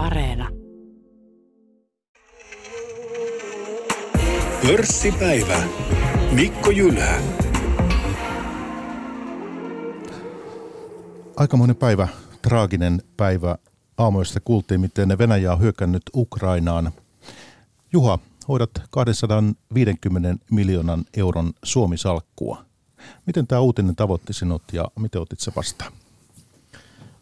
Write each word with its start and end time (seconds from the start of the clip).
Areena. 0.00 0.48
Pörssipäivä. 4.66 5.62
Mikko 6.32 6.70
Jylhä. 6.70 7.20
Aikamoinen 11.36 11.76
päivä, 11.76 12.08
traaginen 12.42 13.02
päivä. 13.16 13.56
Aamuista 13.98 14.40
kuultiin, 14.40 14.80
miten 14.80 15.18
Venäjä 15.18 15.52
on 15.52 15.60
hyökännyt 15.60 16.02
Ukrainaan. 16.16 16.92
Juha, 17.92 18.18
hoidat 18.48 18.70
250 18.90 20.44
miljoonan 20.50 21.04
euron 21.16 21.52
Suomi-salkkua. 21.62 22.64
Miten 23.26 23.46
tämä 23.46 23.60
uutinen 23.60 23.96
tavoitti 23.96 24.32
sinut 24.32 24.62
ja 24.72 24.84
miten 24.98 25.20
otit 25.20 25.40
se 25.40 25.52
vastaan? 25.56 25.92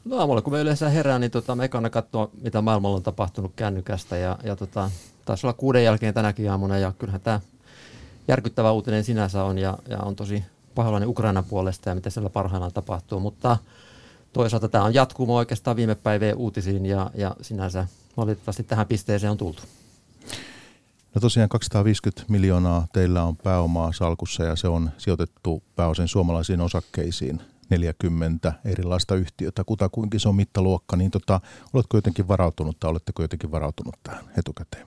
No 0.08 0.16
aamulla, 0.16 0.42
kun 0.42 0.52
me 0.52 0.60
yleensä 0.60 0.88
herään, 0.88 1.20
niin 1.20 1.30
tota, 1.30 1.54
me 1.54 1.64
ekana 1.64 1.90
katsoa, 1.90 2.30
mitä 2.42 2.62
maailmalla 2.62 2.96
on 2.96 3.02
tapahtunut 3.02 3.52
kännykästä. 3.56 4.16
Ja, 4.16 4.38
ja 4.44 4.56
tota, 4.56 4.90
taisi 5.24 5.46
olla 5.46 5.54
kuuden 5.54 5.84
jälkeen 5.84 6.14
tänäkin 6.14 6.50
aamuna. 6.50 6.78
Ja 6.78 6.92
kyllähän 6.98 7.20
tämä 7.20 7.40
järkyttävä 8.28 8.72
uutinen 8.72 9.04
sinänsä 9.04 9.44
on 9.44 9.58
ja, 9.58 9.78
ja 9.88 9.98
on 9.98 10.16
tosi 10.16 10.44
pahoillani 10.74 11.06
Ukrainan 11.06 11.44
puolesta 11.44 11.88
ja 11.88 11.94
mitä 11.94 12.10
siellä 12.10 12.30
parhaillaan 12.30 12.72
tapahtuu. 12.72 13.20
Mutta 13.20 13.56
toisaalta 14.32 14.68
tämä 14.68 14.84
on 14.84 14.94
jatkumo 14.94 15.36
oikeastaan 15.36 15.76
viime 15.76 15.94
päivien 15.94 16.36
uutisiin 16.36 16.86
ja, 16.86 17.10
ja 17.14 17.36
sinänsä 17.42 17.86
valitettavasti 18.16 18.62
tähän 18.62 18.86
pisteeseen 18.86 19.30
on 19.30 19.38
tultu. 19.38 19.62
No 21.14 21.20
tosiaan 21.20 21.48
250 21.48 22.24
miljoonaa 22.28 22.86
teillä 22.92 23.22
on 23.22 23.36
pääomaa 23.36 23.92
salkussa 23.92 24.44
ja 24.44 24.56
se 24.56 24.68
on 24.68 24.90
sijoitettu 24.98 25.62
pääosin 25.76 26.08
suomalaisiin 26.08 26.60
osakkeisiin. 26.60 27.40
40 27.70 28.52
erilaista 28.64 29.14
yhtiötä, 29.14 29.64
kutakuinkin 29.64 30.20
on 30.26 30.36
mittaluokka, 30.36 30.96
niin 30.96 31.10
tota, 31.10 31.40
oletko 31.72 31.96
jotenkin 31.96 32.28
varautunut 32.28 32.80
tai 32.80 32.90
oletteko 32.90 33.22
jotenkin 33.22 33.50
varautunut 33.50 33.96
tähän 34.02 34.24
etukäteen? 34.38 34.86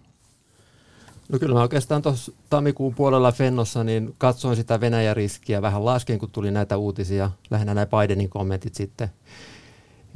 No 1.32 1.40
kyllä 1.40 1.56
mä 1.56 1.62
oikeastaan 1.62 2.02
tuossa 2.02 2.32
tammikuun 2.50 2.96
puolella 2.96 3.32
Fennossa 3.32 3.84
niin 3.84 4.16
katsoin 4.18 4.56
sitä 4.56 4.82
Venäjä-riskiä 4.82 5.62
vähän 5.62 5.86
lasken, 5.86 6.20
kun 6.20 6.32
tuli 6.32 6.52
näitä 6.52 6.78
uutisia, 6.78 7.32
lähinnä 7.50 7.74
nämä 7.74 7.86
Bidenin 7.86 8.30
kommentit 8.30 8.76
sitten. 8.76 9.10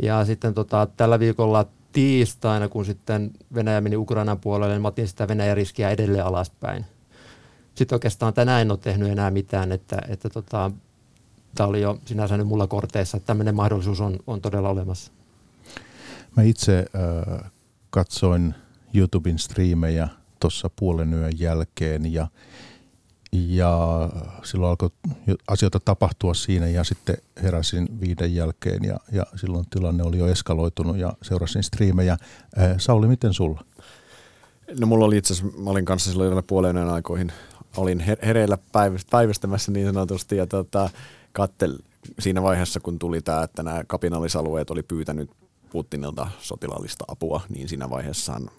Ja 0.03 0.25
sitten 0.25 0.53
tota, 0.53 0.87
tällä 0.97 1.19
viikolla 1.19 1.65
tiistaina, 1.91 2.69
kun 2.69 2.85
sitten 2.85 3.31
Venäjä 3.53 3.81
meni 3.81 3.95
Ukrainan 3.95 4.39
puolelle, 4.39 4.73
niin 4.73 4.81
mä 4.81 4.87
otin 4.87 5.07
sitä 5.07 5.27
Venäjä-riskiä 5.27 5.89
edelleen 5.89 6.25
alaspäin. 6.25 6.85
Sitten 7.75 7.95
oikeastaan 7.95 8.33
tänään 8.33 8.61
en 8.61 8.71
ole 8.71 8.79
tehnyt 8.79 9.11
enää 9.11 9.31
mitään, 9.31 9.71
että, 9.71 9.97
että 10.07 10.29
tota, 10.29 10.71
tämä 11.55 11.67
oli 11.69 11.81
jo 11.81 11.99
sinänsä 12.05 12.37
nyt 12.37 12.47
mulla 12.47 12.67
korteissa, 12.67 13.17
että 13.17 13.27
tämmöinen 13.27 13.55
mahdollisuus 13.55 14.01
on, 14.01 14.19
on 14.27 14.41
todella 14.41 14.69
olemassa. 14.69 15.11
Mä 16.37 16.43
itse 16.43 16.85
äh, 16.95 17.51
katsoin 17.89 18.55
YouTuben 18.93 19.39
striimejä 19.39 20.07
tuossa 20.39 20.69
puolen 20.75 21.13
yön 21.13 21.39
jälkeen 21.39 22.13
ja, 22.13 22.27
ja 23.31 24.09
silloin 24.43 24.69
alkoi 24.69 24.89
asioita 25.47 25.79
tapahtua 25.79 26.33
siinä 26.33 26.67
ja 26.67 26.83
sitten 26.83 27.17
heräsin 27.43 27.87
viiden 28.01 28.35
jälkeen 28.35 28.83
ja, 28.83 28.97
ja 29.11 29.25
silloin 29.35 29.65
tilanne 29.69 30.03
oli 30.03 30.17
jo 30.17 30.27
eskaloitunut 30.27 30.97
ja 30.97 31.13
seurasin 31.21 31.63
striimejä. 31.63 32.13
Äh, 32.13 32.75
Sauli, 32.77 33.07
miten 33.07 33.33
sulla? 33.33 33.65
No 34.79 34.87
mulla 34.87 35.05
oli 35.05 35.17
itse 35.17 35.33
asiassa, 35.33 35.57
mä 35.57 35.69
olin 35.69 35.85
kanssa 35.85 36.11
silloin 36.11 36.43
puolen 36.47 36.77
yön 36.77 36.89
aikoihin, 36.89 37.31
olin 37.77 37.99
hereillä 37.99 38.57
päivystämässä 39.11 39.71
niin 39.71 39.87
sanotusti 39.87 40.37
ja 40.37 40.47
tota, 40.47 40.89
kattel 41.35 41.77
siinä 42.19 42.41
vaiheessa, 42.41 42.79
kun 42.79 42.99
tuli 42.99 43.21
tämä, 43.21 43.43
että 43.43 43.63
nämä 43.63 43.83
kapinallisalueet 43.87 44.69
oli 44.69 44.83
pyytänyt 44.83 45.31
Putinilta 45.69 46.27
sotilaallista 46.39 47.05
apua, 47.07 47.41
niin 47.49 47.69
siinä 47.69 47.89
vaiheessaan 47.89 48.49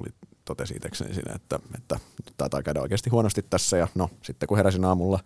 oli 0.00 0.08
totesi 0.44 0.74
itsekseni 0.74 1.14
siinä, 1.14 1.34
että, 1.34 1.60
että 1.74 1.98
taitaa 2.36 2.62
käydä 2.62 2.80
oikeasti 2.80 3.10
huonosti 3.10 3.44
tässä. 3.50 3.76
Ja 3.76 3.88
no, 3.94 4.10
sitten 4.22 4.46
kun 4.46 4.56
heräsin 4.56 4.84
aamulla, 4.84 5.20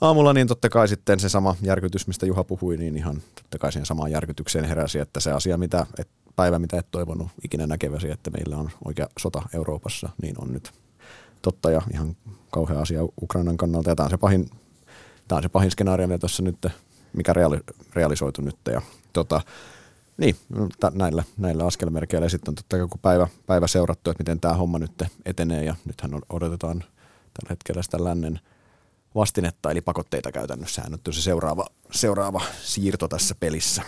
aamulla, 0.00 0.32
niin 0.32 0.48
totta 0.48 0.68
kai 0.68 0.88
sitten 0.88 1.20
se 1.20 1.28
sama 1.28 1.56
järkytys, 1.62 2.06
mistä 2.06 2.26
Juha 2.26 2.44
puhui, 2.44 2.76
niin 2.76 2.96
ihan 2.96 3.22
totta 3.34 3.58
kai 3.58 3.72
siihen 3.72 3.86
samaan 3.86 4.10
järkytykseen 4.10 4.64
heräsi, 4.64 4.98
että 4.98 5.20
se 5.20 5.32
asia, 5.32 5.58
mitä, 5.58 5.86
et, 5.98 6.08
päivä, 6.36 6.58
mitä 6.58 6.78
et 6.78 6.90
toivonut 6.90 7.28
ikinä 7.44 7.66
näkeväsi, 7.66 8.10
että 8.10 8.30
meillä 8.30 8.56
on 8.56 8.70
oikea 8.84 9.08
sota 9.18 9.42
Euroopassa, 9.54 10.08
niin 10.22 10.34
on 10.38 10.52
nyt 10.52 10.72
totta 11.42 11.70
ja 11.70 11.82
ihan 11.92 12.16
kauhea 12.50 12.80
asia 12.80 13.00
Ukrainan 13.22 13.56
kannalta. 13.56 13.90
Ja 13.90 13.96
tämä 13.96 14.04
on 14.04 14.10
se 14.10 14.16
pahin 14.16 14.50
tämä 15.28 15.36
on 15.36 15.42
se 15.42 15.48
pahin 15.48 15.70
skenaario, 15.70 16.06
mitä 16.06 16.18
tuossa 16.18 16.42
nyt, 16.42 16.66
mikä 17.12 17.32
reali, 17.32 17.60
realisoitu 17.94 18.42
nyt. 18.42 18.56
Ja, 18.72 18.82
tota, 19.12 19.40
niin, 20.16 20.36
t- 20.80 20.94
näillä, 20.94 21.24
näillä 21.36 21.66
askelmerkeillä 21.66 22.28
sitten 22.28 22.50
on 22.50 22.54
totta 22.54 22.76
kai 22.78 22.88
päivä, 23.02 23.26
päivä 23.46 23.66
seurattu, 23.66 24.10
että 24.10 24.20
miten 24.20 24.40
tämä 24.40 24.54
homma 24.54 24.78
nyt 24.78 25.02
etenee 25.24 25.64
ja 25.64 25.74
nythän 25.84 26.10
odotetaan 26.28 26.78
tällä 27.34 27.50
hetkellä 27.50 27.82
sitä 27.82 28.04
lännen 28.04 28.40
vastinetta, 29.14 29.70
eli 29.70 29.80
pakotteita 29.80 30.32
käytännössä. 30.32 30.82
Nyt 30.88 31.08
on 31.08 31.14
se 31.14 31.22
seuraava, 31.22 31.66
seuraava 31.90 32.42
siirto 32.62 33.08
tässä 33.08 33.34
pelissä. 33.40 33.82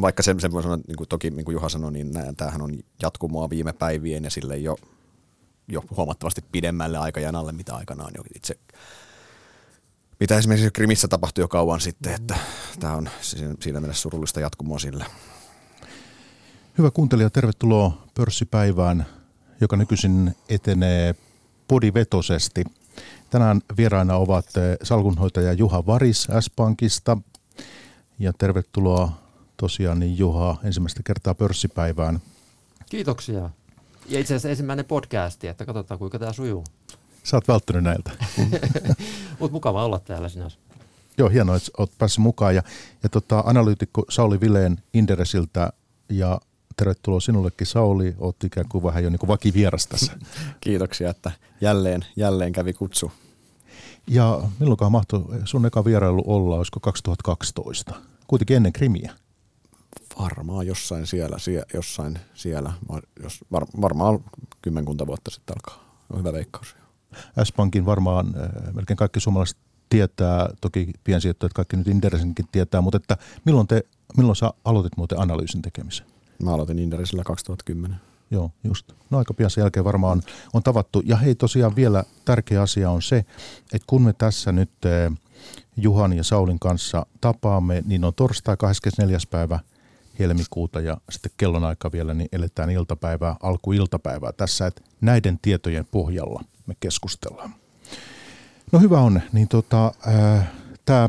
Vaikka 0.00 0.22
sen, 0.22 0.40
sen 0.40 0.52
voi 0.52 0.62
sanoa, 0.62 0.76
niin 0.76 0.96
kuin 0.96 1.08
toki 1.08 1.30
niin 1.30 1.44
kuin 1.44 1.52
Juha 1.52 1.68
sanoi, 1.68 1.92
niin 1.92 2.12
tämähän 2.36 2.62
on 2.62 2.78
jatkumoa 3.02 3.50
viime 3.50 3.72
päivien 3.72 4.24
ja 4.24 4.30
sille 4.30 4.56
jo, 4.56 4.76
jo 5.68 5.84
huomattavasti 5.96 6.44
pidemmälle 6.52 6.98
aikajanalle, 6.98 7.52
mitä 7.52 7.74
aikanaan 7.74 8.12
jo 8.16 8.22
itse 8.34 8.58
mitä 10.20 10.38
esimerkiksi 10.38 10.70
Krimissä 10.70 11.08
tapahtui 11.08 11.42
jo 11.42 11.48
kauan 11.48 11.80
sitten, 11.80 12.14
että 12.14 12.36
tämä 12.80 12.94
on 12.94 13.08
siinä 13.60 13.80
mielessä 13.80 14.02
surullista 14.02 14.40
jatkumoa 14.40 14.78
sille. 14.78 15.06
Hyvä 16.78 16.90
kuuntelija, 16.90 17.30
tervetuloa 17.30 18.06
pörssipäivään, 18.14 19.06
joka 19.60 19.76
nykyisin 19.76 20.36
etenee 20.48 21.14
podivetosesti. 21.68 22.64
Tänään 23.30 23.60
vieraina 23.76 24.16
ovat 24.16 24.46
salkunhoitaja 24.82 25.52
Juha 25.52 25.86
Varis 25.86 26.28
S-Pankista 26.40 27.18
ja 28.18 28.32
tervetuloa 28.32 29.12
tosiaan 29.56 30.00
niin 30.00 30.18
Juha 30.18 30.56
ensimmäistä 30.64 31.00
kertaa 31.04 31.34
pörssipäivään. 31.34 32.20
Kiitoksia. 32.90 33.50
Ja 34.08 34.20
itse 34.20 34.34
asiassa 34.34 34.48
ensimmäinen 34.48 34.84
podcasti, 34.84 35.48
että 35.48 35.66
katsotaan 35.66 35.98
kuinka 35.98 36.18
tämä 36.18 36.32
sujuu. 36.32 36.64
Sä 37.22 37.36
oot 37.36 37.48
välttynyt 37.48 37.84
näiltä. 37.84 38.10
Mutta 39.40 39.52
mukava 39.52 39.84
olla 39.84 39.98
täällä 39.98 40.28
sinänsä. 40.28 40.58
Joo, 41.18 41.28
hienoa, 41.28 41.56
että 41.56 41.70
oot 41.78 41.90
päässyt 41.98 42.22
mukaan. 42.22 42.54
Ja, 42.54 42.62
ja 43.02 43.08
tota, 43.08 43.42
analyytikko 43.46 44.04
Sauli 44.08 44.40
Vileen 44.40 44.82
Inderesiltä 44.94 45.72
ja 46.08 46.40
tervetuloa 46.76 47.20
sinullekin 47.20 47.66
Sauli. 47.66 48.14
Oot 48.18 48.44
ikään 48.44 48.68
kuin 48.68 48.84
vähän 48.84 49.04
jo 49.04 49.10
niin 49.10 49.18
kuin 49.18 49.28
vakivieras 49.28 49.86
tässä. 49.86 50.12
Kiitoksia, 50.60 51.10
että 51.10 51.32
jälleen, 51.60 52.04
jälleen 52.16 52.52
kävi 52.52 52.72
kutsu. 52.72 53.12
Ja 54.06 54.42
milloinkaan 54.58 54.92
mahtoi 54.92 55.22
sun 55.44 55.66
eka 55.66 55.84
vierailu 55.84 56.22
olla, 56.26 56.56
olisiko 56.56 56.80
2012? 56.80 57.94
Kuitenkin 58.26 58.56
ennen 58.56 58.72
krimiä. 58.72 59.12
Varmaan 60.18 60.66
jossain 60.66 61.06
siellä, 61.06 61.38
sie, 61.38 61.62
jossain 61.74 62.18
siellä, 62.34 62.72
jos, 63.22 63.44
var, 63.52 63.66
varmaan 63.80 64.18
kymmenkunta 64.62 65.06
vuotta 65.06 65.30
sitten 65.30 65.56
alkaa. 65.56 65.84
On 66.10 66.18
hyvä 66.18 66.32
veikkaus. 66.32 66.77
S-Pankin 67.44 67.86
varmaan 67.86 68.26
äh, 68.26 68.74
melkein 68.74 68.96
kaikki 68.96 69.20
suomalaiset 69.20 69.58
tietää, 69.88 70.48
toki 70.60 70.92
piensijoittajat 71.04 71.52
kaikki 71.52 71.76
nyt 71.76 71.88
Inderesinkin 71.88 72.48
tietää, 72.52 72.80
mutta 72.80 72.96
että 72.96 73.16
milloin, 73.44 73.66
te, 73.66 73.82
milloin 74.16 74.36
sä 74.36 74.50
aloitit 74.64 74.96
muuten 74.96 75.20
analyysin 75.20 75.62
tekemisen? 75.62 76.06
Mä 76.42 76.54
aloitin 76.54 76.78
Inderesillä 76.78 77.24
2010. 77.24 78.00
Joo, 78.30 78.50
just. 78.64 78.92
No 79.10 79.18
aika 79.18 79.34
pian 79.34 79.50
sen 79.50 79.62
jälkeen 79.62 79.84
varmaan 79.84 80.22
on 80.52 80.62
tavattu. 80.62 81.02
Ja 81.04 81.16
hei, 81.16 81.34
tosiaan 81.34 81.76
vielä 81.76 82.04
tärkeä 82.24 82.62
asia 82.62 82.90
on 82.90 83.02
se, 83.02 83.16
että 83.72 83.86
kun 83.86 84.02
me 84.02 84.12
tässä 84.12 84.52
nyt 84.52 84.70
äh, 84.86 85.18
Juhan 85.76 86.12
ja 86.12 86.24
Saulin 86.24 86.58
kanssa 86.58 87.06
tapaamme, 87.20 87.82
niin 87.86 88.04
on 88.04 88.14
torstai 88.14 88.56
24. 88.56 89.18
päivä 89.30 89.60
helmikuuta 90.18 90.80
ja 90.80 90.96
sitten 91.10 91.32
kellonaika 91.36 91.92
vielä, 91.92 92.14
niin 92.14 92.28
eletään 92.32 92.70
iltapäivää, 92.70 93.36
alkuiltapäivää 93.42 94.32
tässä, 94.32 94.66
että 94.66 94.82
näiden 95.00 95.38
tietojen 95.42 95.86
pohjalla– 95.90 96.44
me 96.68 96.76
keskustellaan. 96.80 97.54
No 98.72 98.80
hyvä 98.80 99.00
on, 99.00 99.20
niin 99.32 99.48
tota, 99.48 99.92
tämä 100.84 101.08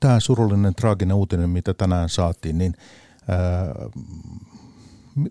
tämä 0.00 0.20
surullinen, 0.20 0.74
traaginen 0.74 1.16
uutinen, 1.16 1.50
mitä 1.50 1.74
tänään 1.74 2.08
saatiin, 2.08 2.58
niin 2.58 2.74
ää, 3.28 3.38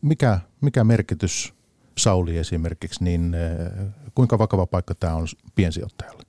mikä, 0.01 0.39
mikä 0.61 0.83
merkitys 0.83 1.53
Sauli 1.97 2.37
esimerkiksi, 2.37 3.03
niin 3.03 3.35
ää, 3.35 3.91
kuinka 4.15 4.39
vakava 4.39 4.65
paikka 4.65 4.95
tämä 4.95 5.15
on 5.15 5.27
piensijoittajalle? 5.55 6.23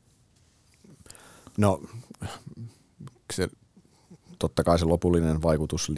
No 1.58 1.82
se, 3.32 3.48
totta 4.38 4.64
kai 4.64 4.78
se 4.78 4.84
lopullinen 4.84 5.42
vaikutus 5.42 5.92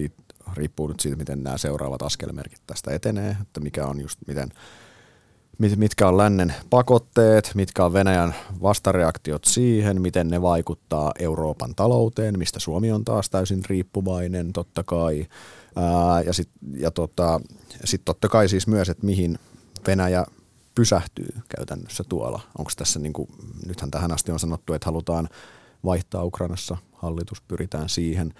riippuu 0.54 0.88
nyt 0.88 1.00
siitä, 1.00 1.16
miten 1.16 1.42
nämä 1.42 1.58
seuraavat 1.58 2.02
askelmerkit 2.02 2.62
tästä 2.66 2.90
etenee, 2.94 3.36
että 3.42 3.60
mikä 3.60 3.86
on 3.86 4.00
just 4.00 4.18
miten– 4.26 4.48
mitkä 5.76 6.08
on 6.08 6.16
lännen 6.16 6.54
pakotteet, 6.70 7.50
mitkä 7.54 7.84
on 7.84 7.92
Venäjän 7.92 8.34
vastareaktiot 8.62 9.44
siihen, 9.44 10.02
miten 10.02 10.28
ne 10.28 10.42
vaikuttaa 10.42 11.12
Euroopan 11.18 11.74
talouteen, 11.74 12.38
mistä 12.38 12.60
Suomi 12.60 12.92
on 12.92 13.04
taas 13.04 13.30
täysin 13.30 13.64
riippuvainen 13.64 14.52
totta 14.52 14.82
kai. 14.82 15.26
Ää, 15.76 16.22
ja 16.22 16.32
sitten 16.32 16.80
ja 16.80 16.90
tota, 16.90 17.40
sit 17.84 18.04
totta 18.04 18.28
kai 18.28 18.48
siis 18.48 18.66
myös, 18.66 18.88
että 18.88 19.06
mihin 19.06 19.38
Venäjä 19.86 20.26
pysähtyy 20.74 21.28
käytännössä 21.56 22.04
tuolla. 22.08 22.40
Onko 22.58 22.70
tässä, 22.76 22.98
niin 22.98 23.12
kuin, 23.12 23.28
nythän 23.66 23.90
tähän 23.90 24.12
asti 24.12 24.32
on 24.32 24.40
sanottu, 24.40 24.72
että 24.72 24.86
halutaan 24.86 25.28
vaihtaa 25.84 26.24
Ukrainassa 26.24 26.76
hallitus, 26.92 27.40
pyritään 27.40 27.88
siihen. 27.88 28.34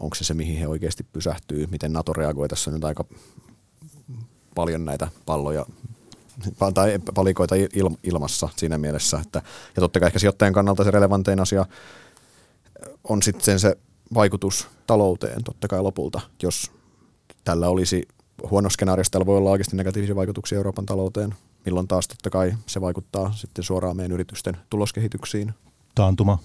Onko 0.00 0.14
se 0.14 0.24
se, 0.24 0.34
mihin 0.34 0.58
he 0.58 0.68
oikeasti 0.68 1.02
pysähtyy, 1.02 1.66
miten 1.66 1.92
NATO 1.92 2.12
reagoi 2.12 2.48
tässä 2.48 2.70
nyt 2.70 2.84
aika 2.84 3.04
paljon 4.54 4.84
näitä 4.84 5.08
palloja 5.26 5.66
tai 6.74 6.98
palikoita 7.14 7.54
ilmassa 8.02 8.48
siinä 8.56 8.78
mielessä. 8.78 9.18
Että, 9.18 9.42
ja 9.76 9.80
totta 9.80 10.00
kai 10.00 10.06
ehkä 10.06 10.18
sijoittajan 10.18 10.54
kannalta 10.54 10.84
se 10.84 10.90
relevantein 10.90 11.40
asia 11.40 11.66
on 13.04 13.22
sitten 13.22 13.60
se 13.60 13.76
vaikutus 14.14 14.68
talouteen 14.86 15.44
totta 15.44 15.68
kai 15.68 15.82
lopulta, 15.82 16.20
jos 16.42 16.70
tällä 17.44 17.68
olisi 17.68 18.08
huono 18.50 18.70
skenaariossa, 18.70 19.10
tällä 19.10 19.26
voi 19.26 19.36
olla 19.36 19.50
oikeasti 19.50 19.76
negatiivisia 19.76 20.16
vaikutuksia 20.16 20.56
Euroopan 20.56 20.86
talouteen, 20.86 21.34
milloin 21.64 21.88
taas 21.88 22.08
totta 22.08 22.30
kai 22.30 22.54
se 22.66 22.80
vaikuttaa 22.80 23.32
sitten 23.32 23.64
suoraan 23.64 23.96
meidän 23.96 24.12
yritysten 24.12 24.56
tuloskehityksiin. 24.70 25.54
Taantuma. 25.94 26.38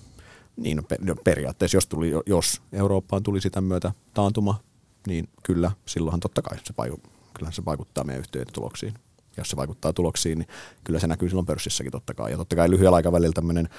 Niin, 0.57 0.81
no, 0.99 1.15
periaatteessa 1.23 1.77
jos, 1.77 1.87
tuli, 1.87 2.11
jos 2.25 2.61
Eurooppaan 2.73 3.23
tuli 3.23 3.41
sitä 3.41 3.61
myötä 3.61 3.91
taantuma, 4.13 4.59
niin 5.07 5.29
kyllä, 5.43 5.71
silloinhan 5.85 6.19
totta 6.19 6.41
kai 6.41 6.57
se, 6.57 6.73
vaikuttaa, 6.77 7.11
kyllä 7.33 7.51
se 7.51 7.65
vaikuttaa 7.65 8.03
meidän 8.03 8.19
yhtiöiden 8.19 8.53
tuloksiin. 8.53 8.93
Jos 9.37 9.49
se 9.49 9.55
vaikuttaa 9.55 9.93
tuloksiin, 9.93 10.39
niin 10.39 10.47
kyllä 10.83 10.99
se 10.99 11.07
näkyy 11.07 11.29
silloin 11.29 11.45
pörssissäkin 11.45 11.91
totta 11.91 12.13
kai. 12.13 12.31
Ja 12.31 12.37
totta 12.37 12.55
kai 12.55 12.69
lyhyellä 12.69 12.95
aikavälillä 12.95 13.33
tämmöinen, 13.33 13.69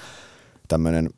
tämmöinen 0.67 1.09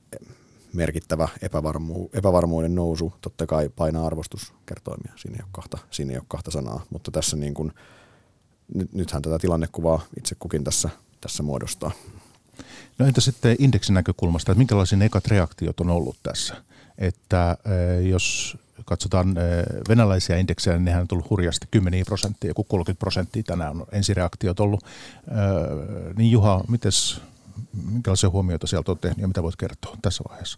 merkittävä 0.73 1.27
epävarmu, 1.41 2.09
epävarmuuden 2.13 2.75
nousu 2.75 3.13
totta 3.21 3.45
kai 3.45 3.69
painaa 3.69 4.05
arvostuskertoimia. 4.05 5.13
Siinä 5.15 5.35
ei 5.35 5.43
ole 5.43 5.49
kahta, 5.51 5.77
siinä 5.91 6.11
ei 6.11 6.17
ole 6.17 6.25
kahta 6.27 6.51
sanaa, 6.51 6.81
mutta 6.89 7.11
tässä 7.11 7.37
niin 7.37 7.53
kuin, 7.53 7.71
nyt, 8.75 8.93
nythän 8.93 9.21
tätä 9.21 9.39
tilannekuvaa 9.39 10.01
itse 10.17 10.35
kukin 10.35 10.63
tässä, 10.63 10.89
tässä 11.21 11.43
muodostaa. 11.43 11.91
No 12.99 13.05
entä 13.05 13.21
sitten 13.21 13.55
indeksin 13.59 13.93
näkökulmasta, 13.93 14.51
että 14.51 14.57
minkälaisia 14.57 15.03
ekat 15.03 15.27
reaktiot 15.27 15.79
on 15.79 15.89
ollut 15.89 16.17
tässä? 16.23 16.55
Että 16.97 17.57
eh, 17.65 18.07
jos 18.07 18.57
katsotaan 18.85 19.37
eh, 19.37 19.65
venäläisiä 19.89 20.37
indeksejä, 20.37 20.77
niin 20.77 20.85
nehän 20.85 21.01
on 21.01 21.07
tullut 21.07 21.29
hurjasti 21.29 21.67
10 21.71 22.05
prosenttia, 22.05 22.49
joku 22.49 22.63
30 22.63 22.99
prosenttia 22.99 23.43
tänään 23.43 23.71
on 23.71 23.87
ensireaktiot 23.91 24.59
ollut. 24.59 24.83
Eh, 24.83 26.15
niin 26.15 26.31
Juha, 26.31 26.63
mites, 26.67 27.21
minkälaisia 27.91 28.29
huomioita 28.29 28.67
sieltä 28.67 28.91
on 28.91 28.97
tehnyt 28.97 29.21
ja 29.21 29.27
mitä 29.27 29.43
voit 29.43 29.55
kertoa 29.55 29.97
tässä 30.01 30.23
vaiheessa? 30.29 30.57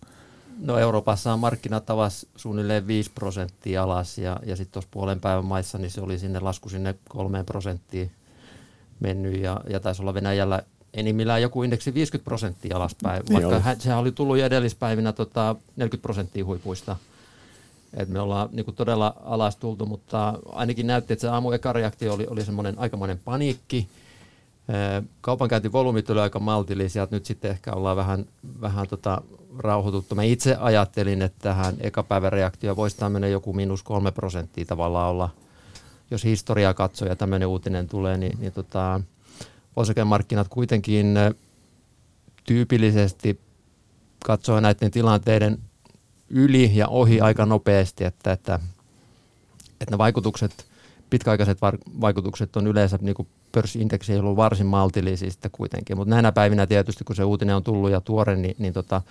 No 0.59 0.77
Euroopassa 0.77 1.33
on 1.33 1.39
markkinat 1.39 1.89
avas 1.89 2.25
suunnilleen 2.35 2.87
5 2.87 3.11
prosenttia 3.15 3.83
alas 3.83 4.17
ja, 4.17 4.39
ja 4.45 4.55
sitten 4.55 4.73
tuossa 4.73 4.89
puolen 4.91 5.21
päivän 5.21 5.45
maissa 5.45 5.77
niin 5.77 5.91
se 5.91 6.01
oli 6.01 6.19
sinne 6.19 6.39
lasku 6.39 6.69
sinne 6.69 6.95
3 7.09 7.43
prosenttiin 7.43 8.11
mennyt 8.99 9.41
ja, 9.41 9.61
ja 9.69 9.79
taisi 9.79 10.01
olla 10.01 10.13
Venäjällä 10.13 10.63
enimmillään 10.93 11.41
joku 11.41 11.63
indeksi 11.63 11.93
50 11.93 12.25
prosenttia 12.25 12.77
alaspäin, 12.77 13.23
niin 13.29 13.33
vaikka 13.33 13.59
hän, 13.59 13.81
sehän 13.81 13.99
oli 13.99 14.11
tullut 14.11 14.37
jo 14.37 14.45
edellispäivinä 14.45 15.13
tota 15.13 15.55
40 15.75 16.01
prosenttia 16.01 16.45
huipuista. 16.45 16.95
Et 17.93 18.09
me 18.09 18.19
ollaan 18.19 18.49
niin 18.51 18.75
todella 18.75 19.15
alas 19.23 19.55
tultu, 19.55 19.85
mutta 19.85 20.39
ainakin 20.51 20.87
näytti, 20.87 21.13
että 21.13 21.21
se 21.21 21.27
aamu 21.27 21.51
eka 21.51 21.73
reaktio 21.73 22.13
oli, 22.13 22.27
oli 22.27 22.45
semmoinen 22.45 22.79
aikamoinen 22.79 23.19
paniikki. 23.25 23.87
Kaupankäyntivolyymit 25.21 26.09
oli 26.09 26.19
aika 26.19 26.39
maltillisia, 26.39 27.03
että 27.03 27.15
nyt 27.15 27.25
sitten 27.25 27.51
ehkä 27.51 27.73
ollaan 27.73 27.97
vähän, 27.97 28.25
vähän 28.61 28.87
tota 28.87 29.21
rauhoituttu. 29.57 30.15
Mä 30.15 30.23
itse 30.23 30.55
ajattelin, 30.59 31.21
että 31.21 31.39
tähän 31.41 31.75
ekapäivän 31.79 32.31
reaktio 32.31 32.75
voisi 32.75 32.97
tämmöinen 32.97 33.31
joku 33.31 33.53
miinus 33.53 33.83
kolme 33.83 34.11
prosenttia 34.11 34.65
tavallaan 34.65 35.09
olla, 35.09 35.29
jos 36.11 36.23
historiaa 36.23 36.73
katsoo 36.73 37.07
ja 37.07 37.15
tämmöinen 37.15 37.47
uutinen 37.47 37.87
tulee, 37.87 38.17
niin, 38.17 38.37
niin 38.39 38.51
tota, 38.51 39.01
osakemarkkinat 39.75 40.47
kuitenkin 40.47 41.15
tyypillisesti 42.43 43.39
katsoo 44.25 44.59
näiden 44.59 44.91
tilanteiden 44.91 45.57
yli 46.29 46.71
ja 46.73 46.87
ohi 46.87 47.21
aika 47.21 47.45
nopeasti, 47.45 48.03
että, 48.03 48.31
että, 48.31 48.59
että 49.81 49.91
ne 49.91 49.97
vaikutukset, 49.97 50.65
pitkäaikaiset 51.09 51.57
vaikutukset 52.01 52.55
on 52.55 52.67
yleensä 52.67 52.99
niin 53.01 53.15
kuin 53.15 53.27
pörssiindeksi 53.51 54.13
ei 54.13 54.19
ollut 54.19 54.35
varsin 54.35 54.67
maltillisia 54.67 55.31
sitten 55.31 55.51
kuitenkin, 55.51 55.97
mutta 55.97 56.09
näinä 56.09 56.31
päivinä 56.31 56.67
tietysti, 56.67 57.03
kun 57.03 57.15
se 57.15 57.23
uutinen 57.23 57.55
on 57.55 57.63
tullut 57.63 57.91
ja 57.91 58.01
tuore, 58.01 58.35
niin, 58.35 58.55
niin 58.59 58.73
tota, 58.73 59.01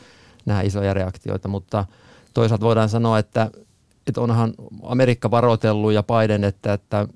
nähdään 0.47 0.67
isoja 0.67 0.95
reaktioita, 0.95 1.49
mutta 1.49 1.87
toisaalta 2.35 2.67
voidaan 2.67 2.89
sanoa, 2.89 3.19
että, 3.19 3.51
että 4.07 4.21
onhan 4.21 4.55
Amerikka 4.83 5.31
varoitellut 5.31 5.93
ja 5.93 6.03
Biden, 6.03 6.45
että, 6.45 6.73
että 6.73 7.09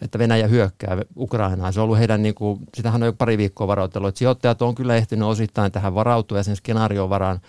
että 0.00 0.18
Venäjä 0.18 0.46
hyökkää 0.46 1.02
Ukrainaan. 1.16 1.72
Se 1.72 1.80
on 1.80 1.84
ollut 1.84 1.98
heidän, 1.98 2.22
niin 2.22 2.34
kuin, 2.34 2.60
sitähän 2.74 3.02
on 3.02 3.06
jo 3.06 3.12
pari 3.12 3.38
viikkoa 3.38 3.66
varoitellut, 3.66 4.08
että 4.08 4.18
sijoittajat 4.18 4.62
on 4.62 4.74
kyllä 4.74 4.96
ehtinyt 4.96 5.28
osittain 5.28 5.72
tähän 5.72 5.94
varautua 5.94 6.38
ja 6.38 6.44
sen 6.44 6.56
skenaarion 6.56 7.10
varaan 7.10 7.40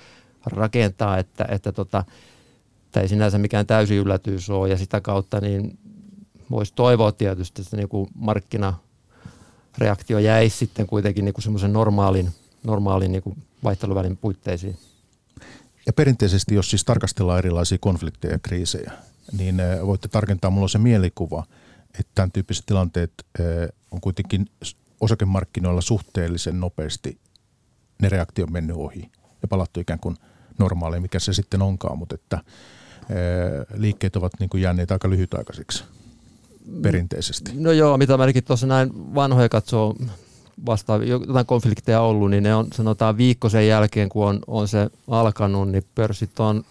rakentaa, 0.45 1.17
että, 1.17 1.45
että 1.49 1.71
tota, 1.71 2.03
tämä 2.91 3.01
ei 3.01 3.07
sinänsä 3.07 3.37
mikään 3.37 3.65
täysin 3.65 3.97
yllätys 3.97 4.49
ole 4.49 4.69
ja 4.69 4.77
sitä 4.77 5.01
kautta 5.01 5.39
niin 5.39 5.79
voisi 6.51 6.73
toivoa 6.75 7.11
tietysti, 7.11 7.61
että 7.61 7.77
niin 7.77 7.89
kuin 7.89 8.09
markkinareaktio 8.15 10.19
jäisi 10.19 10.57
sitten 10.57 10.87
kuitenkin 10.87 11.25
niin 11.25 11.33
kuin 11.33 11.43
semmoisen 11.43 11.73
normaalin, 11.73 12.29
normaalin 12.63 13.11
niin 13.11 13.23
kuin 13.23 13.37
vaihteluvälin 13.63 14.17
puitteisiin. 14.17 14.77
Ja 15.85 15.93
perinteisesti, 15.93 16.55
jos 16.55 16.69
siis 16.69 16.85
tarkastellaan 16.85 17.39
erilaisia 17.39 17.77
konflikteja 17.81 18.33
ja 18.33 18.39
kriisejä, 18.39 18.91
niin 19.37 19.59
eh, 19.59 19.85
voitte 19.85 20.07
tarkentaa, 20.07 20.51
mulla 20.51 20.65
on 20.65 20.69
se 20.69 20.77
mielikuva– 20.77 21.43
että 21.99 22.11
tämän 22.15 22.31
tyyppiset 22.31 22.65
tilanteet 22.65 23.13
on 23.91 24.01
kuitenkin 24.01 24.45
osakemarkkinoilla 25.01 25.81
suhteellisen 25.81 26.59
nopeasti 26.59 27.19
ne 28.01 28.09
reaktio 28.09 28.45
on 28.45 28.51
mennyt 28.51 28.75
ohi 28.75 29.11
ja 29.41 29.47
palattu 29.47 29.79
ikään 29.79 29.99
kuin 29.99 30.15
normaaliin, 30.59 31.01
mikä 31.01 31.19
se 31.19 31.33
sitten 31.33 31.61
onkaan, 31.61 31.97
mutta 31.97 32.15
että 32.15 32.39
liikkeet 33.73 34.15
ovat 34.15 34.31
niin 34.39 34.49
kuin 34.49 34.63
jääneet 34.63 34.91
aika 34.91 35.09
lyhytaikaisiksi 35.09 35.83
perinteisesti. 36.81 37.51
No 37.55 37.71
joo, 37.71 37.97
mitä 37.97 38.17
mäkin 38.17 38.43
tuossa 38.43 38.67
näin 38.67 39.15
vanhoja 39.15 39.49
katsoo 39.49 39.95
vasta 40.65 40.95
jotain 40.95 41.45
konflikteja 41.45 42.01
ollut, 42.01 42.29
niin 42.29 42.43
ne 42.43 42.55
on 42.55 42.67
sanotaan 42.73 43.17
viikko 43.17 43.49
sen 43.49 43.67
jälkeen, 43.67 44.09
kun 44.09 44.27
on, 44.27 44.39
on 44.47 44.67
se 44.67 44.89
alkanut, 45.07 45.69
niin 45.69 45.83
pörssit 45.95 46.39
on 46.39 46.63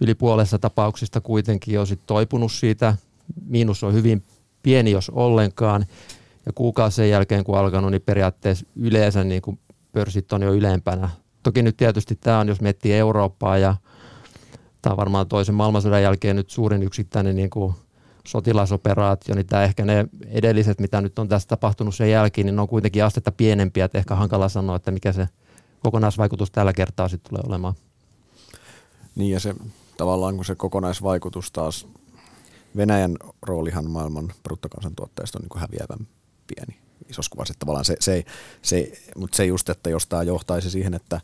yli 0.00 0.14
puolessa 0.14 0.58
tapauksista 0.58 1.20
kuitenkin 1.20 1.74
jo 1.74 1.86
sit 1.86 2.00
toipunut 2.06 2.52
siitä 2.52 2.96
miinus 3.46 3.84
on 3.84 3.94
hyvin 3.94 4.22
pieni, 4.62 4.90
jos 4.90 5.10
ollenkaan. 5.10 5.86
Ja 6.46 6.52
kuukausi 6.52 6.96
sen 6.96 7.10
jälkeen, 7.10 7.44
kun 7.44 7.58
alkanut, 7.58 7.90
niin 7.90 8.02
periaatteessa 8.02 8.66
yleensä 8.76 9.24
niin 9.24 9.42
kuin 9.42 9.58
pörssit 9.92 10.32
on 10.32 10.42
jo 10.42 10.52
ylempänä. 10.52 11.08
Toki 11.42 11.62
nyt 11.62 11.76
tietysti 11.76 12.16
tämä 12.16 12.40
on, 12.40 12.48
jos 12.48 12.60
miettii 12.60 12.92
Eurooppaa 12.92 13.58
ja 13.58 13.74
tämä 14.82 14.92
on 14.92 14.96
varmaan 14.96 15.28
toisen 15.28 15.54
maailmansodan 15.54 16.02
jälkeen 16.02 16.36
nyt 16.36 16.50
suurin 16.50 16.82
yksittäinen 16.82 17.36
niin 17.36 17.50
kuin 17.50 17.74
sotilasoperaatio, 18.26 19.34
niin 19.34 19.46
tämä 19.46 19.64
ehkä 19.64 19.84
ne 19.84 20.06
edelliset, 20.26 20.80
mitä 20.80 21.00
nyt 21.00 21.18
on 21.18 21.28
tässä 21.28 21.48
tapahtunut 21.48 21.94
sen 21.94 22.10
jälkeen, 22.10 22.46
niin 22.46 22.56
ne 22.56 22.62
on 22.62 22.68
kuitenkin 22.68 23.04
astetta 23.04 23.32
pienempiä, 23.32 23.84
että 23.84 23.98
ehkä 23.98 24.14
hankala 24.14 24.48
sanoa, 24.48 24.76
että 24.76 24.90
mikä 24.90 25.12
se 25.12 25.28
kokonaisvaikutus 25.82 26.50
tällä 26.50 26.72
kertaa 26.72 27.08
sitten 27.08 27.28
tulee 27.28 27.42
olemaan. 27.48 27.74
Niin 29.14 29.30
ja 29.30 29.40
se 29.40 29.54
tavallaan 29.96 30.36
kun 30.36 30.44
se 30.44 30.54
kokonaisvaikutus 30.54 31.50
taas 31.50 31.86
Venäjän 32.76 33.16
roolihan 33.42 33.90
maailman 33.90 34.32
bruttokansantuotteesta 34.42 35.38
on 35.38 35.42
niin 35.42 35.60
häviävän 35.60 36.08
pieni 36.46 36.80
isossa 37.08 37.30
kuvassa. 37.30 37.52
Että 37.52 37.58
tavallaan 37.60 37.84
se, 37.84 37.96
se, 38.00 38.24
se, 38.62 38.92
mutta 39.16 39.36
se 39.36 39.46
just, 39.46 39.68
että 39.68 39.90
jos 39.90 40.06
tämä 40.06 40.22
johtaisi 40.22 40.70
siihen, 40.70 40.94
että 40.94 41.20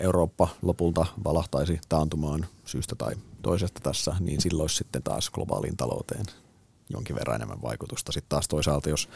Eurooppa 0.00 0.48
lopulta 0.62 1.06
valahtaisi 1.24 1.80
taantumaan 1.88 2.46
syystä 2.64 2.94
tai 2.94 3.14
toisesta 3.42 3.80
tässä, 3.82 4.16
niin 4.20 4.40
silloin 4.40 4.64
olisi 4.64 4.76
sitten 4.76 5.02
taas 5.02 5.30
globaaliin 5.30 5.76
talouteen 5.76 6.24
jonkin 6.92 7.16
verran 7.16 7.36
enemmän 7.36 7.62
vaikutusta. 7.62 8.12
Sitten 8.12 8.28
taas 8.28 8.48
toisaalta, 8.48 8.90
jos 8.90 9.08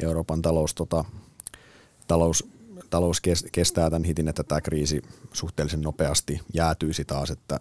Euroopan 0.00 0.42
talous, 0.42 0.74
tota, 0.74 1.04
talous, 2.06 2.48
talous 2.90 3.22
kestää 3.52 3.90
tämän 3.90 4.04
hitin, 4.04 4.28
että 4.28 4.42
tämä 4.42 4.60
kriisi 4.60 5.02
suhteellisen 5.32 5.80
nopeasti 5.80 6.40
jäätyisi 6.54 7.04
taas, 7.04 7.30
että 7.30 7.58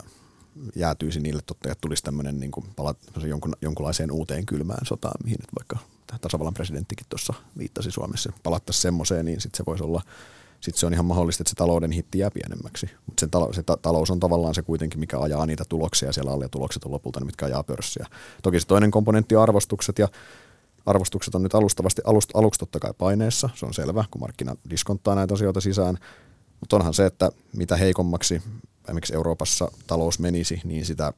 jäätyisi 0.76 1.20
niille 1.20 1.42
totta, 1.46 1.72
että 1.72 1.82
tulisi 1.82 2.04
tämmöinen 2.04 2.40
niin 2.40 2.52
kuin 2.52 2.66
palat, 2.76 2.98
jonkun, 3.28 3.56
jonkunlaiseen 3.62 4.12
uuteen 4.12 4.46
kylmään 4.46 4.86
sotaan, 4.86 5.14
mihin 5.24 5.38
nyt 5.42 5.50
vaikka 5.60 5.78
tasavallan 6.22 6.54
presidenttikin 6.54 7.06
tuossa 7.10 7.34
viittasi 7.58 7.92
Suomessa, 7.92 8.34
palattaisiin 8.44 8.82
semmoiseen, 8.82 9.26
niin 9.26 9.42
sitten 9.42 9.58
se 9.58 9.64
voisi 9.68 9.84
olla, 9.84 10.02
sitten 10.60 10.80
se 10.80 10.86
on 10.86 10.94
ihan 10.94 11.06
mahdollista, 11.06 11.42
että 11.42 11.50
se 11.50 11.56
talouden 11.56 11.92
hitti 11.92 12.20
jää 12.20 12.32
pienemmäksi. 12.32 12.90
Mutta 13.06 13.28
talo, 13.28 13.54
se 13.54 13.64
ta- 13.64 13.78
talous 13.78 14.12
on 14.12 14.20
tavallaan 14.20 14.56
se 14.56 14.62
kuitenkin, 14.62 15.00
mikä 15.00 15.20
ajaa 15.20 15.46
niitä 15.46 15.64
tuloksia 15.70 16.12
siellä 16.12 16.32
alle, 16.32 16.46
ja 16.46 16.50
tulokset 16.50 16.84
on 16.84 16.92
lopulta 16.92 17.20
ne, 17.20 17.26
mitkä 17.26 17.46
ajaa 17.46 17.64
pörssiä. 17.64 18.06
Toki 18.44 18.60
se 18.60 18.68
toinen 18.68 18.92
komponentti 18.92 19.36
on 19.36 19.44
arvostukset, 19.44 20.00
ja 20.00 20.08
arvostukset 20.86 21.36
on 21.36 21.44
nyt 21.44 21.56
alustavasti, 21.56 22.02
alust, 22.06 22.30
aluksi 22.34 22.60
totta 22.60 22.80
kai 22.80 22.94
paineessa, 22.98 23.50
se 23.56 23.66
on 23.66 23.74
selvä, 23.74 24.06
kun 24.12 24.22
markkina 24.22 24.56
diskonttaa 24.70 25.16
näitä 25.16 25.34
asioita 25.34 25.62
sisään, 25.62 25.98
mutta 26.60 26.76
onhan 26.76 26.94
se, 26.94 27.06
että 27.06 27.32
mitä 27.56 27.76
heikommaksi 27.76 28.42
esimerkiksi 28.86 29.16
Euroopassa 29.16 29.72
talous 29.88 30.20
menisi, 30.20 30.62
niin 30.64 30.86
sitä 30.86 31.14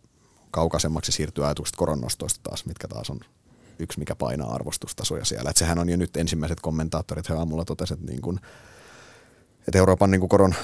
kaukaisemmaksi 0.51 1.12
siirtyy 1.12 1.46
ajatukset 1.46 1.75
koronnostoista 1.75 2.39
taas, 2.43 2.65
mitkä 2.65 2.88
taas 2.88 3.10
on 3.10 3.20
yksi, 3.79 4.00
mikä 4.00 4.15
painaa 4.15 4.53
arvostustasoja 4.55 5.25
siellä. 5.25 5.50
Et 5.50 5.58
sehän 5.58 5.79
on 5.79 5.89
jo 5.89 5.98
nyt 5.98 6.17
ensimmäiset 6.17 6.62
kommentaattorit, 6.62 7.29
he 7.29 7.34
aamulla 7.34 7.65
totesivat, 7.65 8.01
niin 8.01 8.22
kun, 8.22 8.39
että 9.67 9.77
Euroopan 9.77 10.12
niin 10.12 10.29
koron, 10.29 10.55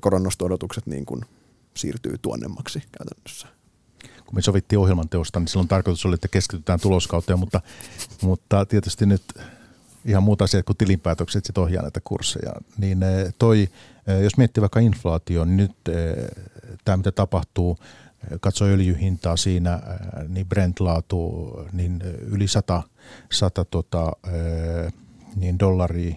koronnosto-odotukset 0.00 0.86
niin 0.86 1.06
kun 1.06 1.24
siirtyy 1.76 2.18
tuonnemmaksi 2.22 2.82
käytännössä. 2.98 3.48
Kun 4.26 4.34
me 4.34 4.42
sovittiin 4.42 4.78
ohjelman 4.78 5.08
teosta, 5.08 5.40
niin 5.40 5.48
silloin 5.48 5.68
tarkoitus 5.68 6.06
oli, 6.06 6.14
että 6.14 6.28
keskitytään 6.28 6.80
tuloskauteen, 6.80 7.38
mutta, 7.38 7.60
mutta 8.22 8.66
tietysti 8.66 9.06
nyt 9.06 9.22
ihan 10.06 10.22
muuta 10.22 10.44
asiat 10.44 10.66
kuin 10.66 10.76
tilinpäätökset 10.76 11.44
sitten 11.44 11.62
ohjaa 11.62 11.82
näitä 11.82 12.00
kursseja. 12.04 12.52
Niin 12.78 13.02
eh, 13.02 13.34
toi, 13.38 13.68
eh, 14.06 14.22
jos 14.22 14.36
miettii 14.36 14.60
vaikka 14.60 14.80
inflaatio, 14.80 15.44
niin 15.44 15.56
nyt 15.56 15.88
eh, 15.88 16.26
tämä 16.84 16.96
mitä 16.96 17.12
tapahtuu, 17.12 17.78
katsoo 18.40 18.68
öljyhintaa 18.68 19.36
siinä, 19.36 19.80
niin 20.28 20.46
Brent-laatu, 20.46 21.50
niin 21.72 22.02
yli 22.02 22.48
100, 22.48 22.82
100 23.32 23.64
tota, 23.64 24.12
niin 25.36 25.58
dollaria 25.58 26.14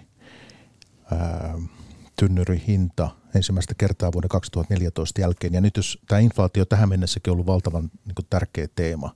tynnyrihinta 2.16 3.10
ensimmäistä 3.36 3.74
kertaa 3.78 4.14
vuoden 4.14 4.30
2014 4.30 5.22
jälkeen. 5.22 5.54
Ja 5.54 5.62
nyt 5.62 5.78
jos 5.78 6.00
tämä 6.08 6.20
inflaatio 6.20 6.66
tähän 6.66 6.90
mennessäkin 6.90 7.32
on 7.32 7.34
ollut 7.34 7.48
valtavan 7.48 7.92
niin 8.06 8.16
kuin 8.16 8.28
tärkeä 8.30 8.68
teema 8.76 9.16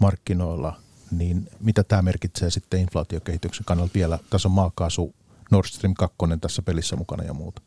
markkinoilla, 0.00 0.80
niin 1.10 1.48
mitä 1.60 1.84
tämä 1.84 2.02
merkitsee 2.02 2.50
sitten 2.50 2.80
inflaatiokehityksen 2.80 3.64
kannalta 3.64 3.94
vielä? 3.94 4.18
Tässä 4.30 4.48
on 4.48 4.52
maakaasu 4.52 5.14
Nord 5.50 5.66
Stream 5.66 5.94
2 5.94 6.16
tässä 6.40 6.62
pelissä 6.62 6.96
mukana 6.96 7.24
ja 7.24 7.34
muuta. 7.34 7.62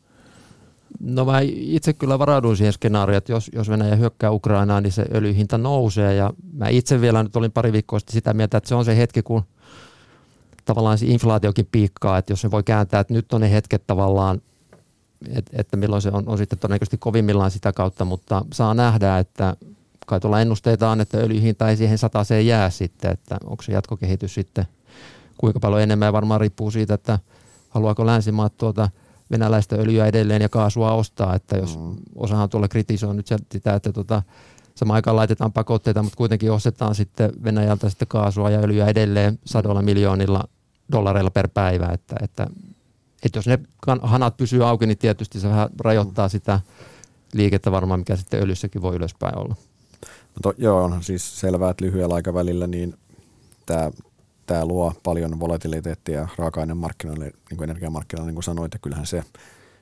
No 1.00 1.24
mä 1.24 1.40
itse 1.44 1.92
kyllä 1.92 2.18
varauduin 2.18 2.56
siihen 2.56 2.72
skenaarioon, 2.72 3.18
että 3.18 3.32
jos, 3.32 3.50
jos 3.54 3.68
Venäjä 3.68 3.96
hyökkää 3.96 4.30
Ukrainaan, 4.30 4.82
niin 4.82 4.92
se 4.92 5.04
öljyhinta 5.14 5.58
nousee. 5.58 6.14
Ja 6.14 6.32
mä 6.52 6.68
itse 6.68 7.00
vielä 7.00 7.22
nyt 7.22 7.36
olin 7.36 7.52
pari 7.52 7.72
viikkoa 7.72 7.98
sitten 7.98 8.12
sitä 8.12 8.34
mieltä, 8.34 8.58
että 8.58 8.68
se 8.68 8.74
on 8.74 8.84
se 8.84 8.96
hetki, 8.96 9.22
kun 9.22 9.42
tavallaan 10.64 10.98
se 10.98 11.06
inflaatiokin 11.06 11.68
piikkaa, 11.72 12.18
että 12.18 12.32
jos 12.32 12.40
se 12.40 12.50
voi 12.50 12.62
kääntää, 12.62 13.00
että 13.00 13.14
nyt 13.14 13.32
on 13.32 13.40
ne 13.40 13.50
hetket 13.50 13.86
tavallaan, 13.86 14.40
että, 15.28 15.52
että 15.54 15.76
milloin 15.76 16.02
se 16.02 16.10
on, 16.12 16.28
on 16.28 16.38
sitten 16.38 16.58
todennäköisesti 16.58 16.98
kovimmillaan 16.98 17.50
sitä 17.50 17.72
kautta, 17.72 18.04
mutta 18.04 18.44
saa 18.52 18.74
nähdä, 18.74 19.18
että 19.18 19.56
kai 20.08 20.20
tuolla 20.20 20.40
ennusteita 20.40 20.90
on, 20.90 21.00
että 21.00 21.18
öljyhinta 21.18 21.68
ei 21.68 21.76
siihen 21.76 21.98
sataseen 21.98 22.46
jää 22.46 22.70
sitten, 22.70 23.10
että 23.10 23.38
onko 23.44 23.62
se 23.62 23.72
jatkokehitys 23.72 24.34
sitten 24.34 24.64
kuinka 25.38 25.60
paljon 25.60 25.82
enemmän 25.82 26.06
ja 26.06 26.12
varmaan 26.12 26.40
riippuu 26.40 26.70
siitä, 26.70 26.94
että 26.94 27.18
haluaako 27.70 28.06
länsimaat 28.06 28.56
tuota– 28.56 28.88
venäläistä 29.30 29.76
öljyä 29.76 30.06
edelleen 30.06 30.42
ja 30.42 30.48
kaasua 30.48 30.92
ostaa, 30.92 31.34
että 31.34 31.56
jos 31.56 31.78
mm. 31.78 31.96
osahan 32.14 32.50
tuolla 32.50 32.68
kritisoi 32.68 33.14
nyt 33.14 33.26
sitä, 33.52 33.74
että 33.74 33.92
tota, 33.92 34.22
samaan 34.74 34.94
aikaan 34.94 35.16
laitetaan 35.16 35.52
pakotteita, 35.52 36.02
mutta 36.02 36.16
kuitenkin 36.16 36.52
ostetaan 36.52 36.94
sitten 36.94 37.32
Venäjältä 37.44 37.88
sitten 37.88 38.08
kaasua 38.08 38.50
ja 38.50 38.60
öljyä 38.60 38.86
edelleen 38.86 39.38
sadoilla 39.44 39.82
miljoonilla 39.82 40.44
dollareilla 40.92 41.30
per 41.30 41.48
päivä, 41.48 41.86
että, 41.86 42.16
että, 42.22 42.46
että 43.24 43.38
jos 43.38 43.46
ne 43.46 43.58
hanat 44.02 44.36
pysyy 44.36 44.68
auki, 44.68 44.86
niin 44.86 44.98
tietysti 44.98 45.40
se 45.40 45.48
vähän 45.48 45.68
rajoittaa 45.80 46.26
mm. 46.26 46.30
sitä 46.30 46.60
liikettä 47.32 47.72
varmaan, 47.72 48.00
mikä 48.00 48.16
sitten 48.16 48.42
öljyssäkin 48.42 48.82
voi 48.82 48.96
ylöspäin 48.96 49.38
olla. 49.38 49.54
No 50.34 50.40
to, 50.42 50.54
joo, 50.58 50.84
on 50.84 51.02
siis 51.02 51.40
selvää, 51.40 51.70
että 51.70 51.84
lyhyellä 51.84 52.14
aikavälillä 52.14 52.66
niin 52.66 52.94
tämä 53.66 53.90
tämä 54.48 54.66
luo 54.66 54.92
paljon 55.02 55.40
volatiliteettia 55.40 56.28
raaka-ainemarkkinoille, 56.38 57.24
niin 57.24 57.56
kuin 57.56 57.70
energiamarkkinoille, 57.70 58.28
niin 58.28 58.34
kuin 58.34 58.44
sanoit, 58.44 58.72
ja 58.72 58.78
kyllähän 58.78 59.06
se, 59.06 59.24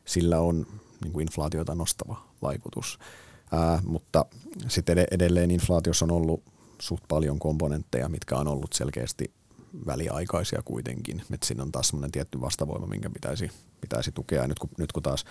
sillä 0.05 0.41
on 0.41 0.67
niin 1.03 1.13
kuin 1.13 1.23
inflaatiota 1.23 1.75
nostava 1.75 2.23
vaikutus. 2.43 2.99
Ää, 3.53 3.83
mutta 3.87 4.25
sitten 4.69 5.07
edelleen 5.11 5.51
inflaatiossa 5.51 6.05
on 6.05 6.11
ollut 6.11 6.43
suht 6.81 7.05
paljon 7.09 7.39
komponentteja, 7.39 8.09
mitkä 8.09 8.37
on 8.37 8.49
ollut 8.49 8.73
selkeästi 8.73 9.31
väliaikaisia 9.87 10.63
kuitenkin. 10.65 11.23
Että 11.35 11.47
siinä 11.47 11.63
on 11.63 11.73
taas 11.73 11.89
semmoinen 11.89 12.13
tietty 12.13 12.41
vastavoima, 12.41 12.87
minkä 12.87 13.11
pitäisi, 13.11 13.51
pitäisi 13.81 14.13
tukea. 14.13 14.43
Ja 14.43 14.49
nyt 14.49 14.59
kun, 14.59 14.71
nyt 14.79 14.93
kun 14.93 15.03
taas 15.03 15.25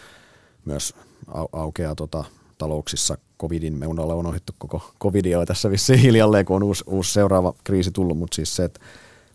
myös 0.66 0.94
au, 1.28 1.48
aukeaa 1.54 1.96
tota, 1.96 2.24
talouksissa 2.58 3.18
covidin, 3.42 3.74
me 3.74 3.88
on 3.88 4.00
ohittu 4.00 4.54
koko 4.58 4.92
covidia 5.02 5.46
tässä 5.46 5.72
vissiin 5.72 6.00
hiljalleen, 6.00 6.46
kun 6.46 6.56
on 6.56 6.64
uusi, 6.64 6.84
uusi 6.88 7.14
seuraava 7.14 7.54
kriisi 7.64 7.92
tullut, 7.92 8.18
mutta 8.18 8.36
siis 8.36 8.56
se, 8.56 8.64
että 8.64 8.80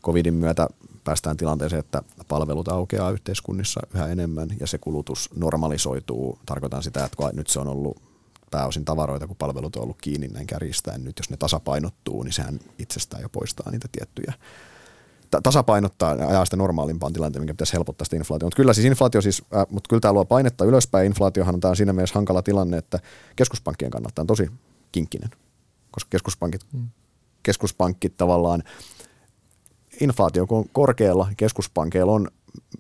covidin 0.03 0.35
myötä 0.35 0.69
päästään 1.05 1.37
tilanteeseen, 1.37 1.81
että 1.81 2.03
palvelut 2.29 2.69
aukeaa 2.69 3.11
yhteiskunnissa 3.11 3.81
yhä 3.95 4.07
enemmän 4.07 4.49
ja 4.61 4.67
se 4.67 4.79
kulutus 4.79 5.31
normalisoituu. 5.37 6.39
Tarkoitan 6.47 6.83
sitä, 6.83 7.05
että 7.05 7.31
nyt 7.33 7.47
se 7.47 7.61
on 7.61 7.69
ollut 7.69 8.03
pääosin 8.51 8.85
tavaroita, 8.85 9.27
kun 9.27 9.37
palvelut 9.37 9.77
on 9.77 9.83
ollut 9.83 9.97
kiinni 10.01 10.29
näin 10.29 10.47
kärjistäen. 10.47 11.05
Nyt 11.05 11.19
jos 11.19 11.31
ne 11.31 11.37
tasapainottuu, 11.37 12.23
niin 12.23 12.33
sehän 12.33 12.61
itsestään 12.79 13.23
jo 13.23 13.29
poistaa 13.29 13.71
niitä 13.71 13.89
tiettyjä 13.93 14.33
tasapainottaa 15.43 16.15
ja 16.15 16.29
ajaa 16.29 16.45
sitä 16.45 16.57
normaalimpaan 16.57 17.13
tilanteen, 17.13 17.43
mikä 17.43 17.55
pitäisi 17.55 17.73
helpottaa 17.73 18.05
sitä 18.05 18.17
inflaatiota. 18.17 18.47
Mutta 18.47 18.57
kyllä 18.57 18.73
siis 18.73 18.85
inflaatio 18.85 19.23
siis, 19.23 19.43
äh, 19.57 19.67
mutta 19.71 19.89
kyllä 19.89 20.01
tämä 20.01 20.13
luo 20.13 20.25
painetta 20.25 20.65
ylöspäin. 20.65 21.07
Inflaatiohan 21.07 21.55
on, 21.55 21.61
tämä 21.61 21.75
siinä 21.75 21.93
mielessä 21.93 22.15
hankala 22.15 22.43
tilanne, 22.43 22.79
että 22.79 22.99
keskuspankkien 23.37 23.91
kannalta 23.91 24.23
on 24.23 24.27
tosi 24.27 24.51
kinkkinen, 24.93 25.31
koska 25.91 26.09
keskuspankit, 26.11 26.61
mm. 26.73 26.89
keskuspankit 27.43 28.17
tavallaan 28.17 28.63
inflaatio 30.01 30.47
kun 30.47 30.59
on 30.59 30.65
korkealla, 30.73 31.29
keskuspankeilla 31.37 32.13
on 32.13 32.29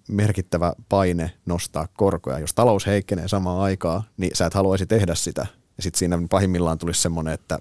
merkittävä 0.09 0.73
paine 0.88 1.33
nostaa 1.47 1.88
korkoja. 1.97 2.38
Jos 2.38 2.54
talous 2.54 2.87
heikkenee 2.87 3.28
samaan 3.28 3.61
aikaan, 3.61 4.02
niin 4.16 4.37
sä 4.37 4.47
et 4.47 4.54
haluaisi 4.54 4.87
tehdä 4.87 5.14
sitä. 5.14 5.47
Ja 5.76 5.83
sitten 5.83 5.99
siinä 5.99 6.19
pahimmillaan 6.30 6.78
tulisi 6.78 7.02
semmoinen, 7.02 7.35
että 7.35 7.59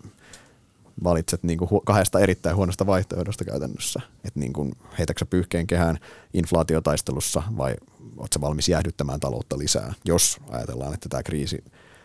valitset 1.04 1.44
niin 1.44 1.60
kuin 1.60 1.70
kahdesta 1.86 2.20
erittäin 2.20 2.56
huonosta 2.56 2.86
vaihtoehdosta 2.86 3.46
käytännössä. 3.46 4.02
Että 4.26 4.40
niin 4.40 4.54
kuin 4.54 4.72
heitäksä 4.98 5.26
pyyhkeen 5.26 5.68
kehään 5.68 6.00
inflaatiotaistelussa 6.34 7.44
vai 7.58 7.76
oletko 8.18 8.42
valmis 8.42 8.70
jäähdyttämään 8.70 9.20
taloutta 9.20 9.58
lisää, 9.58 9.94
jos 10.06 10.38
ajatellaan, 10.50 10.94
että 10.94 11.10
tämä 11.10 11.24
kriisi, 11.24 11.64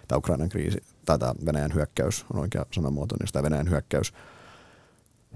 tämä 0.09 0.17
Ukrainan 0.17 0.49
kriisi 0.49 0.83
tai 1.07 1.19
tämä 1.19 1.35
Venäjän 1.47 1.75
hyökkäys 1.75 2.25
on 2.35 2.41
oikea 2.41 2.67
sanamuoto, 2.71 3.17
niin 3.21 3.29
tämä 3.33 3.43
Venäjän 3.43 3.71
hyökkäys 3.71 4.13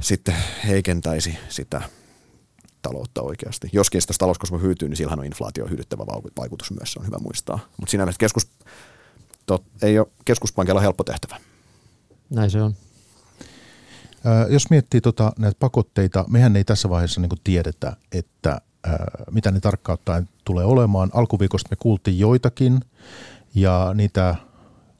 sitten 0.01 0.35
heikentäisi 0.67 1.39
sitä 1.49 1.83
taloutta 2.83 3.23
oikeasti. 3.23 3.69
Joskin 3.73 4.01
jos 4.09 4.19
talouskasvu 4.19 4.59
hyytyy, 4.59 4.89
niin 4.89 4.97
sillähän 4.97 5.19
on 5.19 5.25
inflaatio 5.25 5.67
hyödyttävä 5.67 6.07
vaikutus 6.37 6.71
myös, 6.71 6.93
se 6.93 6.99
on 6.99 7.07
hyvä 7.07 7.19
muistaa. 7.19 7.59
Mutta 7.77 7.91
siinä 7.91 8.05
mielessä 8.05 8.19
keskus, 8.19 8.47
tot, 9.47 9.65
ei 9.83 9.99
ole 9.99 10.07
keskuspankilla 10.25 10.81
helppo 10.81 11.05
tehtävä. 11.05 11.41
Näin 12.31 12.51
se 12.51 12.63
on. 12.63 12.75
Jos 14.49 14.71
miettii 14.71 15.01
tota, 15.01 15.33
näitä 15.39 15.57
pakotteita, 15.61 16.25
mehän 16.29 16.57
ei 16.57 16.65
tässä 16.65 16.91
vaiheessa 16.91 17.21
niin 17.21 17.31
tiedetä, 17.45 17.97
että 18.13 18.61
mitä 19.31 19.51
ne 19.51 19.61
tarkkaan 19.61 20.29
tulee 20.45 20.65
olemaan. 20.65 21.11
Alkuviikosta 21.15 21.69
me 21.71 21.77
kuultiin 21.81 22.19
joitakin 22.19 22.81
ja 23.55 23.91
niitä 23.95 24.35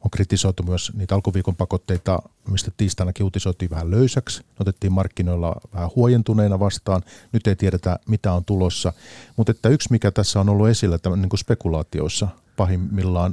on 0.05 0.11
kritisoitu 0.11 0.63
myös 0.63 0.93
niitä 0.95 1.15
alkuviikon 1.15 1.57
pakotteita, 1.57 2.23
mistä 2.51 2.71
tiistainakin 2.77 3.25
uutisoitiin 3.25 3.71
vähän 3.71 3.91
löysäksi. 3.91 4.45
Otettiin 4.61 4.93
markkinoilla 4.93 5.57
vähän 5.75 5.91
huojentuneena 5.97 6.59
vastaan. 6.59 7.03
Nyt 7.33 7.47
ei 7.47 7.57
tiedetä, 7.57 7.99
mitä 8.09 8.33
on 8.33 8.45
tulossa. 8.45 8.93
Mutta 9.37 9.51
että 9.51 9.69
yksi, 9.69 9.89
mikä 9.91 10.11
tässä 10.11 10.41
on 10.41 10.49
ollut 10.49 10.69
esillä 10.69 10.99
tämän, 10.99 11.21
niin 11.21 11.29
kuin 11.29 11.41
spekulaatioissa 11.41 12.29
pahimmillaan, 12.57 13.33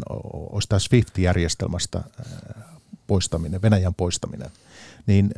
olisi 0.51 0.69
tämä 0.69 0.79
SWIFT-järjestelmästä 0.79 2.03
poistaminen, 3.07 3.61
Venäjän 3.61 3.95
poistaminen. 3.95 4.49
Niin 5.07 5.31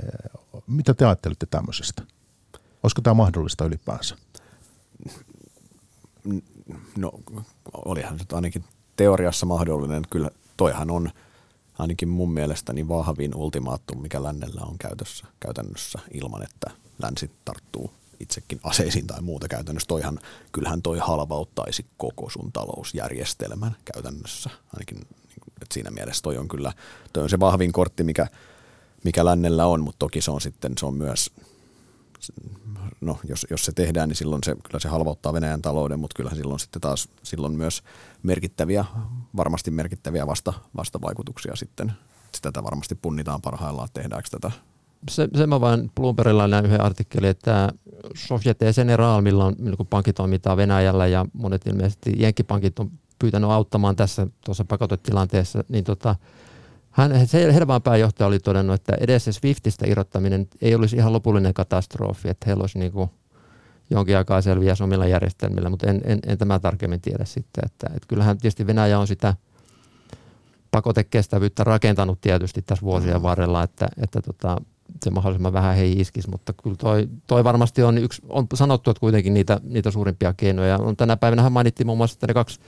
mitä 0.67 0.93
te 0.93 1.05
ajattelitte 1.05 1.45
tämmöisestä? 1.45 2.01
Olisiko 2.83 3.01
tämä 3.01 3.13
mahdollista 3.13 3.65
ylipäänsä? 3.65 4.15
No, 6.97 7.11
olihan 7.85 8.19
se 8.19 8.25
ainakin 8.33 8.63
teoriassa 8.95 9.45
mahdollinen. 9.45 10.03
Kyllä 10.09 10.29
toihan 10.57 10.91
on 10.91 11.09
ainakin 11.79 12.09
mun 12.09 12.31
mielestä 12.33 12.73
niin 12.73 12.87
vahvin 12.87 13.35
ultimaattum, 13.35 14.01
mikä 14.01 14.23
lännellä 14.23 14.61
on 14.61 14.77
käytössä 14.77 15.25
käytännössä 15.39 15.99
ilman, 16.13 16.43
että 16.43 16.71
länsi 17.01 17.31
tarttuu 17.45 17.93
itsekin 18.19 18.59
aseisiin 18.63 19.07
tai 19.07 19.21
muuta 19.21 19.47
käytännössä. 19.47 19.87
Toihan, 19.87 20.19
kyllähän 20.51 20.81
toi 20.81 20.99
halvauttaisi 20.99 21.85
koko 21.97 22.29
sun 22.29 22.51
talousjärjestelmän 22.51 23.75
käytännössä. 23.93 24.49
Ainakin 24.73 25.07
että 25.61 25.73
siinä 25.73 25.91
mielessä 25.91 26.21
toi 26.21 26.37
on 26.37 26.47
kyllä 26.47 26.73
toi 27.13 27.23
on 27.23 27.29
se 27.29 27.39
vahvin 27.39 27.71
kortti, 27.71 28.03
mikä, 28.03 28.27
mikä 29.03 29.25
lännellä 29.25 29.65
on, 29.65 29.81
mutta 29.83 29.99
toki 29.99 30.21
se 30.21 30.31
on 30.31 30.41
sitten 30.41 30.73
se 30.77 30.85
on 30.85 30.93
myös 30.93 31.31
no, 33.01 33.19
jos, 33.27 33.47
jos 33.49 33.65
se 33.65 33.71
tehdään, 33.71 34.09
niin 34.09 34.15
silloin 34.17 34.43
se, 34.45 34.55
kyllä 34.63 34.79
se 34.79 34.89
halvauttaa 34.89 35.33
Venäjän 35.33 35.61
talouden, 35.61 35.99
mutta 35.99 36.15
kyllähän 36.15 36.37
silloin 36.37 36.59
sitten 36.59 36.81
taas 36.81 37.09
silloin 37.23 37.53
myös 37.53 37.83
merkittäviä, 38.23 38.85
varmasti 39.35 39.71
merkittäviä 39.71 40.27
vasta, 40.27 40.53
vastavaikutuksia 40.77 41.55
sitten. 41.55 41.93
Sitä 42.35 42.63
varmasti 42.63 42.95
punnitaan 42.95 43.41
parhaillaan, 43.41 43.89
tehdäänkö 43.93 44.29
tätä 44.29 44.51
se, 45.09 45.27
se 45.37 45.47
mä 45.47 45.61
vain 45.61 45.91
Bloombergilla 45.95 46.47
näin 46.47 46.65
yhden 46.65 46.81
artikkelin, 46.81 47.29
että 47.29 47.69
Societe 48.15 48.73
General, 48.73 49.21
millä 49.21 49.45
on 49.45 49.55
niin 49.57 49.87
pankkitoimintaa 49.89 50.57
Venäjällä 50.57 51.07
ja 51.07 51.25
monet 51.33 51.67
ilmeisesti 51.67 52.13
jenkkipankit 52.17 52.79
on 52.79 52.91
pyytänyt 53.19 53.49
auttamaan 53.49 53.95
tässä 53.95 54.27
tuossa 54.45 54.65
pakotetilanteessa, 54.65 55.63
niin 55.69 55.83
tota, 55.83 56.15
hän, 56.97 57.27
se 57.27 57.53
Hervaan 57.53 57.81
pääjohtaja 57.81 58.27
oli 58.27 58.39
todennut, 58.39 58.75
että 58.75 58.93
edes 58.99 59.25
se 59.25 59.31
Swiftistä 59.31 59.85
irrottaminen 59.87 60.47
ei 60.61 60.75
olisi 60.75 60.95
ihan 60.95 61.13
lopullinen 61.13 61.53
katastrofi, 61.53 62.29
että 62.29 62.45
heillä 62.45 62.61
olisi 62.61 62.79
niin 62.79 62.91
kuin 62.91 63.09
jonkin 63.89 64.17
aikaa 64.17 64.41
selviä 64.41 64.73
omilla 64.83 65.07
järjestelmillä, 65.07 65.69
mutta 65.69 65.87
en, 65.87 66.01
en, 66.03 66.19
en 66.27 66.37
tämä 66.37 66.59
tarkemmin 66.59 67.01
tiedä 67.01 67.25
sitten. 67.25 67.63
Että, 67.65 67.87
että 67.87 68.07
kyllähän 68.07 68.37
tietysti 68.37 68.67
Venäjä 68.67 68.99
on 68.99 69.07
sitä 69.07 69.33
pakotekestävyyttä 70.71 71.63
rakentanut 71.63 72.21
tietysti 72.21 72.61
tässä 72.61 72.85
vuosien 72.85 73.15
mm. 73.15 73.21
varrella, 73.21 73.63
että, 73.63 73.87
että 74.03 74.21
tota, 74.21 74.61
se 75.03 75.09
mahdollisimman 75.09 75.53
vähän 75.53 75.75
heihin 75.75 76.01
iskisi, 76.01 76.29
mutta 76.29 76.53
kyllä 76.63 76.75
toi, 76.75 77.09
toi 77.27 77.43
varmasti 77.43 77.83
on 77.83 77.97
yksi, 77.97 78.21
on 78.29 78.47
sanottu, 78.53 78.91
että 78.91 78.99
kuitenkin 78.99 79.33
niitä, 79.33 79.61
niitä 79.63 79.91
suurimpia 79.91 80.33
keinoja. 80.33 80.77
On 80.77 80.97
tänä 80.97 81.17
päivänä 81.17 81.49
mainittiin 81.49 81.87
muun 81.87 81.97
muassa, 81.97 82.15
että 82.15 82.27
ne 82.27 82.33
kaksi 82.33 82.59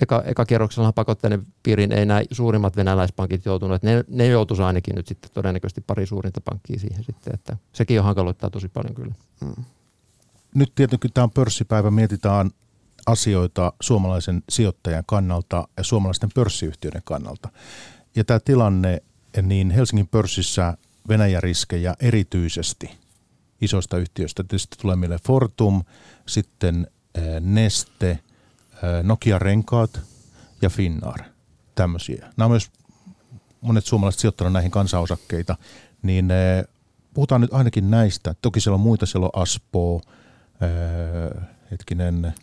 eka, 0.00 0.22
eka 0.26 0.44
kierroksella 0.44 0.92
pakotteiden 0.92 1.46
piiriin 1.62 1.92
ei 1.92 2.06
nämä 2.06 2.22
suurimmat 2.30 2.76
venäläispankit 2.76 3.44
joutuneet. 3.44 3.82
Ne, 3.82 4.04
ne 4.08 4.26
joutuisi 4.26 4.62
ainakin 4.62 4.94
nyt 4.94 5.06
sitten 5.06 5.30
todennäköisesti 5.34 5.80
pari 5.80 6.06
suurinta 6.06 6.40
pankkia 6.40 6.78
siihen 6.78 7.04
sitten, 7.04 7.34
että 7.34 7.56
sekin 7.72 7.98
on 7.98 8.04
hankaloittaa 8.04 8.50
tosi 8.50 8.68
paljon 8.68 8.94
kyllä. 8.94 9.14
Hmm. 9.44 9.64
Nyt 10.54 10.72
tietenkin 10.74 11.12
tämä 11.12 11.22
on 11.22 11.30
pörssipäivä, 11.30 11.90
mietitään 11.90 12.50
asioita 13.06 13.72
suomalaisen 13.80 14.42
sijoittajan 14.48 15.04
kannalta 15.06 15.68
ja 15.76 15.84
suomalaisten 15.84 16.30
pörssiyhtiöiden 16.34 17.02
kannalta. 17.04 17.48
Ja 18.16 18.24
tämä 18.24 18.40
tilanne, 18.40 19.02
niin 19.42 19.70
Helsingin 19.70 20.08
pörssissä 20.08 20.76
Venäjä-riskejä 21.08 21.94
erityisesti 22.00 22.90
isoista 23.60 23.98
yhtiöistä. 23.98 24.44
Tietysti 24.44 24.76
tulee 24.80 24.96
meille 24.96 25.18
Fortum, 25.26 25.82
sitten 26.26 26.86
Neste, 27.40 28.18
Nokia 29.02 29.38
Renkaat 29.38 30.00
ja 30.62 30.70
Finnair. 30.70 31.22
Tämmöisiä. 31.74 32.26
Nämä 32.36 32.46
on 32.46 32.50
myös 32.50 32.70
monet 33.60 33.84
suomalaiset 33.84 34.20
sijoittaneet 34.20 34.52
näihin 34.52 34.70
kansanosakkeita, 34.70 35.56
niin 36.02 36.28
puhutaan 37.14 37.40
nyt 37.40 37.52
ainakin 37.52 37.90
näistä. 37.90 38.34
Toki 38.42 38.60
siellä 38.60 38.74
on 38.74 38.80
muita, 38.80 39.06
siellä 39.06 39.24
on 39.24 39.42
Aspo, 39.42 40.00
hetkinen, 41.70 42.34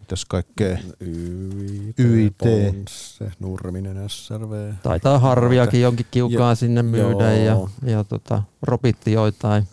mitäs 0.00 0.24
kaikkea? 0.24 0.78
YIT, 1.00 1.98
YIT. 1.98 2.38
Ponsse, 2.38 3.32
Nurminen, 3.40 4.10
SRV. 4.10 4.72
Taitaa 4.82 5.18
harviakin 5.18 5.80
jonkin 5.80 6.06
kiukaan 6.10 6.52
jo, 6.52 6.54
sinne 6.54 6.82
myydä 6.82 7.36
joo. 7.36 7.70
ja, 7.82 7.92
ja 7.92 8.04
tota, 8.04 8.42
ropitti 8.62 9.12
joitain 9.12 9.68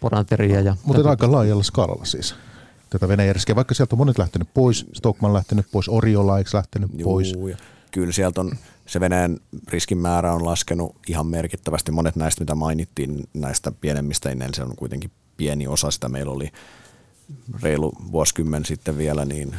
poranteria. 0.00 0.60
Ja 0.60 0.76
Mutta 0.84 1.10
aika 1.10 1.32
laajalla 1.32 1.62
skaalalla 1.62 2.04
siis 2.04 2.34
tätä 2.90 3.08
Venäjän 3.08 3.34
riskiä, 3.34 3.56
vaikka 3.56 3.74
sieltä 3.74 3.94
on 3.94 3.98
monet 3.98 4.18
lähtenyt 4.18 4.48
pois, 4.54 4.86
Stockman 4.92 5.32
lähtenyt 5.32 5.66
pois, 5.72 5.88
Oriola 5.88 6.38
eikö 6.38 6.50
lähtenyt 6.54 6.90
Juu, 6.94 7.10
pois? 7.12 7.32
Ja 7.32 7.56
kyllä 7.90 8.12
sieltä 8.12 8.40
on 8.40 8.52
se 8.86 9.00
Venäjän 9.00 9.38
riskin 9.68 9.98
määrä 9.98 10.34
on 10.34 10.44
laskenut 10.44 10.96
ihan 11.08 11.26
merkittävästi. 11.26 11.92
Monet 11.92 12.16
näistä, 12.16 12.42
mitä 12.42 12.54
mainittiin, 12.54 13.28
näistä 13.34 13.72
pienemmistä, 13.72 14.34
niin 14.34 14.54
se 14.54 14.62
on 14.62 14.76
kuitenkin 14.76 15.10
pieni 15.36 15.66
osa 15.66 15.90
sitä. 15.90 16.08
Meillä 16.08 16.32
oli 16.32 16.52
reilu 17.62 17.92
vuosikymmen 18.12 18.64
sitten 18.64 18.98
vielä, 18.98 19.24
niin 19.24 19.56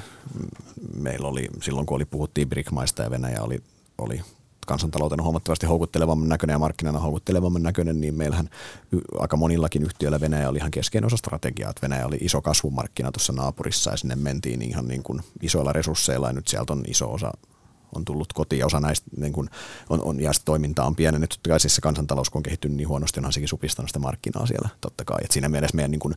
meillä 0.98 1.28
oli 1.28 1.48
silloin, 1.62 1.86
kun 1.86 1.96
oli, 1.96 2.06
puhuttiin 2.06 2.50
BRIC-maista 2.50 3.04
ja 3.04 3.12
Venäjä 3.12 3.42
oli, 3.42 3.64
oli 3.98 4.22
kansantaloutena 4.70 5.24
huomattavasti 5.24 5.66
houkuttelevamman 5.66 6.30
näköinen 6.30 6.54
ja 6.54 6.60
markkinana 6.60 7.00
houkuttelevamman 7.00 7.64
näköinen, 7.64 8.02
niin 8.02 8.16
meillähän 8.16 8.50
aika 9.20 9.38
monillakin 9.38 9.84
yhtiöillä 9.84 10.20
Venäjä 10.20 10.50
oli 10.50 10.58
ihan 10.58 10.72
keskeinen 10.72 11.06
osa 11.06 11.18
strategiaa, 11.18 11.70
että 11.70 11.82
Venäjä 11.82 12.06
oli 12.06 12.18
iso 12.22 12.42
kasvumarkkina 12.42 13.12
tuossa 13.12 13.34
naapurissa 13.34 13.92
ja 13.92 13.98
sinne 13.98 14.16
mentiin 14.16 14.62
ihan 14.62 14.88
niin 14.88 15.04
kuin 15.04 15.22
isoilla 15.42 15.74
resursseilla 15.74 16.28
ja 16.28 16.34
nyt 16.34 16.48
sieltä 16.48 16.74
on 16.74 16.84
iso 16.88 17.14
osa 17.14 17.32
on 17.96 18.06
tullut 18.06 18.34
kotiin 18.34 18.60
ja 18.60 18.66
osa 18.66 18.80
näistä 18.80 19.08
niin 19.18 19.34
kuin 19.34 19.50
on, 19.90 20.02
on, 20.02 20.20
ja 20.20 20.32
toimintaa 20.46 20.88
on 20.88 20.96
pienennetty. 20.96 21.36
Totta 21.36 21.50
kai 21.50 21.60
siis 21.60 21.76
se 21.76 21.82
kansantalous, 21.82 22.30
kun 22.30 22.40
on 22.40 22.44
kehittynyt 22.44 22.78
niin 22.78 22.88
huonosti, 22.88 23.20
onhan 23.20 23.34
sekin 23.34 23.50
supistanut 23.50 23.90
sitä 23.90 24.00
markkinaa 24.00 24.46
siellä 24.46 24.70
totta 24.82 25.06
kai. 25.06 25.18
Et 25.24 25.32
siinä 25.32 25.50
mielessä 25.50 25.76
meidän 25.76 25.92
niin 25.92 26.00
kuin 26.00 26.16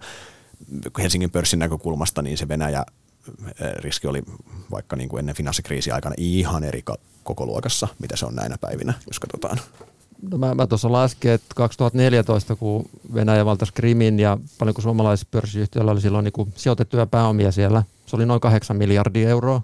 Helsingin 0.98 1.30
pörssin 1.30 1.58
näkökulmasta 1.58 2.22
niin 2.22 2.38
se 2.38 2.48
Venäjä 2.48 2.84
riski 3.76 4.06
oli 4.06 4.22
vaikka 4.70 4.96
niin 4.96 5.08
kuin 5.08 5.18
ennen 5.18 5.36
finanssikriisiä 5.36 5.94
aikana 5.94 6.14
ihan 6.18 6.64
eri 6.64 6.82
koko 7.22 7.46
luokassa, 7.46 7.88
mitä 7.98 8.16
se 8.16 8.26
on 8.26 8.34
näinä 8.34 8.56
päivinä, 8.60 8.94
jos 9.06 9.20
katsotaan. 9.20 9.58
No 10.30 10.38
mä, 10.38 10.54
mä 10.54 10.66
tuossa 10.66 10.92
lasken, 10.92 11.32
että 11.32 11.54
2014, 11.54 12.56
kun 12.56 12.88
Venäjä 13.14 13.44
valtasi 13.44 13.72
Krimin 13.72 14.20
ja 14.20 14.38
paljon 14.58 14.74
kuin 14.74 14.82
suomalaisilla 14.82 15.28
pörssiyhtiöillä 15.30 15.92
oli 15.92 16.00
silloin 16.00 16.24
niin 16.24 16.52
sijoitettuja 16.54 17.06
pääomia 17.06 17.52
siellä, 17.52 17.82
se 18.06 18.16
oli 18.16 18.26
noin 18.26 18.40
8 18.40 18.76
miljardia 18.76 19.28
euroa. 19.28 19.62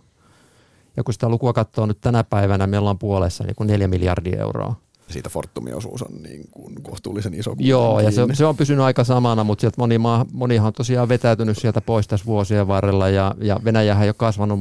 Ja 0.97 1.05
kun 1.05 1.14
sitä 1.14 1.29
lukua 1.29 1.53
katsoo 1.53 1.87
nyt 1.87 2.01
tänä 2.01 2.25
päivänä, 2.25 2.66
me 2.66 2.79
ollaan 2.79 2.99
puolessa 2.99 3.44
niin 3.44 3.57
kuin 3.57 3.66
4 3.66 3.88
miljardia 3.88 4.40
euroa 4.40 4.75
siitä 5.12 5.29
Fortumin 5.29 5.75
osuus 5.75 6.03
on 6.03 6.23
niin 6.23 6.49
kuin 6.51 6.83
kohtuullisen 6.83 7.35
iso. 7.35 7.55
Joo, 7.59 8.01
ja 8.01 8.11
se, 8.11 8.27
se 8.33 8.47
on 8.47 8.57
pysynyt 8.57 8.85
aika 8.85 9.05
samana, 9.05 9.44
mutta 9.44 9.61
sieltä 9.61 9.75
moni 9.79 9.99
maa, 9.99 10.27
monihan 10.33 10.66
on 10.66 10.73
tosiaan 10.73 11.09
vetäytynyt 11.09 11.59
sieltä 11.59 11.81
pois 11.81 12.09
tässä 12.09 12.27
vuosien 12.27 12.68
varrella, 12.68 13.09
ja, 13.09 13.35
ja 13.40 13.61
Venäjähän 13.64 14.03
ei 14.03 14.09
ole 14.09 14.14
kasvanut 14.18 14.61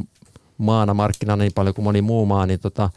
maana 0.57 0.93
markkinana 0.93 1.43
niin 1.43 1.53
paljon 1.55 1.75
kuin 1.75 1.83
moni 1.83 2.01
muu 2.01 2.25
maa, 2.25 2.45
niin 2.45 2.59
tota, 2.59 2.89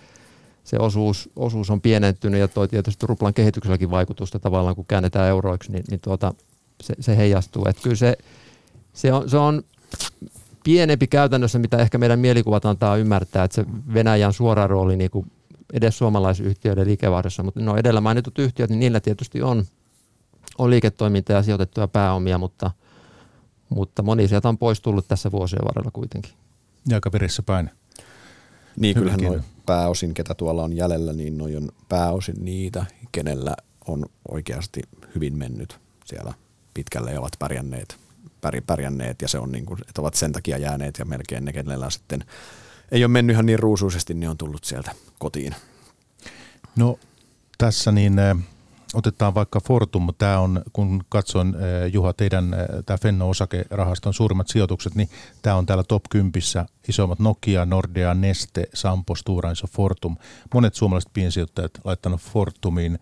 se 0.65 0.77
osuus, 0.79 1.31
osuus 1.37 1.71
on 1.71 1.81
pienentynyt, 1.81 2.41
ja 2.41 2.49
toi 2.49 2.69
tietysti 2.69 3.07
ruplan 3.07 3.35
kehitykselläkin 3.35 3.91
vaikutusta 3.91 4.39
tavallaan, 4.39 4.77
kun 4.77 4.87
käännetään 4.89 5.29
euroiksi, 5.29 5.73
niin, 5.73 5.85
niin 5.91 6.01
tuota, 6.01 6.35
se, 6.81 6.95
se 7.01 7.17
heijastuu. 7.17 7.65
Että 7.69 7.83
kyllä 7.83 7.97
se, 7.97 8.17
se, 8.93 9.13
on, 9.13 9.31
se 9.31 9.37
on 9.37 9.63
pienempi 10.65 11.07
käytännössä, 11.07 11.59
mitä 11.59 11.77
ehkä 11.77 11.99
meidän 11.99 12.19
mielikuvat 12.19 12.65
antaa 12.65 12.97
ymmärtää, 12.97 13.45
että 13.45 13.55
se 13.55 13.65
Venäjän 13.95 14.33
suora 14.33 14.67
rooli 14.67 14.97
niin 14.97 15.11
kuin 15.11 15.31
edes 15.73 15.99
suomalaisyhtiöiden 15.99 16.87
liikevaihdossa, 16.87 17.43
mutta 17.43 17.61
no 17.61 17.77
edellä 17.77 18.01
mainitut 18.01 18.39
yhtiöt, 18.39 18.71
niin 18.71 18.81
niillä 18.81 19.01
tietysti 19.01 19.43
on, 19.43 19.65
on 20.59 20.71
liiketoimintaa 20.71 21.37
ja 21.37 21.43
sijoitettuja 21.43 21.89
pääomia, 21.89 22.39
mutta, 22.39 22.71
mutta 23.69 24.03
moni 24.03 24.29
sieltä 24.29 24.49
on 24.49 24.59
pois 24.59 24.81
tullut 24.81 25.09
tässä 25.09 25.33
vuosien 25.33 25.65
varrella 25.65 25.91
kuitenkin. 25.91 26.33
Ja 26.89 26.97
aika 26.97 27.11
perissä 27.11 27.43
päin. 27.43 27.71
Niin, 28.77 28.95
kyllähän 28.95 29.21
noin 29.21 29.45
pääosin, 29.67 30.15
ketä 30.15 30.35
tuolla 30.35 30.63
on 30.63 30.77
jäljellä, 30.77 31.13
niin 31.13 31.39
noin 31.39 31.57
on 31.57 31.69
pääosin 31.89 32.45
niitä, 32.45 32.87
kenellä 33.13 33.57
on 33.87 34.07
oikeasti 34.29 34.83
hyvin 35.15 35.39
mennyt 35.39 35.79
siellä 36.05 36.35
pitkälle 36.75 37.13
ja 37.13 37.21
ovat 37.21 37.33
pärjänneet, 37.39 37.97
pärjänneet 38.67 39.23
ja 39.23 39.29
se 39.29 39.39
on 39.39 39.53
niin 39.53 39.67
kuin, 39.67 39.81
että 39.89 40.01
ovat 40.01 40.15
sen 40.15 40.33
takia 40.33 40.59
jääneet 40.59 40.99
ja 40.99 41.05
melkein 41.05 41.45
ne, 41.45 41.53
kenellä 41.53 41.91
sitten 41.91 42.25
ei 42.91 43.05
ole 43.05 43.13
mennyt 43.13 43.35
ihan 43.35 43.47
niin 43.47 43.59
ruusuisesti, 43.59 44.15
niin 44.15 44.31
on 44.31 44.39
tullut 44.39 44.65
sieltä 44.65 44.93
kotiin. 45.19 45.55
No 46.77 46.99
tässä 47.59 47.93
niin 47.93 48.19
äh, 48.19 48.37
otetaan 48.95 49.35
vaikka 49.35 49.61
Fortum. 49.61 50.09
Tämä 50.19 50.39
on, 50.39 50.63
kun 50.73 51.05
katson 51.09 51.55
äh, 51.55 51.93
Juha 51.93 52.13
teidän 52.13 52.55
äh, 52.55 52.61
tämä 52.87 52.97
Fenno-osakerahaston 52.97 54.15
suurimmat 54.15 54.49
sijoitukset, 54.49 54.95
niin 54.95 55.09
tämä 55.43 55.57
on 55.57 55.67
täällä 55.67 55.85
top 55.85 56.03
10 56.11 56.33
isommat 56.89 57.19
Nokia, 57.19 57.67
Nordea, 57.67 58.15
Neste, 58.15 58.65
Sampo, 58.75 59.15
Stora 59.15 59.53
Fortum. 59.71 60.17
Monet 60.55 60.75
suomalaiset 60.75 61.11
piensijoittajat 61.13 61.73
laittanut 61.85 62.21
Fortumiin 62.21 62.99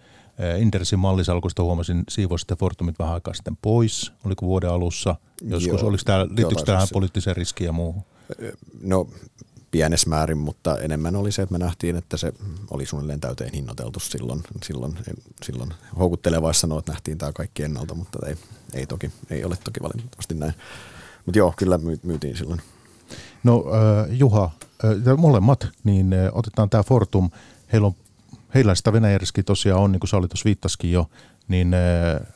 Intersin 0.58 0.98
mallisalkusta 0.98 1.62
huomasin, 1.62 2.04
siivoisitte 2.08 2.56
Fortumit 2.56 2.98
vähän 2.98 3.14
aikaa 3.14 3.34
sitten 3.34 3.58
pois. 3.62 4.12
Oliko 4.24 4.46
vuoden 4.46 4.70
alussa? 4.70 5.16
Joskus, 5.42 5.80
Joo, 5.80 5.88
oliko 5.88 6.02
tämä, 6.04 6.26
liittyykö 6.26 6.62
tähän 6.64 6.88
poliittiseen 6.92 7.36
riskiin 7.36 7.66
ja 7.66 7.72
muuhun? 7.72 8.02
No 8.82 9.08
pienessä 9.70 10.08
määrin, 10.08 10.38
mutta 10.38 10.78
enemmän 10.78 11.16
oli 11.16 11.32
se, 11.32 11.42
että 11.42 11.52
me 11.52 11.58
nähtiin, 11.58 11.96
että 11.96 12.16
se 12.16 12.32
oli 12.70 12.86
suunnilleen 12.86 13.20
täyteen 13.20 13.52
hinnoiteltu 13.52 14.00
silloin. 14.00 14.42
Silloin, 14.62 14.98
silloin 15.42 15.74
houkuttelevaissa 15.98 16.60
sanoa, 16.60 16.78
että 16.78 16.92
nähtiin 16.92 17.18
tämä 17.18 17.32
kaikki 17.32 17.62
ennalta, 17.62 17.94
mutta 17.94 18.26
ei, 18.26 18.36
ei, 18.74 18.86
toki, 18.86 19.10
ei 19.30 19.44
ole 19.44 19.56
toki 19.64 19.82
valitettavasti 19.82 20.34
näin. 20.34 20.54
Mutta 21.26 21.38
joo, 21.38 21.54
kyllä 21.56 21.78
myytiin 22.02 22.36
silloin. 22.36 22.60
No 23.44 23.64
äh, 23.74 24.16
Juha, 24.18 24.50
äh, 24.84 25.16
molemmat, 25.16 25.68
niin 25.84 26.12
äh, 26.12 26.30
otetaan 26.32 26.70
tämä 26.70 26.82
Fortum. 26.82 27.30
Heillä, 27.72 27.86
on, 27.86 27.94
heillä 28.54 28.74
sitä 28.74 28.92
Venäjä 28.92 29.18
tosiaan 29.46 29.80
on, 29.80 29.92
niin 29.92 30.00
kuin 30.00 30.08
sä 30.08 30.16
olit 30.16 30.32
jo, 30.82 31.10
niin 31.48 31.74
äh, 31.74 32.26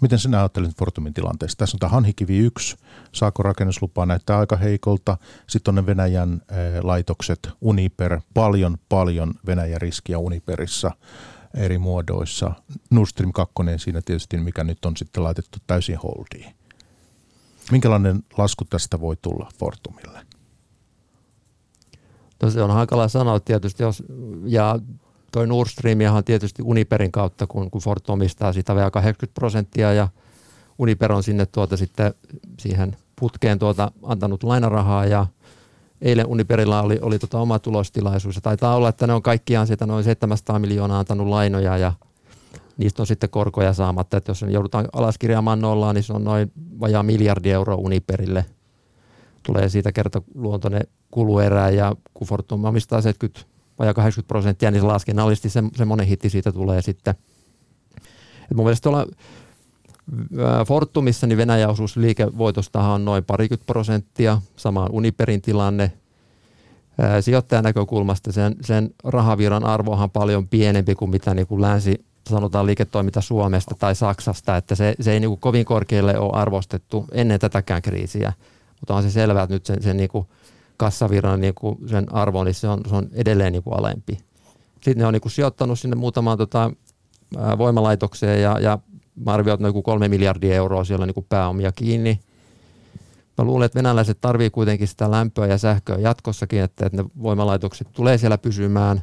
Miten 0.00 0.18
sinä 0.18 0.38
ajattelet 0.38 0.76
Fortumin 0.78 1.14
tilanteesta? 1.14 1.58
Tässä 1.58 1.76
on 1.76 1.78
tämä 1.78 1.90
Hanhikivi 1.90 2.38
1, 2.38 2.76
saako 3.12 3.42
rakennuslupaa 3.42 4.06
näyttää 4.06 4.38
aika 4.38 4.56
heikolta. 4.56 5.16
Sitten 5.46 5.72
on 5.72 5.74
ne 5.74 5.86
Venäjän 5.86 6.32
eh, 6.50 6.82
laitokset, 6.82 7.48
Uniper, 7.60 8.20
paljon 8.34 8.78
paljon 8.88 9.34
Venäjän 9.46 9.80
riskiä 9.80 10.18
Uniperissa 10.18 10.90
eri 11.54 11.78
muodoissa. 11.78 12.52
Nord 12.90 13.06
Stream 13.06 13.32
2 13.32 13.54
siinä 13.76 14.02
tietysti, 14.04 14.36
mikä 14.36 14.64
nyt 14.64 14.84
on 14.84 14.96
sitten 14.96 15.22
laitettu 15.22 15.58
täysin 15.66 15.98
holdiin. 15.98 16.54
Minkälainen 17.72 18.24
lasku 18.38 18.64
tästä 18.64 19.00
voi 19.00 19.16
tulla 19.22 19.50
Fortumille? 19.58 20.26
No 22.42 22.64
on 22.64 22.70
hankala 22.70 23.08
sanoa 23.08 23.40
tietysti, 23.40 23.82
jos, 23.82 24.02
ja 24.44 24.78
toi 25.36 25.46
Nord 25.46 25.68
Streamiahan 25.68 26.24
tietysti 26.24 26.62
Uniperin 26.62 27.12
kautta, 27.12 27.46
kun, 27.46 27.70
kun 27.70 27.80
Ford 27.80 28.00
omistaa 28.08 28.52
sitä 28.52 28.74
vielä 28.74 28.90
80 28.90 29.34
prosenttia 29.34 29.92
ja 29.92 30.08
Uniper 30.78 31.12
on 31.12 31.22
sinne 31.22 31.46
tuota 31.46 31.76
sitten 31.76 32.14
siihen 32.58 32.96
putkeen 33.20 33.58
tuota 33.58 33.90
antanut 34.02 34.42
lainarahaa 34.42 35.06
ja 35.06 35.26
eilen 36.00 36.26
Uniperilla 36.26 36.82
oli, 36.82 36.98
oli 37.02 37.18
tota 37.18 37.38
oma 37.38 37.58
tulostilaisuus 37.58 38.34
ja 38.34 38.40
taitaa 38.40 38.76
olla, 38.76 38.88
että 38.88 39.06
ne 39.06 39.12
on 39.12 39.22
kaikkiaan 39.22 39.66
sieltä 39.66 39.86
noin 39.86 40.04
700 40.04 40.58
miljoonaa 40.58 40.98
antanut 40.98 41.26
lainoja 41.26 41.76
ja 41.76 41.92
niistä 42.76 43.02
on 43.02 43.06
sitten 43.06 43.30
korkoja 43.30 43.72
saamatta, 43.72 44.16
että 44.16 44.30
jos 44.30 44.42
ne 44.42 44.50
joudutaan 44.50 44.88
alaskirjaamaan 44.92 45.60
nollaan, 45.60 45.94
niin 45.94 46.02
se 46.02 46.12
on 46.12 46.24
noin 46.24 46.52
vajaa 46.80 47.02
miljardi 47.02 47.50
euroa 47.50 47.76
Uniperille. 47.76 48.44
Tulee 49.42 49.68
siitä 49.68 49.92
kertaluontoinen 49.92 50.86
kuluerä 51.10 51.70
ja 51.70 51.96
kun 52.14 52.26
Fortum 52.26 52.64
omistaa 52.64 53.00
70 53.00 53.55
vajaa 53.78 53.94
80 53.94 54.28
prosenttia, 54.28 54.70
niin 54.70 54.80
se 54.80 54.86
laskennallisesti 54.86 55.48
se, 55.48 55.62
semmoinen 55.76 56.06
hitti 56.06 56.30
siitä 56.30 56.52
tulee 56.52 56.82
sitten. 56.82 57.14
Et 58.50 58.56
mun 58.56 58.66
mielestä 58.66 58.82
tuolla 58.82 59.06
Fortumissa 60.66 61.26
niin 61.26 61.36
Venäjän 61.36 61.70
osuus 61.70 61.96
liikevoitostahan 61.96 62.92
on 62.92 63.04
noin 63.04 63.24
parikymmentä 63.24 63.66
prosenttia, 63.66 64.42
sama 64.56 64.88
Uniperin 64.90 65.42
tilanne. 65.42 65.92
Sijoittajan 67.20 67.64
näkökulmasta 67.64 68.32
sen, 68.32 68.56
sen 68.60 68.90
rahavirran 69.04 69.64
arvo 69.64 69.92
on 69.92 70.10
paljon 70.10 70.48
pienempi 70.48 70.94
kuin 70.94 71.10
mitä 71.10 71.34
niin 71.34 71.46
kuin 71.46 71.62
länsi 71.62 72.04
sanotaan 72.30 72.66
liiketoiminta 72.66 73.20
Suomesta 73.20 73.74
tai 73.78 73.94
Saksasta, 73.94 74.56
että 74.56 74.74
se, 74.74 74.94
se 75.00 75.12
ei 75.12 75.20
niin 75.20 75.30
kuin 75.30 75.40
kovin 75.40 75.64
korkealle 75.64 76.18
ole 76.18 76.32
arvostettu 76.32 77.06
ennen 77.12 77.40
tätäkään 77.40 77.82
kriisiä. 77.82 78.32
Mutta 78.80 78.94
on 78.94 79.02
se 79.02 79.10
selvää, 79.10 79.42
että 79.42 79.54
nyt 79.54 79.66
sen, 79.66 79.82
sen 79.82 79.96
niin 79.96 80.08
kuin 80.08 80.26
kassavirran 80.76 81.40
niin 81.40 81.54
kuin 81.54 81.78
sen 81.88 82.14
arvo, 82.14 82.44
niin 82.44 82.54
se 82.54 82.68
on, 82.68 82.80
se 82.88 82.94
on 82.94 83.08
edelleen 83.12 83.52
niin 83.52 83.62
kuin 83.62 83.78
alempi. 83.78 84.18
Sitten 84.74 84.98
ne 84.98 85.06
on 85.06 85.12
niin 85.12 85.20
kuin 85.20 85.32
sijoittanut 85.32 85.78
sinne 85.78 85.96
muutamaan 85.96 86.38
tota, 86.38 86.70
voimalaitokseen 87.58 88.42
ja, 88.42 88.60
ja 88.60 88.78
mä 89.24 89.32
arvioin, 89.32 89.62
noin 89.62 89.82
kolme 89.82 90.08
miljardia 90.08 90.54
euroa 90.54 90.84
siellä 90.84 91.06
niin 91.06 91.14
kuin 91.14 91.26
pääomia 91.28 91.72
kiinni. 91.72 92.20
Mä 93.38 93.44
luulen, 93.44 93.66
että 93.66 93.76
venäläiset 93.76 94.20
tarvii 94.20 94.50
kuitenkin 94.50 94.88
sitä 94.88 95.10
lämpöä 95.10 95.46
ja 95.46 95.58
sähköä 95.58 95.96
jatkossakin, 95.98 96.60
että, 96.60 96.86
että 96.86 97.02
ne 97.02 97.08
voimalaitokset 97.22 97.88
tulee 97.92 98.18
siellä 98.18 98.38
pysymään. 98.38 99.02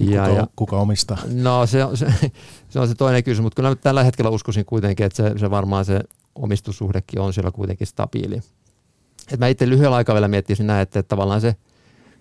Ja, 0.00 0.22
kuka, 0.22 0.36
ja, 0.36 0.46
kuka 0.56 0.76
omistaa? 0.76 1.18
No 1.32 1.66
se 1.66 1.84
on 1.84 1.96
se, 1.96 2.06
se 2.68 2.80
on 2.80 2.88
se 2.88 2.94
toinen 2.94 3.24
kysymys, 3.24 3.44
mutta 3.44 3.56
kyllä 3.56 3.68
mä 3.68 3.74
tällä 3.74 4.04
hetkellä 4.04 4.30
uskoisin 4.30 4.64
kuitenkin, 4.64 5.06
että 5.06 5.16
se, 5.16 5.38
se 5.38 5.50
varmaan 5.50 5.84
se 5.84 6.00
omistussuhdekin 6.34 7.20
on 7.20 7.32
siellä 7.32 7.50
kuitenkin 7.50 7.86
stabiili. 7.86 8.40
Et 9.32 9.40
mä 9.40 9.48
itse 9.48 9.68
lyhyellä 9.68 9.96
aikavälillä 9.96 10.28
miettisin 10.28 10.66
näin, 10.66 10.82
että, 10.82 10.98
että 10.98 11.08
tavallaan 11.08 11.40
se 11.40 11.56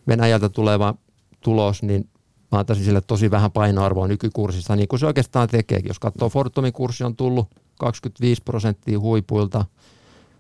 Venäjältä 0.08 0.50
tuleva 0.50 0.96
tulos, 1.42 1.84
niin 1.84 2.10
mä 2.52 2.60
antaisin 2.60 2.86
sille 2.86 3.02
tosi 3.02 3.32
vähän 3.32 3.52
painoarvoa 3.52 4.08
nykykurssissa, 4.08 4.76
niin 4.76 4.88
kuin 4.88 5.00
se 5.00 5.06
oikeastaan 5.06 5.48
tekee. 5.48 5.80
Jos 5.88 6.00
katsoo 6.00 6.30
Fortumin 6.30 6.74
kurssi 6.74 7.04
on 7.04 7.16
tullut 7.16 7.48
25 7.80 8.42
prosenttia 8.46 9.00
huipuilta, 9.00 9.66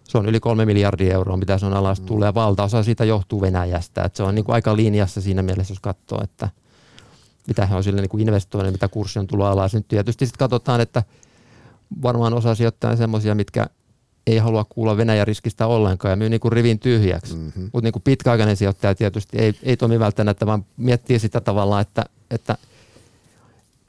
se 0.04 0.18
on 0.18 0.26
yli 0.26 0.40
kolme 0.40 0.66
miljardia 0.66 1.14
euroa, 1.14 1.38
mitä 1.38 1.58
se 1.58 1.66
on 1.66 1.74
alas 1.74 2.02
mm. 2.02 2.22
ja 2.22 2.34
valtaosa 2.34 2.84
siitä 2.84 3.06
johtuu 3.06 3.42
Venäjästä. 3.42 4.04
Et 4.04 4.16
se 4.16 4.24
on 4.24 4.36
niin 4.36 4.46
kuin 4.46 4.54
aika 4.54 4.76
linjassa 4.76 5.22
siinä 5.22 5.42
mielessä, 5.42 5.72
jos 5.72 5.80
katsoo, 5.80 6.24
että 6.24 6.50
mitä 7.48 7.66
he 7.66 7.76
on 7.76 7.84
sille 7.84 8.02
niin 8.02 8.22
investoinut, 8.22 8.72
mitä 8.72 8.88
kurssi 8.88 9.20
on 9.20 9.28
tullut 9.28 9.46
alas. 9.46 9.74
Nyt 9.74 9.88
tietysti 9.88 10.26
sitten 10.26 10.40
katsotaan, 10.40 10.82
että 10.82 11.04
varmaan 12.02 12.34
osa 12.34 12.56
sijoittaa 12.56 12.96
semmoisia, 12.96 13.36
mitkä 13.36 13.68
ei 14.28 14.38
halua 14.38 14.66
kuulla 14.70 14.98
Venäjän 14.98 15.28
riskistä 15.28 15.68
ollenkaan 15.68 16.12
ja 16.12 16.16
myy 16.16 16.30
niin 16.30 16.40
kuin 16.40 16.52
rivin 16.52 16.80
tyhjäksi. 16.80 17.36
Mm-hmm. 17.36 17.70
Mutta 17.74 17.82
niin 17.82 18.04
pitkäaikainen 18.04 18.58
sijoittaja 18.58 18.96
tietysti 18.96 19.38
ei, 19.38 19.54
ei 19.64 19.78
toimi 19.78 20.00
välttämättä, 20.00 20.46
vaan 20.46 20.66
miettii 20.78 21.20
sitä 21.20 21.42
tavallaan, 21.42 21.82
että, 21.82 22.06
että 22.32 22.58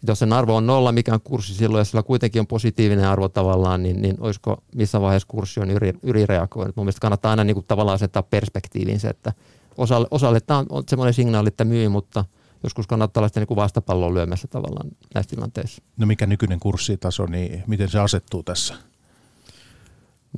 jos 0.06 0.18
sen 0.18 0.32
arvo 0.32 0.56
on 0.56 0.66
nolla, 0.66 0.92
mikä 0.92 1.14
on 1.14 1.20
kurssi 1.20 1.54
silloin, 1.54 1.80
ja 1.80 1.84
sillä 1.84 2.02
kuitenkin 2.02 2.40
on 2.40 2.46
positiivinen 2.46 3.08
arvo 3.08 3.28
tavallaan, 3.28 3.82
niin, 3.82 4.02
niin 4.02 4.16
olisiko 4.20 4.62
missä 4.74 5.00
vaiheessa 5.00 5.28
kurssi 5.28 5.60
on 5.60 5.70
yli, 5.70 5.92
ylireagoinut. 6.02 6.76
Mun 6.76 6.86
mielestä 6.86 7.00
kannattaa 7.00 7.30
aina 7.30 7.44
niin 7.44 7.54
kuin 7.54 7.66
tavallaan 7.68 7.94
asettaa 7.94 8.22
perspektiivin 8.22 9.00
se, 9.00 9.08
että 9.08 9.32
osalle, 9.76 10.06
osalle 10.10 10.40
tämä 10.40 10.58
on, 10.58 10.66
on 10.68 10.84
semmoinen 10.88 11.14
signaali, 11.14 11.48
että 11.48 11.64
myy, 11.64 11.88
mutta 11.88 12.24
joskus 12.62 12.86
kannattaa 12.86 13.20
olla 13.20 13.30
niin 13.36 13.46
kuin 13.46 13.56
vastapallon 13.56 14.14
lyömässä 14.14 14.48
tavallaan 14.48 14.88
näissä 15.14 15.36
tilanteissa. 15.36 15.82
No 15.96 16.06
mikä 16.06 16.26
nykyinen 16.26 16.60
kurssitaso, 16.60 17.26
niin 17.26 17.62
miten 17.66 17.88
se 17.88 17.98
asettuu 17.98 18.42
tässä? 18.42 18.74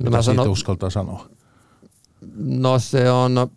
No 0.03 0.11
Mitä 0.11 0.21
siitä 0.21 0.41
uskaltaa 0.41 0.89
sanoa? 0.89 1.29
No 2.37 2.79
se 2.79 3.11
on, 3.11 3.51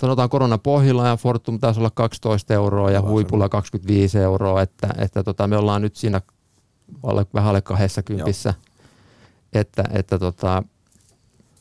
sanotaan 0.00 0.30
koronapohjilla 0.30 1.08
ja 1.08 1.16
Fortum 1.16 1.58
taisi 1.58 1.80
olla 1.80 1.90
12 1.90 2.54
euroa 2.54 2.90
ja 2.90 3.02
huipulla 3.02 3.48
25 3.48 4.18
euroa, 4.18 4.62
että, 4.62 4.88
että 4.98 5.22
tota, 5.22 5.46
me 5.46 5.56
ollaan 5.56 5.82
nyt 5.82 5.96
siinä 5.96 6.20
alle, 7.02 7.26
vähän 7.34 7.48
alle 7.48 7.62
20, 7.62 8.54
että, 9.52 9.84
että 9.90 10.18
tota, 10.18 10.62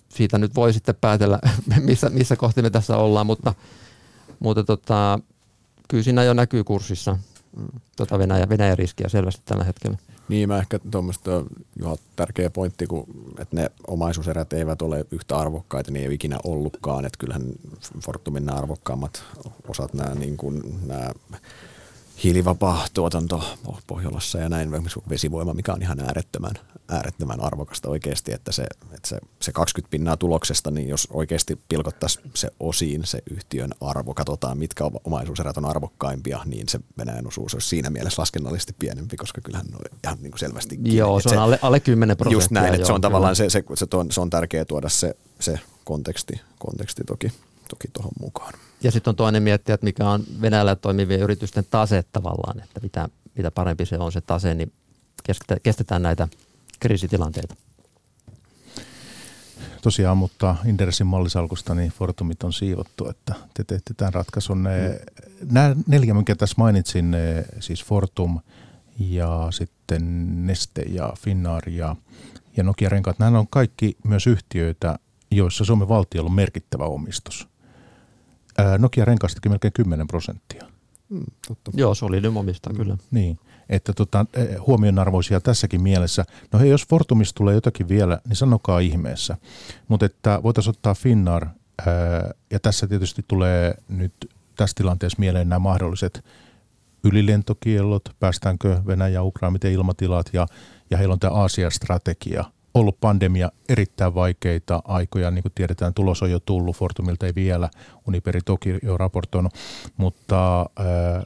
siitä 0.10 0.38
nyt 0.38 0.56
voi 0.56 0.74
sitten 0.74 0.96
päätellä, 1.02 1.40
missä, 1.80 2.10
missä 2.10 2.36
kohti 2.36 2.62
me 2.62 2.70
tässä 2.70 2.98
ollaan, 2.98 3.26
mutta, 3.26 3.54
mutta 4.40 4.64
tota, 4.64 5.20
kyllä 5.88 6.04
siinä 6.04 6.24
jo 6.24 6.34
näkyy 6.34 6.64
kurssissa 6.64 7.18
tota 7.96 8.20
Venäjä, 8.20 8.50
Venäjän 8.50 8.78
riskiä 8.78 9.10
selvästi 9.10 9.42
tällä 9.46 9.64
hetkellä. 9.64 9.98
Niin, 10.30 10.50
mä 10.50 10.58
ehkä 10.58 10.80
tuommoista 10.92 11.46
Juha, 11.80 11.96
tärkeä 12.16 12.50
pointti, 12.50 12.88
kun, 12.88 13.06
että 13.40 13.56
ne 13.56 13.72
omaisuuserät 13.88 14.54
eivät 14.54 14.82
ole 14.82 15.06
yhtä 15.12 15.38
arvokkaita, 15.38 15.92
niin 15.92 16.02
ei 16.02 16.08
ole 16.08 16.14
ikinä 16.14 16.40
ollutkaan. 16.44 17.06
Että 17.06 17.18
kyllähän 17.20 17.44
Fortumin 18.06 18.46
nämä 18.46 18.58
arvokkaammat 18.58 19.24
osat, 19.68 19.94
nämä, 19.94 20.16
niin 20.16 20.38
kuin, 20.38 20.62
nämä 20.88 21.10
hiilivapaa 22.24 22.86
tuotanto 22.94 23.44
Pohjolassa 23.88 24.38
ja 24.38 24.50
näin, 24.50 24.72
vesivoima, 25.10 25.54
mikä 25.54 25.74
on 25.74 25.82
ihan 25.82 26.00
äärettömän, 26.00 26.52
äärettömän 26.90 27.44
arvokasta 27.44 27.90
oikeasti, 27.90 28.34
että 28.34 28.52
se, 28.52 28.64
että 28.64 29.10
se, 29.10 29.20
se 29.42 29.52
20 29.52 29.92
pinnaa 29.92 30.18
tuloksesta, 30.18 30.72
niin 30.72 30.90
jos 30.90 31.08
oikeasti 31.12 31.60
pilkottaisiin 31.68 32.32
se 32.34 32.52
osiin, 32.60 33.06
se 33.06 33.20
yhtiön 33.32 33.72
arvo, 33.82 34.14
katsotaan 34.14 34.58
mitkä 34.58 34.84
omaisuuserät 35.04 35.58
on 35.58 35.66
arvokkaimpia, 35.66 36.40
niin 36.46 36.70
se 36.70 36.80
Venäjän 36.98 37.28
osuus 37.28 37.54
olisi 37.54 37.68
siinä 37.68 37.90
mielessä 37.90 38.22
laskennallisesti 38.22 38.74
pienempi, 38.80 39.18
koska 39.18 39.42
kyllähän 39.42 39.68
ne 39.68 39.76
on 39.76 40.00
ihan 40.04 40.18
niin 40.22 40.32
kuin 40.32 40.40
selvästi. 40.40 40.80
Joo, 40.84 41.20
se 41.20 41.30
on 41.30 41.38
alle, 41.38 41.60
alle 41.62 41.80
10 41.80 42.18
prosenttia. 42.18 42.36
Just 42.36 42.52
näin, 42.52 42.66
että 42.68 42.78
joo, 42.78 42.86
se 42.86 42.94
on 42.94 43.02
tavallaan 43.02 43.36
se, 43.36 43.50
se, 43.50 43.64
se, 43.76 43.86
on, 43.94 44.12
se 44.12 44.22
on 44.22 44.30
tärkeää 44.30 44.66
tuoda 44.66 44.90
se, 44.90 45.16
se 45.40 45.60
konteksti, 45.84 46.42
konteksti 46.60 47.04
toki, 47.04 47.32
toki 47.70 47.88
tuohon 47.94 48.12
mukaan. 48.20 48.54
Ja 48.84 48.92
sitten 48.92 49.12
on 49.12 49.16
toinen 49.16 49.44
miettiä, 49.44 49.76
että 49.76 49.86
mikä 49.86 50.10
on 50.10 50.24
Venäjällä 50.42 50.76
toimivien 50.76 51.20
yritysten 51.20 51.66
tase 51.70 52.04
tavallaan, 52.12 52.60
että 52.60 52.80
mitä, 52.84 53.10
mitä 53.36 53.52
parempi 53.52 53.86
se 53.86 53.98
on 53.98 54.12
se 54.12 54.22
tase, 54.22 54.54
niin 54.56 54.72
kestetään 55.64 56.02
näitä 56.02 56.28
kriisitilanteita. 56.80 57.56
Tosiaan, 59.82 60.18
mutta 60.18 60.56
Inderesin 60.66 61.08
mallisalkusta 61.08 61.76
niin 61.76 61.92
Fortumit 61.92 62.44
on 62.44 62.54
siivottu, 62.54 63.10
että 63.10 63.36
te 63.54 63.64
teette 63.64 63.94
tämän 63.98 64.14
ratkaisun. 64.14 64.58
Mm. 64.58 64.66
Nämä 65.52 65.76
neljä, 65.88 66.14
minkä 66.14 66.36
tässä 66.36 66.56
mainitsin, 66.58 67.16
siis 67.60 67.86
Fortum 67.86 68.40
ja 69.00 69.48
sitten 69.52 70.48
Neste 70.48 70.82
ja 70.82 71.14
Finnair 71.20 71.70
ja, 71.70 71.96
ja 72.58 72.64
Nokia 72.64 72.90
Renkaat, 72.90 73.20
nämä 73.20 73.40
on 73.40 73.48
kaikki 73.48 73.98
myös 74.04 74.28
yhtiöitä, 74.28 75.00
joissa 75.32 75.66
Suomen 75.66 75.90
valtiolla 75.90 76.30
on 76.30 76.36
merkittävä 76.36 76.84
omistus. 76.84 77.48
Nokia 78.78 79.06
Renkaastakin 79.06 79.52
melkein 79.52 79.74
10 79.74 80.08
prosenttia. 80.08 80.64
Mm, 81.10 81.24
totta. 81.48 81.72
Joo, 81.74 81.96
Solidium 81.96 82.38
omistaa 82.38 82.74
kyllä. 82.74 82.98
Niin, 83.12 83.40
että 83.70 83.94
tota, 83.94 84.26
huomionarvoisia 84.68 85.40
tässäkin 85.40 85.82
mielessä. 85.82 86.26
No 86.52 86.60
hei, 86.60 86.70
jos 86.70 86.88
Fortumista 86.88 87.38
tulee 87.38 87.56
jotakin 87.56 87.90
vielä, 87.90 88.20
niin 88.28 88.36
sanokaa 88.36 88.80
ihmeessä. 88.80 89.38
Mutta 89.88 90.06
että 90.06 90.40
voitaisiin 90.44 90.72
ottaa 90.76 90.94
Finnar, 90.94 91.46
ää, 91.46 92.32
ja 92.52 92.60
tässä 92.60 92.88
tietysti 92.88 93.26
tulee 93.28 93.74
nyt 93.88 94.14
tässä 94.56 94.74
tilanteessa 94.76 95.20
mieleen 95.20 95.50
nämä 95.50 95.60
mahdolliset 95.60 96.26
ylilentokiellot, 97.04 98.10
päästäänkö 98.20 98.82
Venäjä 98.88 99.14
ja 99.14 99.24
Ukraina, 99.24 99.52
miten 99.52 99.72
ilmatilat, 99.72 100.30
ja, 100.34 100.48
ja 100.90 100.98
heillä 100.98 101.14
on 101.14 101.20
tämä 101.20 101.34
Aasia-strategia– 101.34 102.44
ollut 102.74 103.00
pandemia 103.02 103.52
erittäin 103.70 104.16
vaikeita 104.16 104.82
aikoja, 104.86 105.32
niin 105.32 105.42
kuin 105.42 105.52
tiedetään, 105.56 105.94
tulos 105.94 106.24
on 106.24 106.32
jo 106.32 106.40
tullut, 106.40 106.76
Fortumilta 106.76 107.26
ei 107.26 107.36
vielä, 107.36 107.70
Uniperi 108.08 108.42
toki 108.46 108.80
jo 108.84 108.98
raportoinut, 108.98 109.54
mutta 109.98 110.62
äh, 110.62 111.26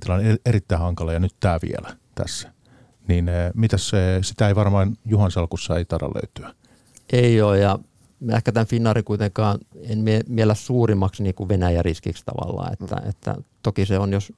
tilanne 0.00 0.30
on 0.30 0.38
erittäin 0.46 0.80
hankala 0.80 1.12
ja 1.12 1.20
nyt 1.20 1.34
tämä 1.40 1.58
vielä 1.62 1.96
tässä. 2.14 2.52
Niin 3.08 3.28
äh, 3.28 3.50
mitäs 3.54 3.88
se, 3.88 4.18
sitä 4.22 4.48
ei 4.48 4.54
varmaan 4.54 4.96
Juhan 5.04 5.30
salkussa 5.30 5.76
ei 5.76 5.84
taida 5.84 6.08
löytyä. 6.14 6.54
Ei 7.12 7.42
ole 7.42 7.58
ja 7.58 7.78
ehkä 8.34 8.52
tämän 8.52 8.66
Finnaarin 8.66 9.04
kuitenkaan 9.04 9.58
en 9.88 9.98
mie- 9.98 10.24
miellä 10.28 10.54
suurimmaksi 10.54 11.22
niin 11.22 11.34
kuin 11.34 11.48
Venäjä-riskiksi 11.48 12.24
tavallaan, 12.24 12.72
että, 12.72 12.96
mm. 12.96 13.08
että 13.08 13.36
toki 13.62 13.86
se 13.86 13.98
on, 13.98 14.12
jos 14.12 14.32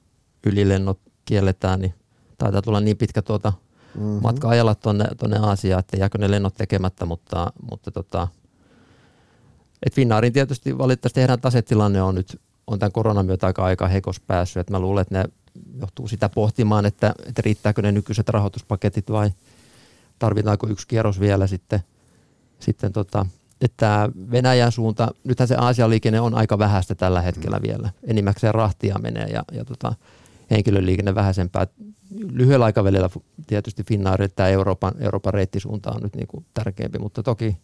ylilennot 0.45 0.99
kielletään, 1.25 1.79
niin 1.79 1.93
taitaa 2.37 2.61
tulla 2.61 2.79
niin 2.79 2.97
pitkä 2.97 3.21
tuota– 3.21 3.53
mm-hmm. 3.95 4.19
matka 4.23 4.49
ajalla 4.49 4.75
tuonne, 4.75 5.05
tuonne 5.17 5.37
Aasiaan, 5.37 5.79
että 5.79 5.97
jääkö 5.97 6.17
ne 6.17 6.31
lennot 6.31 6.55
tekemättä, 6.55 7.05
mutta, 7.05 7.51
mutta 7.71 7.91
tota, 7.91 8.27
et 9.85 9.93
Finnaarin 9.93 10.33
tietysti 10.33 10.77
valitettavasti 10.77 11.19
heidän 11.19 11.41
tasetilanne 11.41 12.01
on 12.01 12.15
nyt 12.15 12.41
on 12.67 12.79
tämän 12.79 12.91
koronan 12.91 13.25
myötä 13.25 13.47
aika, 13.47 13.63
aika 13.63 13.87
heikos 13.87 14.19
päässyt, 14.19 14.61
että 14.61 14.73
mä 14.73 14.79
luulen, 14.79 15.01
että 15.01 15.17
ne 15.17 15.25
johtuu 15.79 16.07
sitä 16.07 16.29
pohtimaan, 16.29 16.85
että, 16.85 17.13
että 17.25 17.41
riittääkö 17.45 17.81
ne 17.81 17.91
nykyiset 17.91 18.29
rahoituspaketit 18.29 19.11
vai, 19.11 19.31
tarvitaanko 20.19 20.67
yksi 20.67 20.87
kierros 20.87 21.19
vielä 21.19 21.47
sitten, 21.47 21.79
sitten 22.59 22.93
tota, 22.93 23.25
että 23.61 24.09
Venäjän 24.31 24.71
suunta, 24.71 25.07
nythän 25.23 25.47
se 25.47 25.55
Aasian 25.55 25.89
liikenne 25.89 26.19
on 26.19 26.33
aika 26.33 26.59
vähäistä 26.59 26.95
tällä 26.95 27.21
hetkellä 27.21 27.59
vielä. 27.61 27.89
Enimmäkseen 28.03 28.55
rahtia 28.55 28.99
menee 28.99 29.27
ja, 29.27 29.43
ja 29.51 29.65
tota, 29.65 29.93
henkilöliikenne 30.51 31.15
vähäisempää. 31.15 31.67
Lyhyellä 32.31 32.65
aikavälillä 32.65 33.09
tietysti 33.47 33.83
Finnair, 33.83 34.29
tämä 34.35 34.49
Euroopan, 34.49 34.93
Euroopan 34.99 35.33
reittisuunta 35.33 35.91
on 35.91 36.01
nyt 36.01 36.15
niin 36.15 36.27
kuin 36.27 36.45
tärkeämpi, 36.53 36.99
mutta 36.99 37.23
toki 37.23 37.57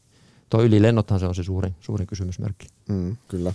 tuo 0.50 0.62
ylilennothan 0.62 1.20
se 1.20 1.26
on 1.26 1.36
se 1.36 1.44
suurin, 1.44 1.76
suurin 1.80 2.08
kysymysmerkki. 2.08 2.68
Mm, 2.90 3.18
kyllä. 3.28 3.54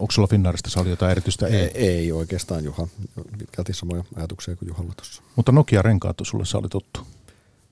Onko 0.00 0.12
sulla 0.12 0.28
Finnairista 0.28 0.70
Sauli 0.70 0.90
jotain 0.90 1.10
erityistä? 1.10 1.46
Ei, 1.46 1.70
ei 1.74 2.12
oikeastaan 2.12 2.64
Juha. 2.64 2.88
Pitkälti 3.38 3.72
samoja 3.72 4.04
ajatuksia 4.16 4.56
kuin 4.56 4.68
Juhalla 4.68 4.92
tuossa. 4.96 5.22
Mutta 5.36 5.52
Nokia-renkaat 5.52 6.16
sulle 6.22 6.44
Sauli 6.44 6.68
tuttu. 6.68 7.00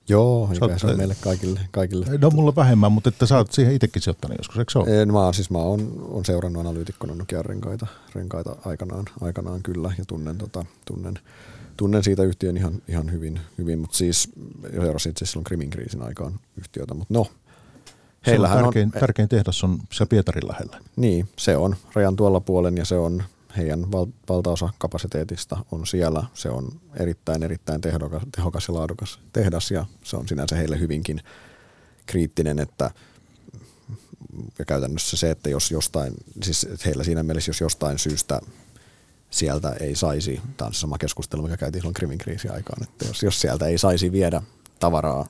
Joo, 0.09 0.49
Sä 0.53 0.77
se 0.77 0.87
on 0.87 0.97
meille 0.97 1.15
kaikille, 1.21 1.59
kaikille. 1.71 2.05
No 2.21 2.29
mulla 2.29 2.55
vähemmän, 2.55 2.91
mutta 2.91 3.09
että 3.09 3.25
sä 3.25 3.37
oot 3.37 3.51
siihen 3.51 3.73
itsekin 3.73 4.01
sijoittanut 4.01 4.37
joskus, 4.37 4.57
eikö 4.57 4.71
se 4.71 4.79
ole? 4.79 5.01
En, 5.01 5.13
mä, 5.13 5.33
siis 5.33 5.49
mä 5.49 5.57
oon, 5.57 6.07
on 6.09 6.25
seurannut 6.25 6.59
analyytikkona 6.59 7.15
Nokian 7.15 7.45
renkaita, 7.45 7.87
renkaita 8.15 8.55
aikanaan, 8.65 9.05
aikanaan 9.21 9.63
kyllä 9.63 9.93
ja 9.97 10.05
tunnen, 10.05 10.37
tota, 10.37 10.65
tunnen, 10.85 11.19
tunnen 11.77 12.03
siitä 12.03 12.23
yhtiön 12.23 12.57
ihan, 12.57 12.81
ihan 12.87 13.11
hyvin, 13.11 13.39
hyvin 13.57 13.79
mutta 13.79 13.97
siis 13.97 14.31
seurasin 14.71 15.09
itse 15.09 15.25
silloin 15.25 15.43
Krimin 15.43 15.69
kriisin 15.69 16.01
aikaan 16.01 16.39
yhtiötä, 16.57 16.93
mutta 16.93 17.13
no, 17.13 17.27
Heillähän 18.27 18.63
tärkein, 18.63 18.91
on, 18.95 18.99
tärkein 18.99 19.29
tehdas 19.29 19.63
on 19.63 19.79
se 19.91 20.05
Pietarin 20.05 20.47
lähellä. 20.47 20.77
Niin, 20.95 21.29
se 21.37 21.57
on 21.57 21.75
rajan 21.93 22.15
tuolla 22.15 22.39
puolen 22.39 22.77
ja 22.77 22.85
se 22.85 22.97
on 22.97 23.23
heidän 23.57 23.91
val, 23.91 24.05
valtaosa 24.29 24.69
kapasiteetista 24.77 25.57
on 25.71 25.87
siellä. 25.87 26.23
Se 26.33 26.49
on 26.49 26.81
erittäin, 26.99 27.43
erittäin 27.43 27.81
tehokas, 27.81 28.23
tehokas 28.35 28.67
ja 28.67 28.73
laadukas 28.73 29.19
tehdas 29.33 29.71
ja 29.71 29.85
se 30.03 30.17
on 30.17 30.27
sinänsä 30.27 30.55
heille 30.55 30.79
hyvinkin 30.79 31.21
kriittinen, 32.05 32.59
että 32.59 32.91
ja 34.59 34.65
käytännössä 34.65 35.17
se, 35.17 35.31
että 35.31 35.49
jos 35.49 35.71
jostain, 35.71 36.13
siis 36.43 36.67
heillä 36.85 37.03
siinä 37.03 37.23
mielessä, 37.23 37.49
jos 37.49 37.61
jostain 37.61 37.99
syystä 37.99 38.41
sieltä 39.29 39.75
ei 39.79 39.95
saisi, 39.95 40.41
tämä 40.57 40.67
on 40.67 40.73
se 40.73 40.79
sama 40.79 40.97
keskustelu, 40.97 41.41
mikä 41.41 41.57
käytiin 41.57 41.81
silloin 41.81 41.93
Krimin 41.93 42.17
kriisin 42.17 42.51
aikaan, 42.51 42.83
että 42.83 43.05
jos, 43.05 43.23
jos 43.23 43.41
sieltä 43.41 43.65
ei 43.65 43.77
saisi 43.77 44.11
viedä 44.11 44.41
tavaraa 44.79 45.27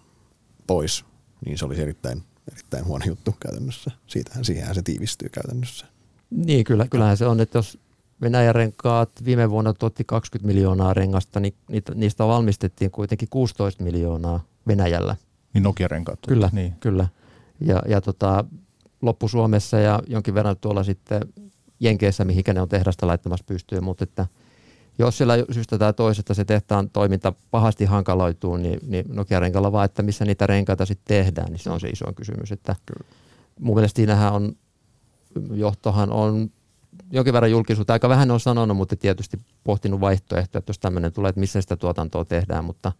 pois, 0.67 1.05
niin 1.45 1.57
se 1.57 1.65
olisi 1.65 1.81
erittäin 1.81 2.23
erittäin 2.51 2.85
huono 2.85 3.05
juttu 3.05 3.35
käytännössä. 3.39 3.91
Siitähän 4.07 4.45
siihen 4.45 4.75
se 4.75 4.81
tiivistyy 4.81 5.29
käytännössä. 5.29 5.85
Niin, 6.29 6.63
kyllä, 6.63 6.87
kyllähän 6.87 7.17
se 7.17 7.25
on, 7.25 7.39
että 7.39 7.57
jos 7.57 7.77
Venäjän 8.25 8.55
renkaat 8.55 9.09
viime 9.25 9.49
vuonna 9.49 9.73
tuotti 9.73 10.03
20 10.03 10.47
miljoonaa 10.47 10.93
rengasta, 10.93 11.39
niin 11.39 11.53
niitä, 11.69 11.95
niistä 11.95 12.27
valmistettiin 12.27 12.91
kuitenkin 12.91 13.27
16 13.31 13.83
miljoonaa 13.83 14.43
Venäjällä. 14.67 15.15
Niin 15.53 15.63
Nokia-renkaat. 15.63 16.19
Kyllä, 16.27 16.49
niin. 16.53 16.73
kyllä. 16.79 17.07
Ja, 17.61 17.81
ja 17.87 18.01
tota, 18.01 18.45
loppu-Suomessa 19.01 19.79
ja 19.79 19.99
jonkin 20.07 20.33
verran 20.33 20.57
tuolla 20.61 20.83
sitten 20.83 21.21
Jenkeissä, 21.79 22.25
mihinkä 22.25 22.53
ne 22.53 22.61
on 22.61 22.69
tehdasta 22.69 23.07
laittamassa 23.07 23.45
pystyyn, 23.47 23.83
mutta 23.83 24.03
että– 24.03 24.27
jos 24.99 25.17
siellä 25.17 25.33
syystä 25.51 25.77
tai 25.77 25.93
toisesta 25.93 26.33
se 26.33 26.45
tehtaan 26.45 26.89
toiminta 26.89 27.33
pahasti 27.51 27.85
hankaloituu, 27.85 28.57
niin, 28.57 28.79
niin 28.87 29.05
Nokia-renkalla 29.09 29.71
vaan, 29.71 29.85
että 29.85 30.03
missä 30.03 30.25
niitä 30.25 30.47
renkaita 30.47 30.85
sitten 30.85 31.17
tehdään, 31.17 31.51
niin 31.51 31.59
se 31.59 31.69
on 31.69 31.79
se 31.79 31.87
iso 31.87 32.05
kysymys. 32.15 32.51
Että 32.51 32.75
mun 33.59 33.75
mielestä 33.75 33.97
siinähän 33.97 34.33
on, 34.33 34.55
johtohan 35.53 36.11
on 36.11 36.51
jonkin 37.11 37.33
verran 37.33 37.51
julkisuutta, 37.51 37.93
aika 37.93 38.09
vähän 38.09 38.31
on 38.31 38.39
sanonut, 38.39 38.77
mutta 38.77 38.95
tietysti 38.95 39.39
pohtinut 39.63 39.99
vaihtoehtoja, 39.99 40.59
että 40.59 40.69
jos 40.69 40.79
tämmöinen 40.79 41.13
tulee, 41.13 41.29
että 41.29 41.39
missä 41.39 41.61
sitä 41.61 41.75
tuotantoa 41.75 42.25
tehdään, 42.25 42.65
mutta 42.65 42.91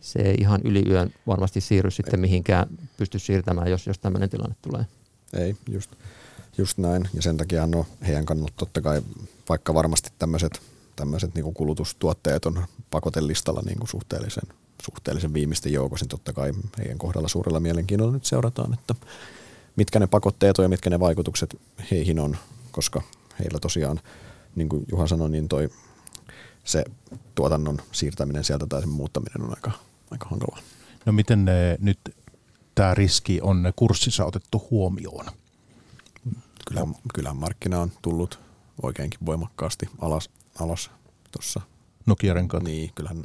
se 0.00 0.18
ei 0.18 0.34
ihan 0.40 0.60
yli 0.64 0.82
yön 0.88 1.14
varmasti 1.26 1.60
siirry 1.60 1.90
sitten 1.90 2.20
mihinkään 2.20 2.66
pysty 2.96 3.18
siirtämään, 3.18 3.70
jos, 3.70 3.86
jos 3.86 3.98
tämmöinen 3.98 4.30
tilanne 4.30 4.56
tulee. 4.62 4.86
Ei, 5.32 5.56
just, 5.70 5.90
just 6.58 6.78
näin. 6.78 7.08
Ja 7.14 7.22
sen 7.22 7.36
takia 7.36 7.66
no, 7.66 7.86
heidän 8.06 8.26
kannalta 8.26 8.52
totta 8.56 8.80
kai, 8.80 9.02
vaikka 9.48 9.74
varmasti 9.74 10.10
tämmöiset 10.18 10.60
tämmöiset 10.96 11.34
niin 11.34 11.54
kulutustuotteet 11.54 12.46
on 12.46 12.64
pakotelistalla 12.90 13.62
niin 13.66 13.78
kuin 13.78 13.88
suhteellisen, 13.88 14.54
suhteellisen 14.82 15.34
viimeisten 15.34 15.72
joukossa, 15.72 16.04
niin 16.04 16.10
totta 16.10 16.32
kai 16.32 16.52
heidän 16.78 16.98
kohdalla 16.98 17.28
suurella 17.28 17.60
mielenkiinnolla 17.60 18.12
nyt 18.12 18.24
seurataan, 18.24 18.74
että 18.74 18.94
mitkä 19.76 19.98
ne 19.98 20.06
pakotteet 20.06 20.58
on 20.58 20.64
ja 20.64 20.68
mitkä 20.68 20.90
ne 20.90 21.00
vaikutukset 21.00 21.60
heihin 21.90 22.18
on, 22.18 22.36
koska 22.70 23.02
heillä 23.38 23.58
tosiaan, 23.60 24.00
niin 24.54 24.68
kuin 24.68 24.84
Juha 24.90 25.06
sanoi, 25.06 25.30
niin 25.30 25.48
toi 25.48 25.68
se 26.64 26.84
tuotannon 27.34 27.78
siirtäminen 27.92 28.44
sieltä 28.44 28.66
tai 28.66 28.80
sen 28.80 28.88
muuttaminen 28.88 29.42
on 29.42 29.50
aika, 29.50 29.70
aika 30.10 30.26
hankalaa. 30.30 30.58
No 31.06 31.12
miten 31.12 31.44
ne, 31.44 31.76
nyt 31.80 31.98
tämä 32.74 32.94
riski 32.94 33.40
on 33.42 33.72
kurssissa 33.76 34.24
otettu 34.24 34.66
huomioon? 34.70 35.26
Kyllä, 36.68 36.86
kyllähän 37.14 37.36
markkina 37.36 37.80
on 37.80 37.92
tullut 38.02 38.38
oikeinkin 38.82 39.20
voimakkaasti 39.26 39.88
alas 39.98 40.30
alas 40.60 40.90
tuossa. 41.30 41.60
Nokia-renkaat. 42.06 42.62
Niin, 42.62 42.90
kyllähän 42.94 43.22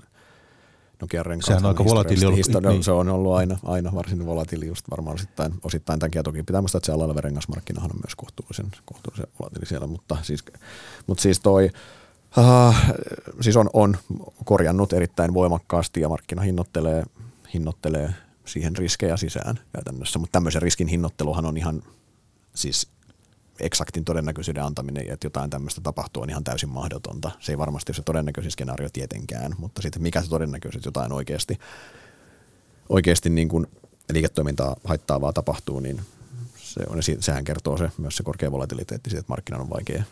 Nokia-renkaat. 1.01 1.47
Sehän 1.47 1.65
on 1.65 1.69
aika 1.69 1.85
volatiili 1.85 2.25
ollut. 2.25 2.37
Historia, 2.37 2.69
niin. 2.69 2.83
Se 2.83 2.91
on 2.91 3.09
ollut 3.09 3.33
aina, 3.33 3.57
aina 3.63 3.91
varsin 3.95 4.25
volatiili 4.25 4.67
just 4.67 4.85
varmaan 4.91 5.15
osittain, 5.15 5.53
osittain 5.63 5.99
tämän 5.99 6.23
toki 6.23 6.43
pitää 6.43 6.61
muistaa, 6.61 6.79
että 6.79 6.85
se 6.85 6.91
alalla 6.91 7.21
rengasmarkkinahan 7.21 7.91
on 7.91 7.99
myös 8.03 8.15
kohtuullisen, 8.15 8.71
kohtuullisen 8.85 9.27
volatiili 9.39 9.65
siellä, 9.65 9.87
mutta 9.87 10.17
siis, 10.21 10.45
mutta 11.07 11.21
siis 11.21 11.39
toi, 11.39 11.69
uh, 12.37 12.75
siis 13.41 13.57
on, 13.57 13.69
on 13.73 13.97
korjannut 14.45 14.93
erittäin 14.93 15.33
voimakkaasti 15.33 16.01
ja 16.01 16.09
markkina 16.09 16.41
hinnoittelee, 16.41 17.03
hinnoittelee 17.53 18.13
siihen 18.45 18.77
riskejä 18.77 19.17
sisään 19.17 19.59
käytännössä, 19.73 20.19
mutta 20.19 20.31
tämmöisen 20.31 20.61
riskin 20.61 20.87
hinnoitteluhan 20.87 21.45
on 21.45 21.57
ihan 21.57 21.83
siis 22.55 22.87
eksaktin 23.61 24.05
todennäköisyyden 24.05 24.63
antaminen, 24.63 25.09
että 25.09 25.25
jotain 25.25 25.49
tämmöistä 25.49 25.81
tapahtuu, 25.81 26.23
on 26.23 26.29
ihan 26.29 26.43
täysin 26.43 26.69
mahdotonta. 26.69 27.31
Se 27.39 27.51
ei 27.51 27.57
varmasti 27.57 27.89
ole 27.89 27.95
se 27.95 28.03
todennäköisin 28.03 28.51
skenaario 28.51 28.89
tietenkään, 28.93 29.55
mutta 29.57 29.81
sitten 29.81 30.01
mikä 30.01 30.21
se 30.21 30.29
todennäköisyys 30.29 30.85
jotain 30.85 31.13
oikeasti, 31.13 31.59
oikeasti 32.89 33.29
niin 33.29 33.49
kuin 33.49 33.67
liiketoimintaa 34.11 34.75
haittaavaa 34.83 35.33
tapahtuu, 35.33 35.79
niin 35.79 36.01
se 36.57 36.83
on, 36.89 36.99
sehän 37.19 37.43
kertoo 37.43 37.77
se, 37.77 37.91
myös 37.97 38.17
se 38.17 38.23
korkea 38.23 38.51
volatiliteetti 38.51 39.09
siitä, 39.09 39.19
että 39.19 39.31
markkinan 39.31 39.61
on 39.61 39.69
vaikea 39.69 40.03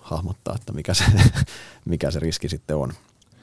hahmottaa, 0.00 0.54
että 0.54 0.72
mikä 0.72 0.94
se, 0.94 1.04
mikä 1.84 2.10
se 2.10 2.20
riski 2.20 2.48
sitten 2.48 2.76
on. 2.76 2.92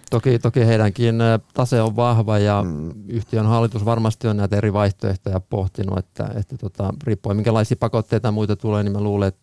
Toki, 0.09 0.39
toki 0.39 0.65
heidänkin 0.65 1.15
tase 1.53 1.81
on 1.81 1.95
vahva 1.95 2.37
ja 2.37 2.63
mm. 2.63 2.93
yhtiön 3.07 3.45
hallitus 3.45 3.85
varmasti 3.85 4.27
on 4.27 4.37
näitä 4.37 4.55
eri 4.55 4.73
vaihtoehtoja 4.73 5.39
pohtinut, 5.39 5.97
että, 5.97 6.29
että 6.35 6.57
tota, 6.57 6.93
riippuen 7.03 7.37
minkälaisia 7.37 7.77
pakotteita 7.79 8.27
ja 8.27 8.31
muita 8.31 8.55
tulee, 8.55 8.83
niin 8.83 8.91
mä 8.91 9.01
luulen, 9.01 9.27
että 9.27 9.42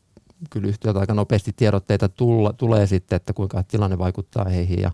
kyllä 0.50 0.68
yhtiöt 0.68 0.96
aika 0.96 1.14
nopeasti 1.14 1.53
tiedotteita 1.57 2.09
tulla, 2.09 2.53
tulee 2.53 2.87
sitten, 2.87 3.16
että 3.16 3.33
kuinka 3.33 3.62
tilanne 3.62 3.98
vaikuttaa 3.98 4.44
heihin 4.44 4.81
ja 4.81 4.90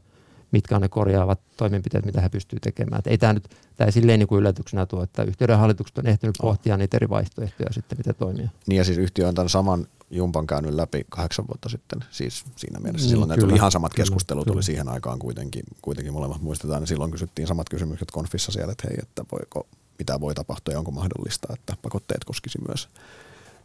mitkä 0.53 0.77
on 0.77 0.83
ne 0.83 0.89
korjaavat 0.89 1.41
toimenpiteet, 1.57 2.07
mitä 2.07 2.21
he 2.21 2.29
pystyvät 2.29 2.63
tekemään. 2.63 2.99
Että 2.99 3.11
ei 3.11 3.19
tämä 3.19 3.33
nyt 3.33 3.49
tämä 3.77 3.87
ei 3.87 3.93
silleen 3.93 4.19
niin 4.19 4.29
kuin 4.29 4.39
yllätyksenä 4.39 4.87
tuo, 4.87 5.03
että 5.03 5.23
yhtiöiden 5.23 5.59
hallitukset 5.59 5.99
on 5.99 6.07
ehtinyt 6.07 6.37
pohtia 6.41 6.77
niitä 6.77 6.97
eri 6.97 7.09
vaihtoehtoja 7.09 7.73
sitten, 7.73 7.99
mitä 7.99 8.13
toimia. 8.13 8.49
Niin 8.67 8.79
ja 8.79 8.85
siis 8.85 8.99
yhtiö 8.99 9.29
on 9.29 9.35
tämän 9.35 9.49
saman 9.49 9.87
jumpan 10.11 10.47
käynyt 10.47 10.75
läpi 10.75 11.07
kahdeksan 11.09 11.47
vuotta 11.49 11.69
sitten. 11.69 12.05
Siis 12.11 12.45
siinä 12.57 12.81
mielessä 12.81 13.07
mm, 13.07 13.11
silloin 13.11 13.31
kyllä, 13.31 13.41
tuli 13.41 13.57
ihan 13.57 13.73
samat 13.73 13.95
kyllä, 13.95 14.05
keskustelut 14.05 14.45
kyllä. 14.45 14.55
tuli 14.55 14.63
siihen 14.63 14.89
aikaan 14.89 15.19
kuitenkin, 15.19 15.63
kuitenkin 15.83 16.13
molemmat 16.13 16.43
muistetaan. 16.43 16.83
Ja 16.83 16.87
silloin 16.87 17.11
kysyttiin 17.11 17.49
samat 17.49 17.69
kysymykset 17.69 18.11
konfissa 18.11 18.53
siellä, 18.53 18.73
että 18.73 18.89
hei, 18.89 18.99
että 19.03 19.25
voiko, 19.33 19.67
mitä 19.99 20.21
voi 20.21 20.35
tapahtua 20.35 20.75
ja 20.75 20.79
onko 20.79 20.91
mahdollista, 20.91 21.49
että 21.55 21.77
pakotteet 21.83 22.25
koskisi 22.25 22.59
myös 22.69 22.89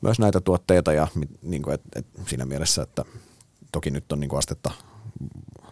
myös 0.01 0.19
näitä 0.19 0.41
tuotteita 0.41 0.93
ja 0.93 1.07
niin 1.41 1.61
kuin, 1.61 1.73
et, 1.73 1.81
et 1.95 2.05
siinä 2.27 2.45
mielessä, 2.45 2.81
että 2.81 3.05
toki 3.71 3.91
nyt 3.91 4.11
on 4.11 4.19
niin 4.19 4.29
kuin 4.29 4.37
astetta 4.37 4.71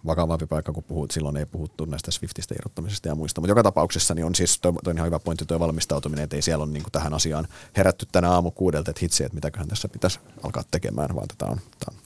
vakavampi 0.05 0.45
paikka, 0.45 0.73
kun 0.73 0.83
puhut, 0.83 1.11
silloin 1.11 1.37
ei 1.37 1.45
puhuttu 1.45 1.85
näistä 1.85 2.11
Swiftistä 2.11 2.55
irrottamisesta 2.55 3.07
ja 3.07 3.15
muista. 3.15 3.41
Mutta 3.41 3.51
joka 3.51 3.63
tapauksessa 3.63 4.13
niin 4.13 4.25
on 4.25 4.35
siis, 4.35 4.59
toi, 4.59 4.73
toi 4.83 4.93
ihan 4.93 5.05
hyvä 5.05 5.19
pointti 5.19 5.45
tuo 5.45 5.59
valmistautuminen, 5.59 6.23
että 6.23 6.35
ei 6.35 6.41
siellä 6.41 6.63
ole 6.63 6.71
niin 6.71 6.83
kuin 6.83 6.91
tähän 6.91 7.13
asiaan 7.13 7.47
herätty 7.77 8.05
tänä 8.11 8.31
aamu 8.31 8.51
kuudelta, 8.51 8.91
että 8.91 8.99
hitsi, 9.01 9.23
että 9.23 9.35
mitäköhän 9.35 9.67
tässä 9.67 9.89
pitäisi 9.89 10.19
alkaa 10.43 10.63
tekemään, 10.71 11.15
vaan 11.15 11.27
tätä 11.27 11.45
on, 11.45 11.57
tämä 11.79 11.97
on 11.97 12.03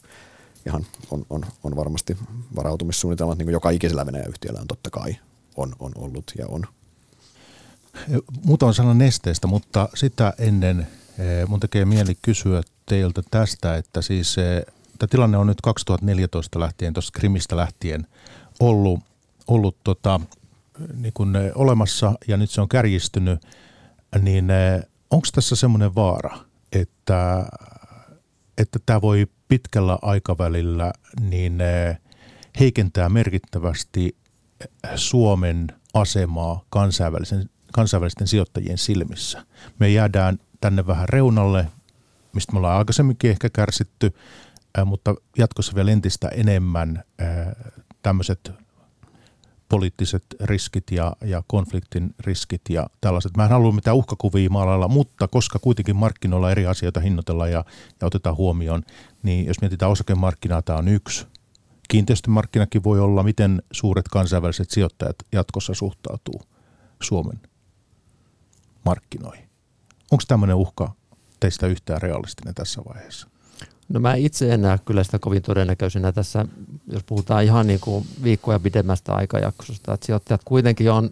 ihan 0.65 0.85
on, 1.11 1.25
on, 1.29 1.45
on 1.63 1.75
varmasti 1.75 2.17
varautumissuunnitelmat, 2.55 3.37
niin 3.37 3.45
kuin 3.45 3.53
joka 3.53 3.69
ikisellä 3.69 4.05
Venäjä-yhtiöllä 4.05 4.61
on 4.61 4.67
totta 4.67 4.89
kai 4.89 5.15
on, 5.57 5.75
on 5.79 5.91
ollut 5.95 6.31
ja 6.37 6.47
on. 6.47 6.65
Muutama 8.45 8.73
sana 8.73 8.93
nesteestä, 8.93 9.47
mutta 9.47 9.89
sitä 9.95 10.33
ennen 10.37 10.87
mun 11.47 11.59
tekee 11.59 11.85
mieli 11.85 12.15
kysyä 12.21 12.61
teiltä 12.85 13.21
tästä, 13.31 13.77
että 13.77 14.01
siis 14.01 14.35
tämä 14.99 15.07
tilanne 15.09 15.37
on 15.37 15.47
nyt 15.47 15.61
2014 15.61 16.59
lähtien, 16.59 16.93
tuosta 16.93 17.19
Krimistä 17.19 17.57
lähtien 17.57 18.07
ollut, 18.59 18.99
ollut 19.47 19.77
tota, 19.83 20.19
niin 20.93 21.13
kuin 21.13 21.35
eh, 21.35 21.51
olemassa 21.55 22.13
ja 22.27 22.37
nyt 22.37 22.49
se 22.49 22.61
on 22.61 22.69
kärjistynyt, 22.69 23.41
niin 24.21 24.47
onko 25.09 25.27
tässä 25.33 25.55
semmoinen 25.55 25.95
vaara, 25.95 26.37
että, 26.71 27.45
että 28.57 28.79
tämä 28.85 29.01
voi 29.01 29.27
pitkällä 29.47 29.97
aikavälillä 30.01 30.93
niin 31.21 31.57
heikentää 32.59 33.09
merkittävästi 33.09 34.15
Suomen 34.95 35.67
asemaa 35.93 36.63
kansainvälisen, 36.69 37.49
kansainvälisten 37.73 38.27
sijoittajien 38.27 38.77
silmissä. 38.77 39.45
Me 39.79 39.89
jäädään 39.89 40.39
tänne 40.63 40.87
vähän 40.87 41.09
reunalle, 41.09 41.67
mistä 42.33 42.51
me 42.53 42.57
ollaan 42.57 42.77
aikaisemminkin 42.77 43.29
ehkä 43.31 43.49
kärsitty, 43.49 44.15
mutta 44.85 45.15
jatkossa 45.37 45.75
vielä 45.75 45.91
entistä 45.91 46.27
enemmän 46.27 47.03
tämmöiset 48.01 48.51
poliittiset 49.69 50.23
riskit 50.41 50.91
ja, 50.91 51.15
ja 51.25 51.43
konfliktin 51.47 52.15
riskit 52.19 52.61
ja 52.69 52.87
tällaiset. 53.01 53.37
Mä 53.37 53.43
en 53.43 53.49
halua 53.49 53.71
mitään 53.71 53.97
uhkakuvia 53.97 54.49
maalailla, 54.49 54.87
mutta 54.87 55.27
koska 55.27 55.59
kuitenkin 55.59 55.95
markkinoilla 55.95 56.51
eri 56.51 56.65
asioita 56.65 56.99
hinnoitellaan 56.99 57.51
ja, 57.51 57.65
ja 58.01 58.07
otetaan 58.07 58.35
huomioon, 58.35 58.83
niin 59.23 59.45
jos 59.45 59.61
mietitään 59.61 59.91
osakemarkkinaa, 59.91 60.61
tämä 60.61 60.79
on 60.79 60.87
yksi. 60.87 61.27
Kiinteistömarkkinakin 61.89 62.83
voi 62.83 62.99
olla, 62.99 63.23
miten 63.23 63.61
suuret 63.71 64.07
kansainväliset 64.07 64.69
sijoittajat 64.69 65.15
jatkossa 65.31 65.73
suhtautuu 65.73 66.41
Suomen 67.01 67.39
markkinoihin. 68.85 69.52
Onko 70.13 70.23
tämmöinen 70.27 70.55
uhka 70.55 70.91
teistä 71.39 71.67
yhtään 71.67 72.01
realistinen 72.01 72.55
tässä 72.55 72.81
vaiheessa? 72.89 73.27
No 73.89 73.99
mä 73.99 74.15
itse 74.15 74.53
en 74.53 74.61
näe 74.61 74.77
kyllä 74.85 75.03
sitä 75.03 75.19
kovin 75.19 75.41
todennäköisenä 75.41 76.11
tässä, 76.11 76.45
jos 76.87 77.03
puhutaan 77.03 77.43
ihan 77.43 77.67
niin 77.67 77.79
kuin 77.79 78.05
viikkoja 78.23 78.59
pidemmästä 78.59 79.13
aikajaksosta. 79.13 79.93
Että 79.93 80.05
sijoittajat 80.05 80.41
kuitenkin 80.45 80.91
on 80.91 81.09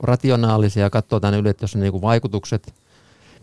rationaalisia 0.00 0.82
ja 0.82 0.90
katsoo 0.90 1.20
tänne 1.20 1.38
yli, 1.38 1.48
että 1.48 1.64
jos 1.64 1.74
on 1.74 1.80
niin 1.80 1.92
kuin 1.92 2.02
vaikutukset, 2.02 2.74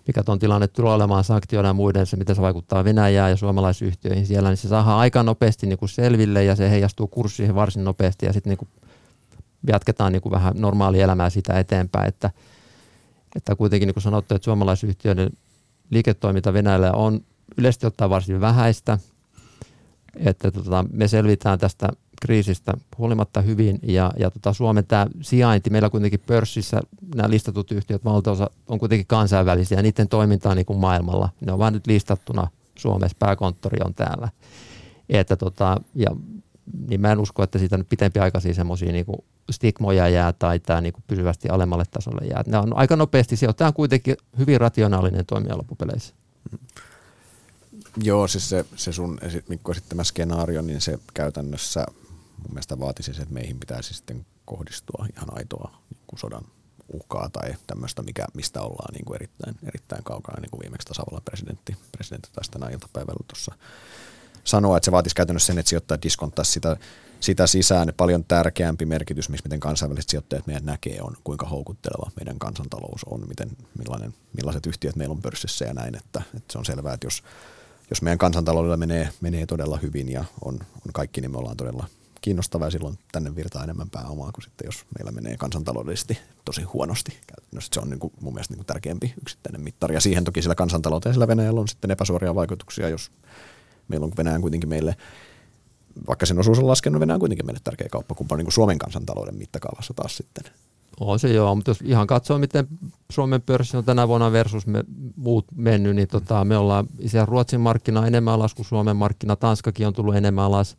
mikä 0.08 0.24
tuon 0.24 0.40
tilanne 0.40 0.68
tulee 0.68 0.94
olemaan 0.94 1.24
sanktioina 1.24 1.70
ja 1.70 1.74
muiden, 1.74 2.06
se 2.06 2.18
miten 2.18 2.36
se 2.36 2.42
vaikuttaa 2.42 2.84
Venäjään 2.84 3.32
ja 3.32 3.38
suomalaisyhtiöihin 3.38 4.26
siellä, 4.26 4.50
niin 4.50 4.58
se 4.58 4.68
saadaan 4.68 5.00
aika 5.00 5.24
nopeasti 5.24 5.68
niin 5.68 5.80
kuin 5.80 5.90
selville 5.90 6.44
ja 6.44 6.56
se 6.56 6.70
heijastuu 6.70 7.08
kurssiin 7.08 7.56
varsin 7.56 7.84
nopeasti 7.84 8.26
ja 8.26 8.34
sitten 8.34 8.52
niin 8.52 8.58
kuin 8.58 8.70
jatketaan 9.68 10.12
niin 10.14 10.22
kuin 10.22 10.32
vähän 10.32 10.54
normaalia 10.58 11.04
elämää 11.04 11.30
siitä 11.30 11.60
eteenpäin, 11.60 12.08
että, 12.08 12.32
että 13.36 13.56
kuitenkin 13.56 13.88
niin 13.88 13.94
kuin 13.94 14.04
sanottu, 14.04 14.36
että 14.36 14.46
suomalaisyhtiöiden 14.46 15.30
liiketoiminta 15.90 16.54
Venäjällä 16.54 16.92
on 16.92 17.22
yleisesti 17.58 17.88
ottaen 17.88 18.10
varsin 18.10 18.42
vähäistä, 18.42 18.98
että 20.16 20.52
tota, 20.52 20.86
me 20.92 21.08
selvitään 21.08 21.60
tästä 21.60 21.90
kriisistä 22.22 22.74
huolimatta 22.98 23.42
hyvin 23.42 23.80
ja, 23.84 24.12
ja 24.18 24.32
tota, 24.32 24.54
Suomen 24.54 24.86
tämä 24.88 25.08
sijainti, 25.22 25.70
meillä 25.70 25.90
kuitenkin 25.90 26.20
pörssissä 26.28 26.82
nämä 27.16 27.30
listatut 27.30 27.72
yhtiöt 27.72 28.06
valtaosa 28.06 28.50
on 28.68 28.80
kuitenkin 28.80 29.08
kansainvälisiä 29.08 29.78
ja 29.78 29.82
niiden 29.82 30.08
on 30.46 30.56
niin 30.56 30.66
kuin 30.66 30.80
maailmalla. 30.80 31.30
Ne 31.46 31.52
on 31.52 31.60
vain 31.60 31.74
nyt 31.74 31.88
listattuna 31.88 32.48
Suomessa, 32.76 33.18
pääkonttori 33.20 33.78
on 33.86 33.94
täällä. 33.94 34.30
Että 35.10 35.36
tota, 35.36 35.82
ja, 35.96 36.10
niin 36.88 37.02
mä 37.02 37.12
en 37.12 37.20
usko, 37.20 37.44
että 37.44 37.60
siitä 37.60 37.78
nyt 37.78 37.90
pitempi 37.90 38.20
aikaisia 38.20 38.54
semmoisia 38.54 38.92
niin 38.92 39.06
stigmoja 39.52 40.10
jää 40.10 40.34
tai 40.34 40.60
tämä 40.60 40.82
niin 40.82 40.94
pysyvästi 41.08 41.50
alemmalle 41.50 41.86
tasolle 41.92 42.28
jää. 42.28 42.44
Ne 42.48 42.58
on 42.58 42.78
aika 42.78 42.96
nopeasti, 42.96 43.36
se 43.36 43.48
on 43.48 43.74
kuitenkin 43.74 44.18
hyvin 44.38 44.62
rationaalinen 44.62 45.26
toimija 45.26 45.58
loppupeleissä. 45.58 46.14
Joo, 48.04 48.28
siis 48.28 48.50
se, 48.50 48.66
se 48.76 48.92
sun 48.92 49.20
Mikko 49.48 49.72
esittämä 49.72 50.04
skenaario, 50.04 50.62
niin 50.62 50.82
se 50.82 51.00
käytännössä 51.14 51.86
mun 52.38 52.50
mielestä 52.50 52.80
vaatisi 52.80 53.14
se, 53.14 53.22
että 53.22 53.34
meihin 53.34 53.60
pitäisi 53.60 53.94
sitten 53.94 54.26
kohdistua 54.46 55.06
ihan 55.16 55.38
aitoa 55.38 55.72
niin 55.90 56.02
kuin 56.08 56.20
sodan 56.20 56.44
uhkaa 56.94 57.30
tai 57.30 57.56
tämmöistä, 57.68 58.04
mikä, 58.04 58.26
mistä 58.34 58.62
ollaan 58.62 58.94
niin 58.94 59.06
kuin 59.06 59.16
erittäin, 59.16 59.56
erittäin 59.64 60.04
kaukana, 60.04 60.42
niin 60.42 60.52
kuin 60.52 60.62
viimeksi 60.62 60.88
tasavallan 60.88 61.24
presidentti, 61.26 61.76
presidentti 61.92 62.30
taisi 62.34 62.52
tänä 62.52 62.70
iltapäivällä 62.70 63.24
tuossa 63.28 63.56
sanoa, 64.44 64.78
että 64.78 64.86
se 64.86 64.92
vaatisi 64.92 65.16
käytännössä 65.16 65.48
sen, 65.48 65.58
että 65.58 65.70
sijoittajat 65.70 66.04
diskonttaisi 66.04 66.52
sitä, 66.52 66.78
sitä 67.20 67.48
sisään. 67.48 67.94
Paljon 67.98 68.24
tärkeämpi 68.24 68.86
merkitys, 68.86 69.30
missä 69.30 69.44
miten 69.44 69.60
kansainväliset 69.60 70.10
sijoittajat 70.10 70.48
meidän 70.48 70.66
näkee, 70.66 71.02
on 71.02 71.18
kuinka 71.24 71.48
houkutteleva 71.48 72.12
meidän 72.16 72.40
kansantalous 72.40 73.04
on, 73.04 73.28
miten, 73.28 73.50
millainen, 73.78 74.14
millaiset 74.38 74.66
yhtiöt 74.66 74.96
meillä 74.96 75.14
on 75.14 75.22
pörssissä 75.22 75.66
ja 75.66 75.74
näin. 75.74 75.96
Että, 75.96 76.22
että 76.38 76.52
se 76.52 76.58
on 76.58 76.66
selvää, 76.66 76.94
että 76.94 77.08
jos, 77.08 77.24
jos 77.90 78.02
meidän 78.02 78.18
kansantaloudella 78.18 78.78
menee, 78.78 79.10
menee 79.22 79.46
todella 79.46 79.78
hyvin 79.78 80.10
ja 80.10 80.26
on, 80.46 80.54
on 80.56 80.94
kaikki, 80.94 81.22
niin 81.22 81.32
me 81.32 81.38
ollaan 81.38 81.58
todella 81.58 81.86
kiinnostava 82.22 82.66
ja 82.66 82.72
silloin 82.72 83.00
tänne 83.12 83.36
virtaa 83.36 83.64
enemmän 83.64 83.90
pääomaa 83.90 84.32
kuin 84.32 84.44
sitten, 84.44 84.66
jos 84.66 84.86
meillä 84.98 85.12
menee 85.12 85.38
kansantaloudellisesti 85.38 86.18
tosi 86.46 86.62
huonosti. 86.62 87.18
Käytännössä 87.28 87.70
se 87.74 87.80
on 87.80 87.90
niin 87.90 88.00
kuin 88.00 88.14
mun 88.22 88.34
mielestä 88.34 88.54
niin 88.54 88.60
kuin 88.60 88.66
tärkeämpi 88.66 89.14
yksittäinen 89.22 89.62
mittari. 89.62 89.96
Ja 89.96 90.02
siihen 90.02 90.24
toki 90.24 90.42
sillä 90.42 90.56
kansantalouteen 90.56 91.14
sillä 91.16 91.28
Venäjällä 91.28 91.62
on 91.62 91.68
sitten 91.68 91.92
epäsuoria 91.92 92.36
vaikutuksia, 92.36 92.90
jos 92.90 93.12
meillä 93.90 94.06
on 94.06 94.12
Venäjän 94.18 94.42
kuitenkin 94.42 94.70
meille, 94.70 94.96
vaikka 96.08 96.26
sen 96.26 96.40
osuus 96.40 96.60
on 96.60 96.68
laskenut, 96.68 97.00
Venäjä 97.00 97.16
on 97.16 97.20
kuitenkin 97.20 97.46
meille 97.46 97.60
tärkeä 97.64 97.88
kauppakumppani 97.92 98.44
niin 98.44 98.52
Suomen 98.52 98.78
kansantalouden 98.78 99.38
mittakaavassa 99.38 99.94
taas 99.94 100.18
sitten. 100.18 100.54
On 101.00 101.20
se 101.20 101.34
joo, 101.34 101.56
mutta 101.56 101.72
jos 101.72 101.82
ihan 101.82 102.08
katsoo, 102.08 102.38
miten 102.38 102.68
Suomen 103.12 103.42
pörssi 103.42 103.78
on 103.78 103.86
tänä 103.86 104.08
vuonna 104.08 104.32
versus 104.32 104.68
me, 104.68 104.84
muut 105.16 105.46
mennyt, 105.56 105.96
niin 105.96 106.08
tota, 106.08 106.46
me 106.46 106.58
ollaan 106.58 106.88
siellä 107.06 107.26
Ruotsin 107.26 107.62
markkina 107.62 108.08
enemmän 108.08 108.34
alas 108.34 108.54
kuin 108.54 108.66
Suomen 108.66 108.96
markkina, 108.96 109.36
Tanskakin 109.36 109.88
on 109.88 109.94
tullut 109.94 110.16
enemmän 110.16 110.46
alas. 110.46 110.78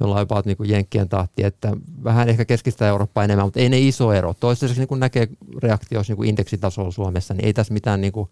Me 0.00 0.06
ollaan 0.06 0.22
jopa 0.22 0.42
niin 0.44 0.56
kuin 0.56 0.70
Jenkkien 0.70 1.08
tahti, 1.08 1.44
että 1.44 1.76
vähän 2.04 2.28
ehkä 2.28 2.44
keskistä 2.44 2.88
Eurooppaa 2.88 3.24
enemmän, 3.24 3.46
mutta 3.46 3.60
ei 3.60 3.68
ne 3.68 3.78
iso 3.78 4.12
ero. 4.12 4.34
Toistaiseksi 4.40 4.80
niin 4.80 4.88
kuin 4.88 5.00
näkee 5.00 5.28
reaktioissa 5.62 6.10
niin 6.10 6.16
kuin 6.16 6.28
indeksitasolla 6.28 6.90
Suomessa, 6.90 7.34
niin 7.34 7.44
ei 7.44 7.52
tässä 7.52 7.74
mitään 7.74 8.00
niin 8.00 8.12
kuin 8.12 8.28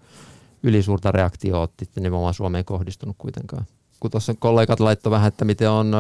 ylisuurta 0.62 1.12
reaktioa 1.12 1.68
nimenomaan 1.96 2.34
Suomeen 2.34 2.64
kohdistunut 2.64 3.16
kuitenkaan 3.18 3.66
kun 4.00 4.10
tuossa 4.10 4.34
kollegat 4.38 4.80
laittoi 4.80 5.10
vähän, 5.10 5.28
että 5.28 5.44
miten 5.44 5.70
on 5.70 5.92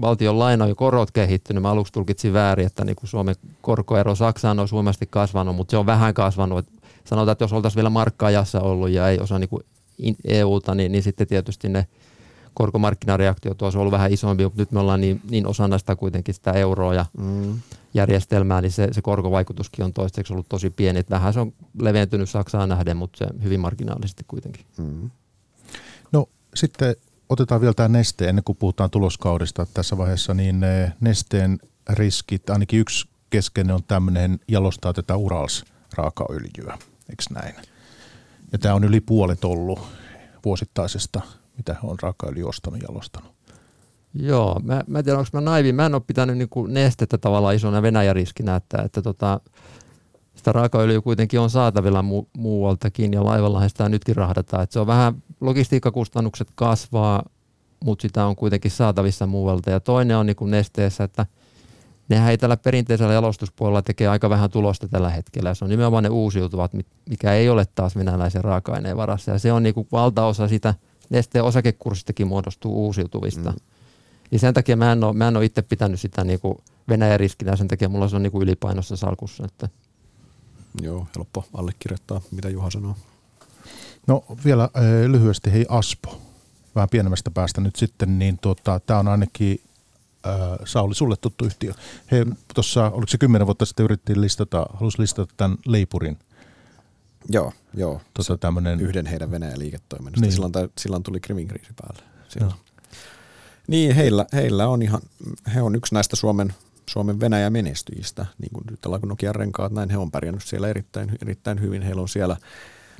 valtion 0.00 0.38
laina 0.38 0.66
ja 0.66 0.74
korot 0.74 1.10
kehittynyt. 1.10 1.62
Mä 1.62 1.70
aluksi 1.70 1.92
tulkitsin 1.92 2.32
väärin, 2.32 2.66
että 2.66 2.84
niin 2.84 2.96
kuin 2.96 3.08
Suomen 3.08 3.34
korkoero 3.60 4.14
Saksaan 4.14 4.58
on 4.58 4.68
suomasti 4.68 5.06
kasvanut, 5.10 5.56
mutta 5.56 5.70
se 5.70 5.76
on 5.76 5.86
vähän 5.86 6.14
kasvanut. 6.14 6.66
Sanotaan, 7.04 7.32
että 7.32 7.44
jos 7.44 7.52
oltaisiin 7.52 7.76
vielä 7.76 7.90
markkaajassa 7.90 8.60
ollut 8.60 8.90
ja 8.90 9.08
ei 9.08 9.18
osaa 9.18 9.38
niin 9.38 9.48
kuin 9.48 9.62
EUta, 10.24 10.74
niin, 10.74 10.92
niin 10.92 11.02
sitten 11.02 11.26
tietysti 11.26 11.68
ne 11.68 11.86
korkomarkkinareaktiot 12.54 13.62
olisi 13.62 13.78
ollut 13.78 13.92
vähän 13.92 14.12
isompi, 14.12 14.44
mutta 14.44 14.62
nyt 14.62 14.72
me 14.72 14.80
ollaan 14.80 15.00
niin, 15.00 15.20
niin 15.30 15.46
osana 15.46 15.78
sitä 15.78 15.96
kuitenkin 15.96 16.34
sitä 16.34 16.52
euroa 16.52 16.94
ja 16.94 17.06
mm. 17.18 17.60
järjestelmää, 17.94 18.60
niin 18.60 18.72
se, 18.72 18.88
se 18.92 19.02
korkovaikutuskin 19.02 19.84
on 19.84 19.92
toistaiseksi 19.92 20.32
ollut 20.32 20.48
tosi 20.48 20.70
pieni. 20.70 20.98
Että 20.98 21.14
vähän 21.14 21.32
se 21.32 21.40
on 21.40 21.52
leventynyt 21.80 22.30
Saksaan 22.30 22.68
nähden, 22.68 22.96
mutta 22.96 23.18
se 23.18 23.26
hyvin 23.42 23.60
marginaalisesti 23.60 24.24
kuitenkin. 24.28 24.64
Mm. 24.78 25.10
No 26.12 26.26
sitten 26.54 26.96
otetaan 27.28 27.60
vielä 27.60 27.74
tämä 27.74 27.88
neste 27.88 28.28
ennen 28.28 28.44
kuin 28.44 28.58
puhutaan 28.58 28.90
tuloskaudesta 28.90 29.66
tässä 29.74 29.98
vaiheessa, 29.98 30.34
niin 30.34 30.64
eh, 30.64 30.92
nesteen 31.00 31.58
riskit, 31.88 32.50
ainakin 32.50 32.80
yksi 32.80 33.08
keskeinen 33.30 33.74
on 33.74 33.84
tämmöinen 33.84 34.40
jalostaa 34.48 34.92
tätä 34.92 35.16
Urals-raakaöljyä, 35.16 36.78
eikö 37.10 37.22
näin? 37.30 37.54
Ja 38.52 38.58
tämä 38.58 38.74
on 38.74 38.84
yli 38.84 39.00
puolet 39.00 39.44
ollut 39.44 39.80
vuosittaisesta, 40.44 41.20
mitä 41.56 41.76
on 41.82 41.96
raakaöljy 42.02 42.44
ostanut 42.44 42.82
jalostanut. 42.88 43.38
Joo, 44.14 44.60
mä, 44.64 44.82
mä 44.86 44.98
en 44.98 45.04
tiedä, 45.04 45.18
onko 45.18 45.30
mä 45.32 45.40
naivi. 45.40 45.72
Mä 45.72 45.86
en 45.86 45.94
ole 45.94 46.02
pitänyt 46.06 46.38
niin 46.38 46.48
kuin 46.48 46.74
nestettä 46.74 47.18
tavallaan 47.18 47.54
isona 47.54 47.82
Venäjä-riskinä, 47.82 48.56
että, 48.56 48.82
että 48.82 49.02
tota, 49.02 49.40
sitä 50.34 50.52
raakaöljyä 50.52 51.00
kuitenkin 51.00 51.40
on 51.40 51.50
saatavilla 51.50 52.02
mu- 52.02 52.28
muualtakin 52.38 53.12
ja 53.12 53.24
laivallahan 53.24 53.70
sitä 53.70 53.88
nytkin 53.88 54.16
rahdataan. 54.16 54.62
Et 54.62 54.72
se 54.72 54.80
on 54.80 54.86
vähän, 54.86 55.22
logistiikkakustannukset 55.40 56.48
kasvaa, 56.54 57.24
mutta 57.84 58.02
sitä 58.02 58.26
on 58.26 58.36
kuitenkin 58.36 58.70
saatavissa 58.70 59.26
muualta. 59.26 59.70
Ja 59.70 59.80
toinen 59.80 60.16
on 60.16 60.26
niin 60.26 60.36
kuin 60.36 60.50
nesteessä, 60.50 61.04
että 61.04 61.26
nehän 62.08 62.30
ei 62.30 62.38
tällä 62.38 62.56
perinteisellä 62.56 63.12
jalostuspuolella 63.12 63.82
tekee 63.82 64.08
aika 64.08 64.30
vähän 64.30 64.50
tulosta 64.50 64.88
tällä 64.88 65.10
hetkellä. 65.10 65.54
Se 65.54 65.64
on 65.64 65.70
nimenomaan 65.70 66.02
ne 66.02 66.08
uusiutuvat, 66.08 66.72
mikä 67.10 67.32
ei 67.32 67.48
ole 67.48 67.66
taas 67.74 67.96
venäläisen 67.96 68.44
raaka-aineen 68.44 68.96
varassa. 68.96 69.30
Ja 69.30 69.38
se 69.38 69.52
on 69.52 69.62
niin 69.62 69.74
kuin 69.74 69.88
valtaosa 69.92 70.48
sitä 70.48 70.74
nesteen 71.10 71.44
osakekurssistakin 71.44 72.26
muodostuu 72.26 72.84
uusiutuvista. 72.86 73.50
Mm. 73.50 73.56
Niin 74.30 74.40
sen 74.40 74.54
takia 74.54 74.76
mä 74.76 74.92
en 74.92 75.04
ole, 75.04 75.12
mä 75.12 75.28
en 75.28 75.36
ole 75.36 75.44
itse 75.44 75.62
pitänyt 75.62 76.00
sitä 76.00 76.24
niin 76.24 76.40
kuin 76.40 76.58
Venäjän 76.88 77.20
riskinä, 77.20 77.56
sen 77.56 77.68
takia 77.68 77.88
mulla 77.88 78.08
se 78.08 78.16
on 78.16 78.22
niin 78.22 78.32
kuin 78.32 78.42
ylipainossa 78.42 78.96
salkussa. 78.96 79.44
Että 79.44 79.68
Joo, 80.82 81.06
helppo 81.16 81.44
allekirjoittaa, 81.54 82.20
mitä 82.30 82.48
Juha 82.48 82.70
sanoo. 82.70 82.94
No 84.08 84.24
vielä 84.44 84.64
äh, 84.64 84.70
lyhyesti, 85.10 85.52
hei 85.52 85.66
Aspo, 85.68 86.20
vähän 86.74 86.88
pienemmästä 86.88 87.30
päästä 87.30 87.60
nyt 87.60 87.76
sitten, 87.76 88.18
niin 88.18 88.38
tuota, 88.38 88.80
tämä 88.80 89.00
on 89.00 89.08
ainakin 89.08 89.60
äh, 90.26 90.58
Sauli, 90.64 90.94
sulle 90.94 91.16
tuttu 91.16 91.44
yhtiö. 91.44 91.72
He 92.10 92.26
tuossa, 92.54 92.84
oliko 92.84 93.06
se 93.06 93.18
kymmenen 93.18 93.46
vuotta 93.46 93.64
sitten 93.64 93.84
yritti 93.84 94.20
listata, 94.20 94.66
halusi 94.74 95.00
listata 95.00 95.34
tämän 95.36 95.58
Leipurin. 95.66 96.18
Joo, 97.28 97.52
joo. 97.74 98.00
Tuota, 98.14 98.38
tämmönen... 98.38 98.80
Yhden 98.80 99.06
heidän 99.06 99.30
Venäjän 99.30 99.58
liiketoiminnasta. 99.58 100.20
Niin. 100.20 100.32
Silloin, 100.32 100.52
silloin 100.78 101.02
tuli 101.02 101.20
Krimin 101.20 101.48
kriisi 101.48 101.72
päälle. 101.82 102.02
Siellä. 102.28 102.54
Niin, 103.66 103.94
heillä, 103.94 104.26
heillä 104.32 104.68
on 104.68 104.82
ihan, 104.82 105.00
he 105.54 105.62
on 105.62 105.74
yksi 105.74 105.94
näistä 105.94 106.16
Suomen 106.16 106.54
Suomen 106.90 107.20
Venäjä 107.20 107.50
menestyjistä, 107.50 108.26
niin 108.38 108.50
kuin 108.52 108.64
nyt 108.70 108.86
ollaan 108.86 109.02
Nokian 109.06 109.34
renkaat, 109.34 109.72
näin 109.72 109.90
he 109.90 109.98
on 109.98 110.10
pärjännyt 110.10 110.44
siellä 110.44 110.68
erittäin, 110.68 111.18
erittäin 111.22 111.60
hyvin. 111.60 111.82
Heillä 111.82 112.02
on 112.02 112.08
siellä 112.08 112.36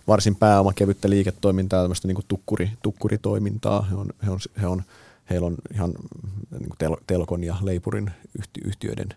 varsin 0.09 0.37
pääomakevyttä 0.37 1.11
liiketoimintaa, 1.11 1.83
tämmöistä 1.83 2.09
niin 2.09 2.19
tukkuri, 2.29 2.71
tukkuritoimintaa. 2.83 3.83
He 3.83 3.95
on, 3.95 4.11
he 4.27 4.31
on, 4.31 4.39
he 4.61 4.67
on, 4.67 4.83
heillä 5.31 5.47
on 5.47 5.57
ihan 5.75 5.95
niin 6.59 6.71
tel, 6.79 6.97
Telkon 7.07 7.45
ja 7.45 7.57
Leipurin 7.63 8.11
yhtiöiden 8.65 9.09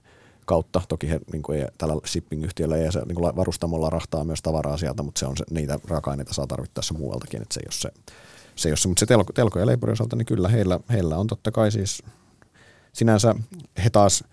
kautta. 0.45 0.81
Toki 0.89 1.09
he 1.09 1.19
niin 1.31 1.41
kuin 1.41 1.59
ei, 1.59 1.67
tällä 1.77 1.95
shipping-yhtiöllä 2.05 2.77
ja 2.77 2.91
se 2.91 3.01
niin 3.05 3.35
varustamolla 3.35 3.89
rahtaa 3.89 4.23
myös 4.23 4.41
tavaraa 4.41 4.77
sieltä, 4.77 5.03
mutta 5.03 5.19
se 5.19 5.25
on 5.25 5.37
se, 5.37 5.43
niitä 5.51 5.79
raaka-aineita 5.87 6.33
saa 6.33 6.47
tarvittaessa 6.47 6.93
muualtakin, 6.93 7.41
että 7.41 7.53
se 7.53 7.59
ei 7.59 7.65
ole 7.67 7.71
se. 7.71 7.89
se, 8.55 8.69
ei 8.69 8.71
ole 8.71 8.77
se. 8.77 8.87
Mutta 8.87 8.99
se 8.99 9.05
telko, 9.05 9.33
telko 9.33 9.59
ja 9.59 9.65
leipurin 9.65 9.93
osalta, 9.93 10.15
niin 10.15 10.25
kyllä 10.25 10.49
heillä, 10.49 10.79
heillä 10.89 11.17
on 11.17 11.27
totta 11.27 11.51
kai 11.51 11.71
siis 11.71 12.03
sinänsä 12.93 13.35
he 13.83 13.89
taas, 13.89 14.23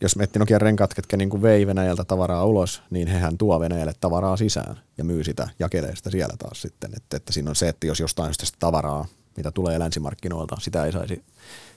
jos 0.00 0.16
miettii 0.16 0.40
Nokian 0.40 0.60
renkaat, 0.60 0.94
ketkä 0.94 1.16
niin 1.16 1.30
kuin 1.30 1.42
vei 1.42 1.66
Venäjältä 1.66 2.04
tavaraa 2.04 2.44
ulos, 2.44 2.82
niin 2.90 3.08
hehän 3.08 3.38
tuo 3.38 3.60
Venäjälle 3.60 3.92
tavaraa 4.00 4.36
sisään 4.36 4.80
ja 4.98 5.04
myy 5.04 5.24
sitä, 5.24 5.48
jakelee 5.58 5.96
sitä 5.96 6.10
siellä 6.10 6.34
taas 6.38 6.62
sitten. 6.62 6.90
Että, 6.96 7.16
että 7.16 7.32
siinä 7.32 7.50
on 7.50 7.56
se, 7.56 7.68
että 7.68 7.86
jos 7.86 8.00
jostain 8.00 8.34
sitä 8.34 8.56
tavaraa, 8.58 9.06
mitä 9.36 9.50
tulee 9.50 9.78
länsimarkkinoilta, 9.78 10.56
sitä 10.60 10.84
ei 10.84 10.92
saisi, 10.92 11.22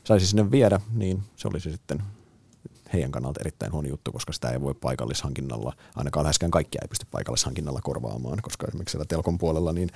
saisi 0.03 0.27
sinne 0.27 0.51
viedä, 0.51 0.81
niin 0.93 1.23
se 1.35 1.47
olisi 1.47 1.71
sitten 1.71 2.03
heidän 2.93 3.11
kannalta 3.11 3.41
erittäin 3.41 3.71
huono 3.71 3.87
juttu, 3.87 4.11
koska 4.11 4.33
sitä 4.33 4.49
ei 4.49 4.61
voi 4.61 4.73
paikallishankinnalla, 4.73 5.73
ainakaan 5.95 6.23
läheskään 6.23 6.51
kaikkia 6.51 6.81
ei 6.83 6.87
pysty 6.87 7.05
paikallishankinnalla 7.11 7.81
korvaamaan, 7.83 8.39
koska 8.41 8.67
esimerkiksi 8.67 8.91
siellä 8.91 9.05
telkon 9.05 9.37
puolella 9.37 9.73
niin 9.73 9.89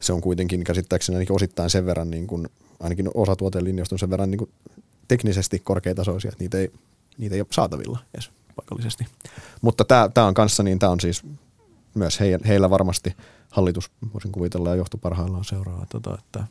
se 0.00 0.12
on 0.12 0.20
kuitenkin 0.20 0.64
käsittääkseni 0.64 1.16
ainakin 1.16 1.36
osittain 1.36 1.70
sen 1.70 1.86
verran, 1.86 2.10
niin 2.10 2.26
kuin, 2.26 2.48
ainakin 2.80 3.10
osa 3.14 3.36
tuotelinjoista 3.36 3.94
on 3.94 3.98
sen 3.98 4.10
verran 4.10 4.30
niin 4.30 4.38
kuin 4.38 4.50
teknisesti 5.08 5.58
korkeatasoisia, 5.58 6.28
että 6.28 6.44
niitä 6.44 6.58
ei, 6.58 6.72
niitä 7.20 7.34
ei 7.34 7.40
ole 7.40 7.48
saatavilla 7.50 7.98
edes 8.14 8.30
paikallisesti. 8.56 9.06
Mutta 9.60 9.84
tämä 9.84 10.26
on 10.26 10.34
kanssa, 10.34 10.62
niin 10.62 10.78
tämä 10.78 10.92
on 10.92 11.00
siis 11.00 11.22
myös 11.94 12.20
heillä, 12.20 12.46
heillä 12.46 12.70
varmasti 12.70 13.16
hallitus, 13.50 13.90
voisin 14.14 14.32
kuvitella, 14.32 14.68
ja 14.68 14.74
johto 14.74 14.98
parhaillaan 14.98 15.44
seuraa, 15.44 15.86
tota, 15.88 16.18
että 16.18 16.44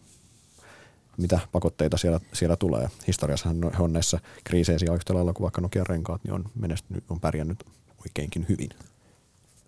mitä 1.17 1.39
pakotteita 1.51 1.97
siellä, 1.97 2.20
siellä 2.34 2.55
tulee. 2.55 2.89
Historiassahan 3.07 3.57
he 3.78 3.84
on 3.84 3.93
näissä 3.93 4.20
kriiseisiä 4.43 4.93
yhtä 4.93 5.13
lailla 5.13 5.34
kuin 5.34 5.43
vaikka 5.43 5.61
Nokian 5.61 5.88
renkaat, 5.88 6.24
niin 6.24 6.34
on, 6.34 6.45
menestynyt, 6.55 7.03
on 7.09 7.20
pärjännyt 7.20 7.63
oikeinkin 8.05 8.45
hyvin. 8.49 8.70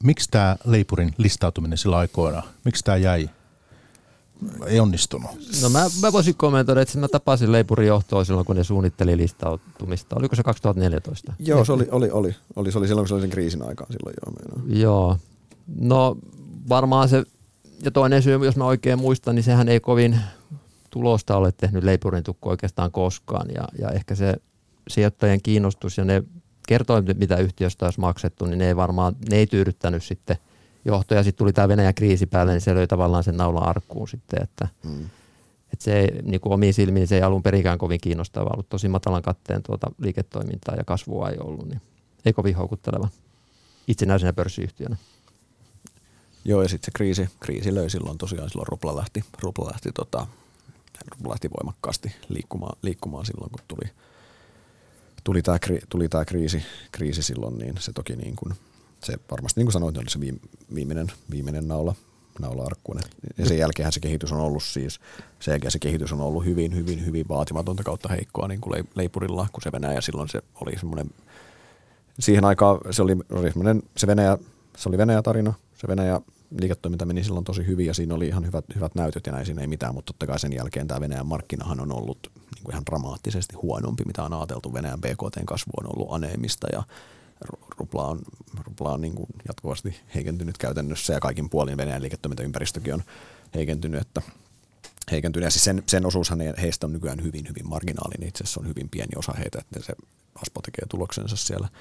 Miksi 0.04 0.28
tämä 0.32 0.56
Leipurin 0.66 1.14
listautuminen 1.18 1.78
sillä 1.78 1.98
aikoina, 1.98 2.44
miksi 2.66 2.84
tämä 2.84 2.98
jäi? 2.98 3.30
Ei 4.66 4.80
onnistunut. 4.80 5.32
No 5.62 5.70
mä, 5.70 5.86
mä 6.02 6.12
voisin 6.12 6.36
kommentoida, 6.36 6.82
että 6.82 7.00
mä 7.00 7.08
tapasin 7.08 7.52
Leipurin 7.52 7.88
johtoa 7.88 8.24
silloin, 8.24 8.46
kun 8.46 8.56
ne 8.56 8.64
suunnitteli 8.64 9.18
listautumista. 9.18 10.16
Oliko 10.16 10.36
se 10.36 10.44
2014? 10.44 11.34
Joo, 11.40 11.66
se 11.66 11.72
oli, 11.72 11.88
oli, 11.92 12.12
oli, 12.12 12.36
oli, 12.56 12.72
se 12.72 12.78
oli 12.78 12.88
silloin, 12.88 13.04
kun 13.04 13.08
se 13.08 13.14
oli 13.14 13.22
sen 13.22 13.30
kriisin 13.30 13.64
aikaan 13.64 13.92
silloin 13.92 14.16
joo. 14.26 14.80
Joo. 14.80 15.18
No 15.80 16.18
varmaan 16.70 17.10
se, 17.10 17.24
ja 17.84 17.92
toinen 17.92 18.24
syy, 18.24 18.46
jos 18.46 18.56
mä 18.56 18.66
oikein 18.66 19.00
muistan, 19.00 19.36
niin 19.36 19.44
sehän 19.44 19.70
ei 19.70 19.80
kovin 19.80 20.20
tulosta 20.90 21.38
ole 21.38 21.52
tehnyt 21.52 21.84
Leipurin 21.84 22.24
tukku 22.24 22.50
oikeastaan 22.50 22.92
koskaan. 22.92 23.48
Ja, 23.56 23.68
ja 23.80 23.90
ehkä 23.90 24.16
se 24.16 24.36
sijoittajien 24.88 25.42
kiinnostus 25.42 25.98
ja 25.98 26.06
ne 26.06 26.24
kertoi, 26.68 27.02
mitä 27.02 27.38
yhtiöstä 27.38 27.86
olisi 27.86 28.00
maksettu, 28.00 28.46
niin 28.46 28.60
ne 28.60 28.68
ei 28.68 28.76
varmaan, 28.76 29.16
ne 29.30 29.38
ei 29.38 29.48
tyydyttänyt 29.48 30.04
sitten 30.04 30.38
johtoja. 30.86 31.24
Sitten 31.24 31.38
tuli 31.38 31.54
tämä 31.54 31.68
Venäjän 31.68 31.96
kriisi 31.96 32.26
päälle, 32.26 32.52
niin 32.52 32.62
se 32.62 32.76
löi 32.76 32.88
tavallaan 32.88 33.24
sen 33.24 33.38
naulan 33.38 33.68
arkkuun 33.68 34.08
sitten, 34.08 34.44
että 34.44 34.68
mm. 34.84 35.10
että 35.74 35.84
se 35.84 36.08
niin 36.24 36.42
kuin 36.42 36.54
omiin 36.54 36.74
silmiin 36.74 37.08
se 37.08 37.16
ei 37.16 37.22
alun 37.22 37.44
perikään 37.44 37.78
kovin 37.78 38.02
kiinnostavaa 38.02 38.54
ollut. 38.54 38.70
Tosi 38.70 38.90
matalan 38.90 39.22
katteen 39.22 39.64
tuota 39.64 39.92
liiketoimintaa 39.98 40.76
ja 40.76 40.84
kasvua 40.84 41.30
ei 41.30 41.38
ollut, 41.40 41.68
niin 41.68 41.82
ei 42.26 42.34
kovin 42.34 42.56
houkutteleva 42.56 43.08
itsenäisenä 43.88 44.34
pörssiyhtiönä. 44.34 44.96
Joo, 46.46 46.62
ja 46.62 46.70
sitten 46.70 46.86
se 46.86 46.92
kriisi, 46.96 47.30
kriisi 47.40 47.76
löi 47.76 47.90
silloin 47.90 48.18
tosiaan, 48.18 48.50
silloin 48.50 48.68
rupla 48.68 48.96
lähti, 48.96 49.24
rupla 49.42 49.72
lähti 49.72 49.92
tota, 49.92 50.28
lähti 51.28 51.50
voimakkaasti 51.50 52.16
liikkumaan, 52.30 52.78
liikkumaan 52.82 53.26
silloin, 53.26 53.52
kun 53.52 53.60
tuli, 53.68 53.90
tuli 55.24 55.42
tämä 55.42 55.58
tuli 55.90 56.10
tää 56.10 56.26
kriisi, 56.26 56.64
kriisi 56.92 57.24
silloin, 57.24 57.58
niin 57.58 57.76
se 57.80 57.94
toki 57.94 58.16
niin 58.16 58.36
kuin, 58.36 58.54
se 59.04 59.14
varmasti 59.32 59.60
niin 59.60 59.66
kuin 59.66 59.74
sanoit, 59.74 59.98
oli 59.98 60.10
se 60.10 60.20
viimeinen, 60.76 61.12
viimeinen 61.32 61.68
naula, 61.68 61.96
naula 62.40 62.64
arkkuun. 62.66 63.00
Ja 63.38 63.46
sen 63.46 63.58
jälkeen 63.58 63.92
se 63.92 64.00
kehitys 64.00 64.32
on 64.32 64.40
ollut 64.40 64.64
siis, 64.64 65.00
sen 65.40 65.52
jälkeen 65.52 65.72
se 65.72 65.80
kehitys 65.80 66.14
on 66.14 66.22
ollut 66.22 66.46
hyvin, 66.46 66.76
hyvin, 66.76 67.06
hyvin 67.06 67.28
vaatimatonta 67.30 67.84
kautta 67.84 68.10
heikkoa 68.10 68.48
niin 68.48 68.62
kuin 68.62 68.88
Leipurilla, 68.96 69.48
kun 69.54 69.62
se 69.62 69.72
Venäjä 69.72 70.02
silloin 70.02 70.30
se 70.30 70.42
oli 70.62 70.78
semmoinen, 70.78 71.10
siihen 72.20 72.46
aikaan 72.46 72.80
se 72.92 73.02
oli, 73.02 73.18
oli 73.32 73.52
se 73.98 74.08
Venäjä, 74.08 74.38
se 74.78 74.90
oli 74.90 74.98
Venäjä 74.98 75.22
tarina, 75.22 75.54
se 75.76 75.88
Venäjä 75.88 76.22
liiketoiminta 76.60 77.06
meni 77.06 77.24
silloin 77.24 77.46
tosi 77.46 77.68
hyvin 77.68 77.86
ja 77.86 77.94
siinä 77.94 78.16
oli 78.16 78.28
ihan 78.28 78.46
hyvät, 78.46 78.66
hyvät 78.76 78.96
näytöt 78.96 79.26
ja 79.26 79.32
näin 79.32 79.46
siinä 79.46 79.62
ei 79.62 79.68
mitään, 79.68 79.94
mutta 79.94 80.14
totta 80.14 80.28
kai 80.28 80.40
sen 80.40 80.54
jälkeen 80.54 80.88
tämä 80.88 81.02
Venäjän 81.02 81.28
markkinahan 81.28 81.80
on 81.80 81.92
ollut 81.92 82.32
niin 82.56 82.64
kuin 82.64 82.74
ihan 82.74 82.86
dramaattisesti 82.86 83.56
huonompi, 83.56 84.04
mitä 84.06 84.24
on 84.24 84.34
ajateltu. 84.34 84.74
Venäjän 84.74 85.02
BKT-kasvu 85.02 85.72
on 85.78 85.96
ollut 85.96 86.14
aneemista 86.14 86.68
ja 86.74 86.84
rupla 87.78 88.08
on, 88.08 88.20
rupla 88.66 88.92
on 88.92 89.02
niin 89.02 89.16
kuin 89.16 89.28
jatkuvasti 89.48 89.96
heikentynyt 90.16 90.58
käytännössä 90.58 91.14
ja 91.14 91.20
kaikin 91.20 91.50
puolin 91.50 91.78
Venäjän 91.78 92.02
liiketoimintaympäristökin 92.02 92.94
on 92.94 93.04
heikentynyt, 93.56 94.02
että 94.02 94.22
heikentynyt. 95.12 95.46
Ja 95.46 95.52
siis 95.52 95.64
sen, 95.64 95.84
sen 95.88 96.06
osuushan 96.06 96.40
heistä 96.62 96.86
on 96.86 96.94
nykyään 96.94 97.24
hyvin, 97.24 97.48
hyvin 97.50 97.70
marginaalinen. 97.70 98.28
Itse 98.28 98.44
asiassa 98.44 98.60
on 98.60 98.68
hyvin 98.68 98.90
pieni 98.90 99.12
osa 99.16 99.34
heitä, 99.34 99.60
että 99.60 99.80
se 99.80 99.94
Aspo 100.42 100.62
tekee 100.62 100.86
tuloksensa 100.90 101.36
siellä– 101.36 101.68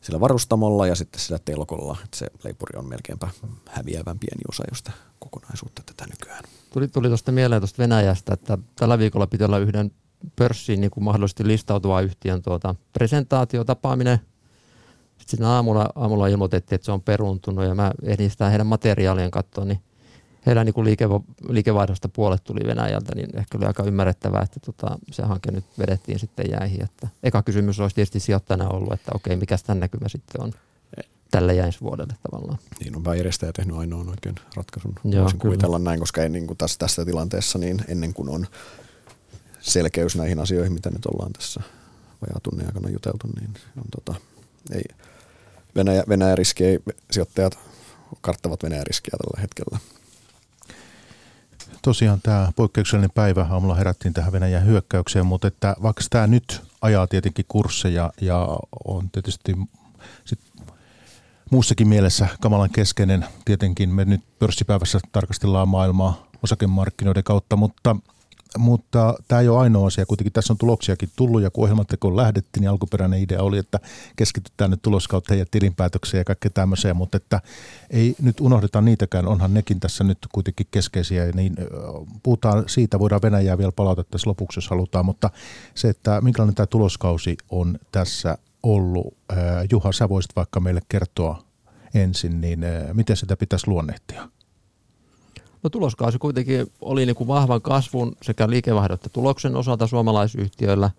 sillä 0.00 0.20
varustamolla 0.20 0.86
ja 0.86 0.94
sitten 0.94 1.20
sillä 1.20 1.38
telkolla. 1.44 1.96
Että 2.04 2.16
se 2.16 2.26
leipuri 2.44 2.78
on 2.78 2.88
melkeinpä 2.88 3.28
häviävän 3.66 4.18
pieni 4.18 4.42
osa 4.48 4.64
josta 4.70 4.92
kokonaisuutta 5.18 5.82
tätä 5.86 6.06
nykyään. 6.10 6.44
Tuli, 6.72 6.88
tuli 6.88 7.08
mieleen 7.30 7.62
tuosta 7.62 7.82
Venäjästä, 7.82 8.34
että 8.34 8.58
tällä 8.76 8.98
viikolla 8.98 9.26
piti 9.26 9.44
olla 9.44 9.58
yhden 9.58 9.90
pörssiin 10.36 10.80
niin 10.80 10.90
kuin 10.90 11.04
mahdollisesti 11.04 11.46
listautuva 11.46 12.00
yhtiön 12.00 12.42
tuota, 12.42 12.74
presentaatiotapaaminen. 12.92 14.20
Sitten 15.30 15.46
aamulla, 15.46 15.90
aamulla 15.94 16.26
ilmoitettiin, 16.26 16.74
että 16.74 16.84
se 16.84 16.92
on 16.92 17.02
peruntunut 17.02 17.64
ja 17.64 17.74
mä 17.74 17.92
ehdin 18.02 18.30
sitä 18.30 18.48
heidän 18.48 18.66
materiaalien 18.66 19.30
katsoa, 19.30 19.64
niin 19.64 19.80
heidän 20.46 20.66
niin 20.66 20.84
liike, 20.84 21.04
liikevaihdosta 21.48 22.08
puolet 22.08 22.44
tuli 22.44 22.60
Venäjältä, 22.66 23.14
niin 23.14 23.38
ehkä 23.38 23.58
oli 23.58 23.66
aika 23.66 23.82
ymmärrettävää, 23.82 24.42
että 24.42 24.60
tota, 24.60 24.98
se 25.10 25.22
hanke 25.22 25.50
nyt 25.50 25.64
vedettiin 25.78 26.18
sitten 26.18 26.46
jäihin. 26.50 26.84
Että 26.84 27.08
eka 27.22 27.42
kysymys 27.42 27.80
olisi 27.80 27.94
tietysti 27.94 28.20
sijoittajana 28.20 28.68
ollut, 28.68 28.92
että 28.92 29.12
okei, 29.14 29.36
mikä 29.36 29.58
tämän 29.66 29.80
näkymä 29.80 30.08
sitten 30.08 30.42
on 30.42 30.52
tälle 31.30 31.54
ja 31.54 31.66
ensi 31.66 31.80
vuodelle 31.80 32.14
tavallaan. 32.30 32.58
Niin 32.80 32.96
on 32.96 33.16
järjestäjä 33.16 33.52
tehnyt 33.52 33.76
ainoan 33.76 34.08
oikein 34.08 34.34
ratkaisun. 34.56 34.92
Joo, 35.04 35.22
Voisin 35.22 35.38
kyllä. 35.38 35.52
kuvitella 35.52 35.78
näin, 35.78 36.00
koska 36.00 36.22
ei, 36.22 36.28
niin 36.28 36.46
kuin 36.46 36.56
tässä, 36.56 36.78
tässä 36.78 37.04
tilanteessa, 37.04 37.58
niin 37.58 37.84
ennen 37.88 38.14
kuin 38.14 38.28
on 38.28 38.46
selkeys 39.60 40.16
näihin 40.16 40.38
asioihin, 40.38 40.72
mitä 40.72 40.90
nyt 40.90 41.06
ollaan 41.06 41.32
tässä 41.32 41.60
vajaa 42.22 42.40
tunnin 42.42 42.66
aikana 42.66 42.88
juteltu, 42.88 43.26
niin 43.40 43.54
on 43.76 43.84
tota, 43.90 44.20
ei, 44.72 44.82
Venäjä, 45.76 46.04
Venäjä 46.08 46.36
riski 46.36 46.64
ei, 46.64 46.78
sijoittajat 47.10 47.58
karttavat 48.20 48.62
Venäjä 48.62 48.84
riskiä 48.84 49.14
tällä 49.22 49.40
hetkellä. 49.40 49.78
Tosiaan 51.82 52.20
tämä 52.22 52.52
poikkeuksellinen 52.56 53.10
päivä, 53.14 53.46
aamulla 53.50 53.74
herättiin 53.74 54.14
tähän 54.14 54.32
Venäjän 54.32 54.66
hyökkäykseen, 54.66 55.26
mutta 55.26 55.48
että 55.48 55.76
vaikka 55.82 56.02
tämä 56.10 56.26
nyt 56.26 56.62
ajaa 56.82 57.06
tietenkin 57.06 57.44
kursseja 57.48 58.12
ja 58.20 58.58
on 58.84 59.10
tietysti 59.10 59.56
sit 60.24 60.38
muussakin 61.50 61.88
mielessä 61.88 62.28
kamalan 62.40 62.70
keskeinen, 62.70 63.24
tietenkin 63.44 63.88
me 63.90 64.04
nyt 64.04 64.20
pörssipäivässä 64.38 65.00
tarkastellaan 65.12 65.68
maailmaa 65.68 66.26
osakemarkkinoiden 66.42 67.24
kautta, 67.24 67.56
mutta 67.56 67.96
mutta 68.58 69.14
tämä 69.28 69.40
ei 69.40 69.48
ole 69.48 69.58
ainoa 69.58 69.86
asia. 69.86 70.06
Kuitenkin 70.06 70.32
tässä 70.32 70.52
on 70.52 70.58
tuloksiakin 70.58 71.08
tullut 71.16 71.42
ja 71.42 71.50
kun 71.50 71.64
ohjelmantekoon 71.64 72.16
lähdettiin, 72.16 72.60
niin 72.60 72.70
alkuperäinen 72.70 73.22
idea 73.22 73.42
oli, 73.42 73.58
että 73.58 73.80
keskitytään 74.16 74.70
nyt 74.70 74.82
tuloskautta 74.82 75.34
ja 75.34 75.46
tilinpäätöksiä 75.50 76.20
ja 76.20 76.24
kaikkea 76.24 76.50
tämmöisiä, 76.50 76.94
mutta 76.94 77.16
että 77.16 77.40
ei 77.90 78.14
nyt 78.22 78.40
unohdeta 78.40 78.80
niitäkään. 78.80 79.28
Onhan 79.28 79.54
nekin 79.54 79.80
tässä 79.80 80.04
nyt 80.04 80.18
kuitenkin 80.32 80.66
keskeisiä. 80.70 81.26
Niin 81.34 81.56
puhutaan 82.22 82.64
siitä, 82.66 82.98
voidaan 82.98 83.22
Venäjää 83.22 83.58
vielä 83.58 83.72
palata 83.72 84.04
tässä 84.04 84.30
lopuksi, 84.30 84.58
jos 84.58 84.70
halutaan, 84.70 85.04
mutta 85.04 85.30
se, 85.74 85.88
että 85.88 86.20
minkälainen 86.20 86.54
tämä 86.54 86.66
tuloskausi 86.66 87.36
on 87.50 87.78
tässä 87.92 88.38
ollut. 88.62 89.14
Juha, 89.70 89.92
sä 89.92 90.08
voisit 90.08 90.36
vaikka 90.36 90.60
meille 90.60 90.80
kertoa 90.88 91.42
ensin, 91.94 92.40
niin 92.40 92.60
miten 92.92 93.16
sitä 93.16 93.36
pitäisi 93.36 93.68
luonnehtia? 93.68 94.28
No 95.62 95.70
tuloskausi 95.70 96.18
kuitenkin 96.18 96.72
oli 96.80 97.06
niin 97.06 97.16
kuin 97.16 97.28
vahvan 97.28 97.62
kasvun 97.62 98.16
sekä 98.22 98.50
liikevaihdon 98.50 98.94
että 98.94 99.08
tuloksen 99.08 99.56
osalta 99.56 99.86
suomalaisyhtiöillä, 99.86 100.90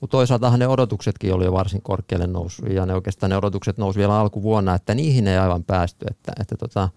mutta 0.00 0.16
toisaalta 0.16 0.56
ne 0.56 0.68
odotuksetkin 0.68 1.34
oli 1.34 1.44
jo 1.44 1.52
varsin 1.52 1.82
korkealle 1.82 2.26
noussut 2.26 2.68
ja 2.68 2.86
ne 2.86 2.94
oikeastaan 2.94 3.30
ne 3.30 3.36
odotukset 3.36 3.78
nousi 3.78 3.98
vielä 3.98 4.20
alkuvuonna, 4.20 4.74
että 4.74 4.94
niihin 4.94 5.28
ei 5.28 5.38
aivan 5.38 5.64
päästy. 5.64 6.06
Että, 6.10 6.32
että 6.40 6.56
tota, 6.56 6.88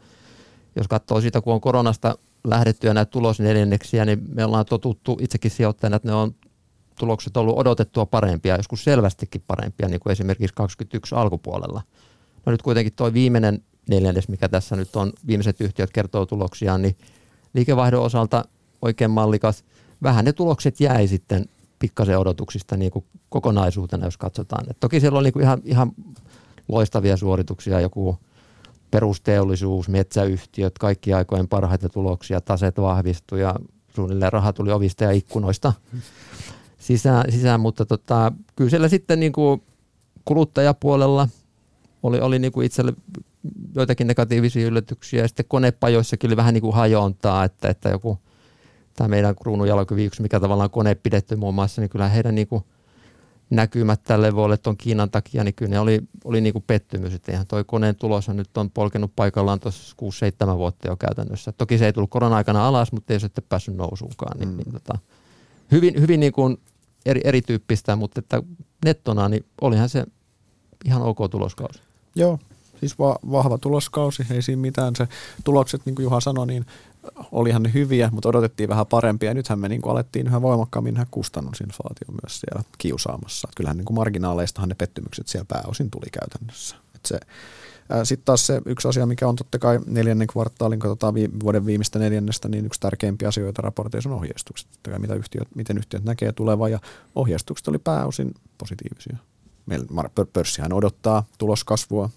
jos 0.75 0.87
katsoo 0.87 1.21
siitä, 1.21 1.41
kun 1.41 1.53
on 1.53 1.61
koronasta 1.61 2.17
lähdettyä 2.43 2.93
näitä 2.93 3.11
tulosneljänneksiä, 3.11 4.05
niin 4.05 4.21
me 4.33 4.45
ollaan 4.45 4.65
totuttu 4.65 5.17
itsekin 5.21 5.51
sijoittajana, 5.51 5.95
että 5.95 6.07
ne 6.07 6.13
on 6.13 6.35
tulokset 6.99 7.37
ollut 7.37 7.57
odotettua 7.57 8.05
parempia, 8.05 8.57
joskus 8.57 8.83
selvästikin 8.83 9.43
parempia, 9.47 9.87
niin 9.87 9.99
kuin 9.99 10.11
esimerkiksi 10.11 10.55
21 10.55 11.15
alkupuolella. 11.15 11.81
No 12.45 12.51
nyt 12.51 12.61
kuitenkin 12.61 12.93
tuo 12.93 13.13
viimeinen 13.13 13.63
neljännes, 13.89 14.29
mikä 14.29 14.49
tässä 14.49 14.75
nyt 14.75 14.95
on, 14.95 15.13
viimeiset 15.27 15.61
yhtiöt 15.61 15.91
kertoo 15.91 16.25
tuloksiaan, 16.25 16.81
niin 16.81 16.97
liikevaihdon 17.53 18.03
osalta 18.03 18.45
oikein 18.81 19.11
mallikas. 19.11 19.63
Vähän 20.03 20.25
ne 20.25 20.33
tulokset 20.33 20.79
jäi 20.79 21.07
sitten 21.07 21.45
pikkasen 21.79 22.19
odotuksista 22.19 22.77
niin 22.77 22.91
kuin 22.91 23.05
kokonaisuutena, 23.29 24.05
jos 24.05 24.17
katsotaan. 24.17 24.65
Et 24.69 24.77
toki 24.79 24.99
siellä 24.99 25.19
oli 25.19 25.25
niin 25.25 25.33
kuin 25.33 25.43
ihan, 25.43 25.61
ihan 25.63 25.91
loistavia 26.67 27.17
suorituksia, 27.17 27.81
joku 27.81 28.17
perusteollisuus, 28.91 29.89
metsäyhtiöt, 29.89 30.77
kaikki 30.79 31.13
aikojen 31.13 31.47
parhaita 31.47 31.89
tuloksia, 31.89 32.41
taset 32.41 32.77
vahvistui 32.77 33.41
ja 33.41 33.55
suunnilleen 33.95 34.33
raha 34.33 34.53
tuli 34.53 34.71
ovista 34.71 35.03
ja 35.03 35.11
ikkunoista 35.11 35.73
sisään, 36.77 37.31
sisään 37.31 37.59
mutta 37.59 37.85
tota, 37.85 38.31
kyllä 38.55 38.69
siellä 38.69 38.89
sitten 38.89 39.19
niin 39.19 39.31
kuin 39.31 39.61
kuluttajapuolella 40.25 41.27
oli, 42.03 42.19
oli 42.19 42.39
niin 42.39 42.51
kuin 42.51 42.65
itselle 42.65 42.93
joitakin 43.75 44.07
negatiivisia 44.07 44.67
yllätyksiä 44.67 45.21
ja 45.21 45.27
sitten 45.27 45.45
konepajoissakin 45.47 46.29
oli 46.29 46.37
vähän 46.37 46.53
niin 46.53 46.61
kuin 46.61 46.75
hajontaa, 46.75 47.43
että, 47.43 47.69
että 47.69 47.89
joku 47.89 48.19
tämä 48.95 49.07
meidän 49.07 49.35
kruununjalkovi 49.35 50.05
yksi, 50.05 50.21
mikä 50.21 50.39
tavallaan 50.39 50.69
kone 50.69 50.95
pidetty 50.95 51.35
muun 51.35 51.55
muassa, 51.55 51.81
niin 51.81 51.89
kyllä 51.89 52.09
heidän 52.09 52.35
niin 52.35 52.47
kuin 52.47 52.63
näkymät 53.49 54.03
tälle 54.03 54.35
vuodelle 54.35 54.57
tuon 54.57 54.77
Kiinan 54.77 55.11
takia, 55.11 55.43
niin 55.43 55.53
kyllä 55.53 55.69
ne 55.69 55.79
oli, 55.79 56.01
oli 56.23 56.41
niin 56.41 56.53
kuin 56.53 56.63
pettymys, 56.67 57.13
että 57.13 57.31
eihän 57.31 57.47
toi 57.47 57.63
koneen 57.63 57.95
tulos 57.95 58.29
nyt 58.29 58.57
on 58.57 58.71
polkenut 58.71 59.11
paikallaan 59.15 59.59
tuossa 59.59 59.95
6-7 60.53 60.57
vuotta 60.57 60.87
jo 60.87 60.97
käytännössä. 60.97 61.51
Toki 61.51 61.77
se 61.77 61.85
ei 61.85 61.93
tullut 61.93 62.09
korona-aikana 62.09 62.67
alas, 62.67 62.91
mutta 62.91 63.13
ei 63.13 63.19
se 63.19 63.27
sitten 63.27 63.43
päässyt 63.49 63.75
nousuunkaan. 63.75 64.39
Niin, 64.39 64.49
mm. 64.49 64.57
niin, 64.57 64.71
tota, 64.71 64.97
hyvin 65.71 66.01
hyvin 66.01 66.19
niin 66.19 66.33
kuin 66.33 66.57
eri, 67.05 67.21
erityyppistä, 67.23 67.95
mutta 67.95 68.19
että 68.19 68.43
nettona 68.85 69.29
niin 69.29 69.45
olihan 69.61 69.89
se 69.89 70.05
ihan 70.85 71.01
ok 71.01 71.17
tuloskausi. 71.31 71.79
Joo, 72.15 72.39
siis 72.79 72.99
va- 72.99 73.19
vahva 73.31 73.57
tuloskausi, 73.57 74.23
ei 74.31 74.41
siinä 74.41 74.61
mitään. 74.61 74.95
Se 74.95 75.07
tulokset, 75.43 75.81
niin 75.85 75.95
kuin 75.95 76.03
Juha 76.03 76.19
sanoi, 76.19 76.47
niin 76.47 76.65
olihan 77.31 77.63
ne 77.63 77.71
hyviä, 77.73 78.09
mutta 78.11 78.29
odotettiin 78.29 78.69
vähän 78.69 78.87
parempia. 78.87 79.33
Nythän 79.33 79.59
me 79.59 79.69
niin 79.69 79.81
kuin 79.81 79.91
alettiin 79.91 80.27
yhä 80.27 80.41
voimakkaammin 80.41 80.93
nähdä 80.93 81.07
kustannusinflaatio 81.11 82.07
myös 82.23 82.39
siellä 82.39 82.63
kiusaamassa. 82.77 83.47
Että 83.47 83.57
kyllähän 83.57 83.77
niin 83.77 83.85
kuin 83.85 83.95
marginaaleistahan 83.95 84.69
ne 84.69 84.75
pettymykset 84.75 85.27
siellä 85.27 85.45
pääosin 85.47 85.91
tuli 85.91 86.07
käytännössä. 86.11 86.75
Sitten 88.03 88.25
taas 88.25 88.47
se 88.47 88.61
yksi 88.65 88.87
asia, 88.87 89.05
mikä 89.05 89.27
on 89.27 89.35
totta 89.35 89.59
kai 89.59 89.79
neljännen 89.85 90.27
kvartaalin, 90.27 90.79
katsotaan 90.79 91.13
vi- 91.13 91.29
vuoden 91.43 91.65
viimeistä 91.65 91.99
neljännestä, 91.99 92.49
niin 92.49 92.65
yksi 92.65 92.79
tärkeimpiä 92.79 93.27
asioita 93.27 93.61
raporteissa 93.61 94.09
on 94.09 94.15
ohjeistukset. 94.15 94.67
Totta 94.71 94.89
kai 94.89 94.99
mitä 94.99 95.15
yhtiöt, 95.15 95.47
miten 95.55 95.77
yhtiöt 95.77 96.03
näkee 96.03 96.31
tulevaa 96.31 96.69
ja 96.69 96.79
ohjeistukset 97.15 97.67
oli 97.67 97.77
pääosin 97.77 98.33
positiivisia. 98.57 99.17
Meillä 99.65 100.09
pörssihän 100.33 100.73
odottaa 100.73 101.23
tuloskasvua 101.37 102.09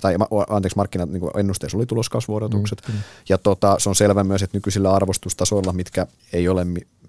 tai 0.00 0.14
anteeksi, 0.48 0.76
markkinat 0.76 1.10
niin 1.10 1.38
ennusteessa 1.38 1.78
oli 1.78 1.86
tuloskasvuodotukset. 1.86 2.82
Mm, 2.88 2.94
mm. 2.94 3.00
Ja 3.28 3.38
tota, 3.38 3.76
se 3.78 3.88
on 3.88 3.94
selvä 3.94 4.24
myös, 4.24 4.42
että 4.42 4.56
nykyisillä 4.56 4.92
arvostustasoilla, 4.92 5.72
mitkä 5.72 6.06
ei 6.32 6.48
ole, 6.48 6.66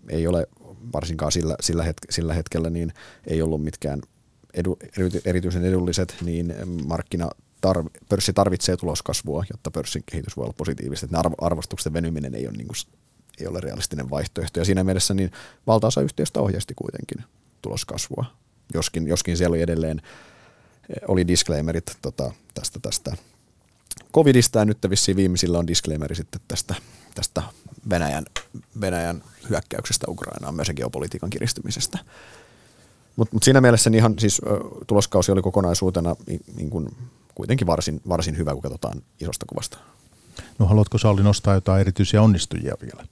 ei 0.10 0.28
ole 0.28 0.48
varsinkaan 0.94 1.32
sillä, 1.32 1.56
sillä, 1.62 1.84
hetke, 1.84 2.12
sillä 2.12 2.34
hetkellä, 2.34 2.70
niin 2.70 2.94
ei 3.28 3.42
ollut 3.42 3.64
mitkään 3.64 4.02
edu, 4.54 4.78
erityisen 5.26 5.66
edulliset, 5.66 6.16
niin 6.22 6.56
markkina 6.86 7.30
tarv, 7.62 7.86
pörssi 8.10 8.34
tarvitsee 8.34 8.78
tuloskasvua, 8.78 9.44
jotta 9.52 9.72
pörssin 9.72 10.04
kehitys 10.12 10.38
voi 10.38 10.44
olla 10.44 10.54
positiivista. 10.58 11.06
Että 11.06 11.20
arvo, 11.20 11.36
arvostusten 11.42 11.94
venyminen 11.94 12.36
ei 12.36 12.48
ole, 12.48 12.58
niin 12.58 12.68
kuin, 12.68 12.78
ei 13.40 13.48
ole 13.48 13.60
realistinen 13.60 14.10
vaihtoehto. 14.10 14.60
Ja 14.60 14.66
siinä 14.66 14.84
mielessä 14.84 15.14
niin 15.14 15.32
valtaosa 15.68 16.02
yhtiöstä 16.02 16.42
ohjasti 16.42 16.74
kuitenkin 16.74 17.26
tuloskasvua, 17.62 18.26
joskin, 18.74 19.08
joskin 19.08 19.38
siellä 19.38 19.54
oli 19.54 19.62
edelleen 19.62 20.02
oli 21.08 21.28
disclaimerit 21.28 21.98
tota, 22.02 22.32
tästä, 22.54 22.80
tästä 22.82 23.18
covidista 24.14 24.60
ja 24.60 24.66
nyt 24.66 24.78
vissiin 24.90 25.18
viimeisillä 25.18 25.60
on 25.60 25.68
disclaimeri 25.68 26.16
sitten 26.16 26.42
tästä, 26.48 26.76
tästä 27.16 27.44
Venäjän, 27.90 28.26
Venäjän 28.82 29.24
hyökkäyksestä 29.50 30.06
Ukrainaan, 30.10 30.56
myös 30.56 30.72
geopolitiikan 30.76 31.30
kiristymisestä. 31.30 32.00
Mutta 33.16 33.36
mut 33.36 33.44
siinä 33.44 33.62
mielessä 33.62 33.90
niin 33.90 34.00
ihan 34.00 34.16
siis 34.20 34.42
tuloskausi 34.88 35.32
oli 35.32 35.42
kokonaisuutena 35.42 36.16
niin, 36.56 36.70
kuin 36.70 36.90
kuitenkin 37.36 37.68
varsin, 37.68 38.02
varsin 38.10 38.38
hyvä, 38.38 38.54
kun 38.54 38.62
katsotaan 38.62 39.02
isosta 39.20 39.46
kuvasta. 39.46 39.78
No 40.60 40.66
haluatko 40.66 40.98
Sauli 40.98 41.24
nostaa 41.24 41.54
jotain 41.54 41.82
erityisiä 41.82 42.22
onnistujia 42.22 42.76
vielä? 42.82 43.08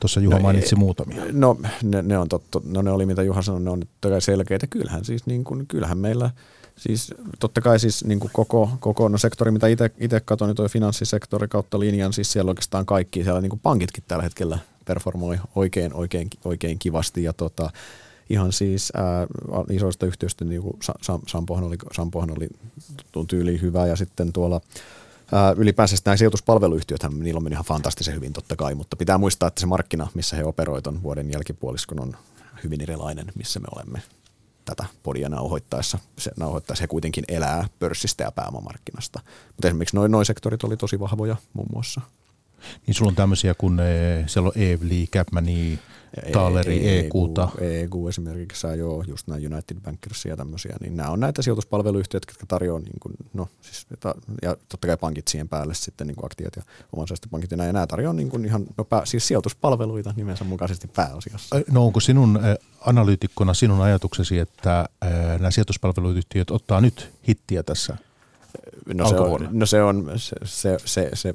Tuossa 0.00 0.20
Juha 0.20 0.36
no, 0.36 0.42
mainitsi 0.42 0.74
ei, 0.74 0.78
muutamia. 0.78 1.22
No 1.32 1.58
ne, 1.82 2.02
ne, 2.02 2.18
on 2.18 2.28
totta, 2.28 2.60
no 2.64 2.82
ne 2.82 2.90
oli 2.90 3.06
mitä 3.06 3.22
Juha 3.22 3.42
sanoi, 3.42 3.60
ne 3.60 3.70
on 3.70 3.82
selkeitä. 4.18 4.66
Kyllähän 4.66 5.04
siis 5.04 5.26
niin 5.26 5.44
kuin, 5.44 5.66
kyllähän 5.66 5.98
meillä– 5.98 6.30
Siis 6.76 7.14
totta 7.38 7.60
kai 7.60 7.80
siis 7.80 8.04
niin 8.04 8.20
kuin 8.20 8.30
koko, 8.32 8.70
koko 8.80 9.08
no 9.08 9.18
sektori, 9.18 9.50
mitä 9.50 9.66
itse 9.98 10.20
katson, 10.24 10.48
niin 10.48 10.56
tuo 10.56 10.68
finanssisektori 10.68 11.48
kautta 11.48 11.80
linjan, 11.80 12.12
siis 12.12 12.32
siellä 12.32 12.50
oikeastaan 12.50 12.86
kaikki, 12.86 13.22
siellä 13.22 13.40
niin 13.40 13.50
kuin 13.50 13.60
pankitkin 13.60 14.04
tällä 14.08 14.22
hetkellä 14.22 14.58
performoi 14.84 15.38
oikein, 15.54 15.94
oikein, 15.94 16.30
oikein 16.44 16.78
kivasti. 16.78 17.22
Ja 17.22 17.32
tota, 17.32 17.70
ihan 18.30 18.52
siis 18.52 18.92
ää, 18.96 19.26
isoista 19.70 20.06
yhtiöistä, 20.06 20.44
niin 20.44 20.62
kuin 20.62 20.76
Sampohan 21.26 21.64
oli, 21.64 21.76
Sampohan 21.92 22.30
oli 22.36 22.48
tyyli 23.28 23.60
hyvä. 23.60 23.86
Ja 23.86 23.96
sitten 23.96 24.32
tuolla 24.32 24.60
ää, 25.32 25.54
ylipäänsä 25.56 25.96
nämä 26.04 26.16
sijoituspalveluyhtiöt, 26.16 27.06
niillä 27.18 27.38
on 27.38 27.42
mennyt 27.42 27.56
ihan 27.56 27.64
fantastisen 27.64 28.14
hyvin 28.14 28.32
totta 28.32 28.56
kai, 28.56 28.74
mutta 28.74 28.96
pitää 28.96 29.18
muistaa, 29.18 29.46
että 29.46 29.60
se 29.60 29.66
markkina, 29.66 30.08
missä 30.14 30.36
he 30.36 30.44
operoivat 30.44 31.02
vuoden 31.02 31.30
jälkipuoliskon 31.30 32.00
on 32.00 32.16
hyvin 32.64 32.80
erilainen, 32.80 33.26
missä 33.34 33.60
me 33.60 33.66
olemme 33.76 34.02
tätä 34.66 34.84
podia 35.02 35.28
nauhoittaessa. 35.28 35.98
Se, 36.18 36.30
nauhoittaessa 36.36 36.82
he 36.82 36.86
kuitenkin 36.86 37.24
elää 37.28 37.68
pörssistä 37.78 38.24
ja 38.24 38.32
pääomamarkkinasta. 38.32 39.20
Mutta 39.48 39.68
esimerkiksi 39.68 39.96
noin 39.96 40.12
noi 40.12 40.24
sektorit 40.24 40.64
oli 40.64 40.76
tosi 40.76 41.00
vahvoja 41.00 41.36
muun 41.52 41.68
muassa. 41.72 42.00
Niin 42.86 42.94
sulla 42.94 43.08
on 43.08 43.16
tämmöisiä 43.16 43.54
kuin 43.54 43.78
siellä 44.26 44.46
on 44.46 44.62
Evli, 44.62 45.06
Capmani, 45.12 45.78
Taaleri, 46.32 46.98
EQ. 46.98 47.12
EQ 47.60 47.92
esimerkiksi 48.08 48.60
saa 48.60 48.74
joo, 48.74 49.04
just 49.06 49.26
nämä 49.26 49.40
United 49.46 49.80
Bankers 49.80 50.24
ja 50.24 50.36
tämmöisiä, 50.36 50.76
niin 50.80 50.96
nämä 50.96 51.10
on 51.10 51.20
näitä 51.20 51.42
sijoituspalveluyhtiöitä, 51.42 52.26
jotka 52.30 52.46
tarjoaa, 52.46 52.80
niin 52.80 53.00
kuin, 53.00 53.14
no 53.34 53.48
siis, 53.60 53.86
ja 54.42 54.56
totta 54.68 54.86
kai 54.86 54.96
pankit 54.96 55.28
siihen 55.28 55.48
päälle 55.48 55.74
sitten 55.74 56.06
niin 56.06 56.16
kuin 56.16 56.26
aktiot 56.26 56.56
ja 56.56 56.62
oman 56.92 57.06
pankit 57.30 57.50
ja, 57.50 57.56
näin, 57.56 57.66
ja 57.66 57.72
nämä 57.72 57.86
tarjoaa 57.86 58.12
niin 58.12 58.28
kuin 58.28 58.44
ihan, 58.44 58.66
no 58.76 58.84
pää, 58.84 59.06
siis 59.06 59.28
sijoituspalveluita 59.28 60.14
nimensä 60.16 60.44
mukaisesti 60.44 60.88
pääosiossa. 60.88 61.56
No 61.70 61.86
onko 61.86 62.00
sinun 62.00 62.40
analyytikkona 62.80 63.54
sinun 63.54 63.80
ajatuksesi, 63.80 64.38
että 64.38 64.88
nämä 65.38 65.50
sijoituspalveluyhtiöt 65.50 66.50
ottaa 66.50 66.80
nyt 66.80 67.12
hittiä 67.28 67.62
tässä 67.62 67.96
No 68.94 69.08
se, 69.08 69.16
on, 69.16 69.48
no 69.50 69.66
se 69.66 69.82
on, 69.82 70.12
se, 70.16 70.36
se, 70.44 70.78
se, 70.84 71.10
se, 71.14 71.34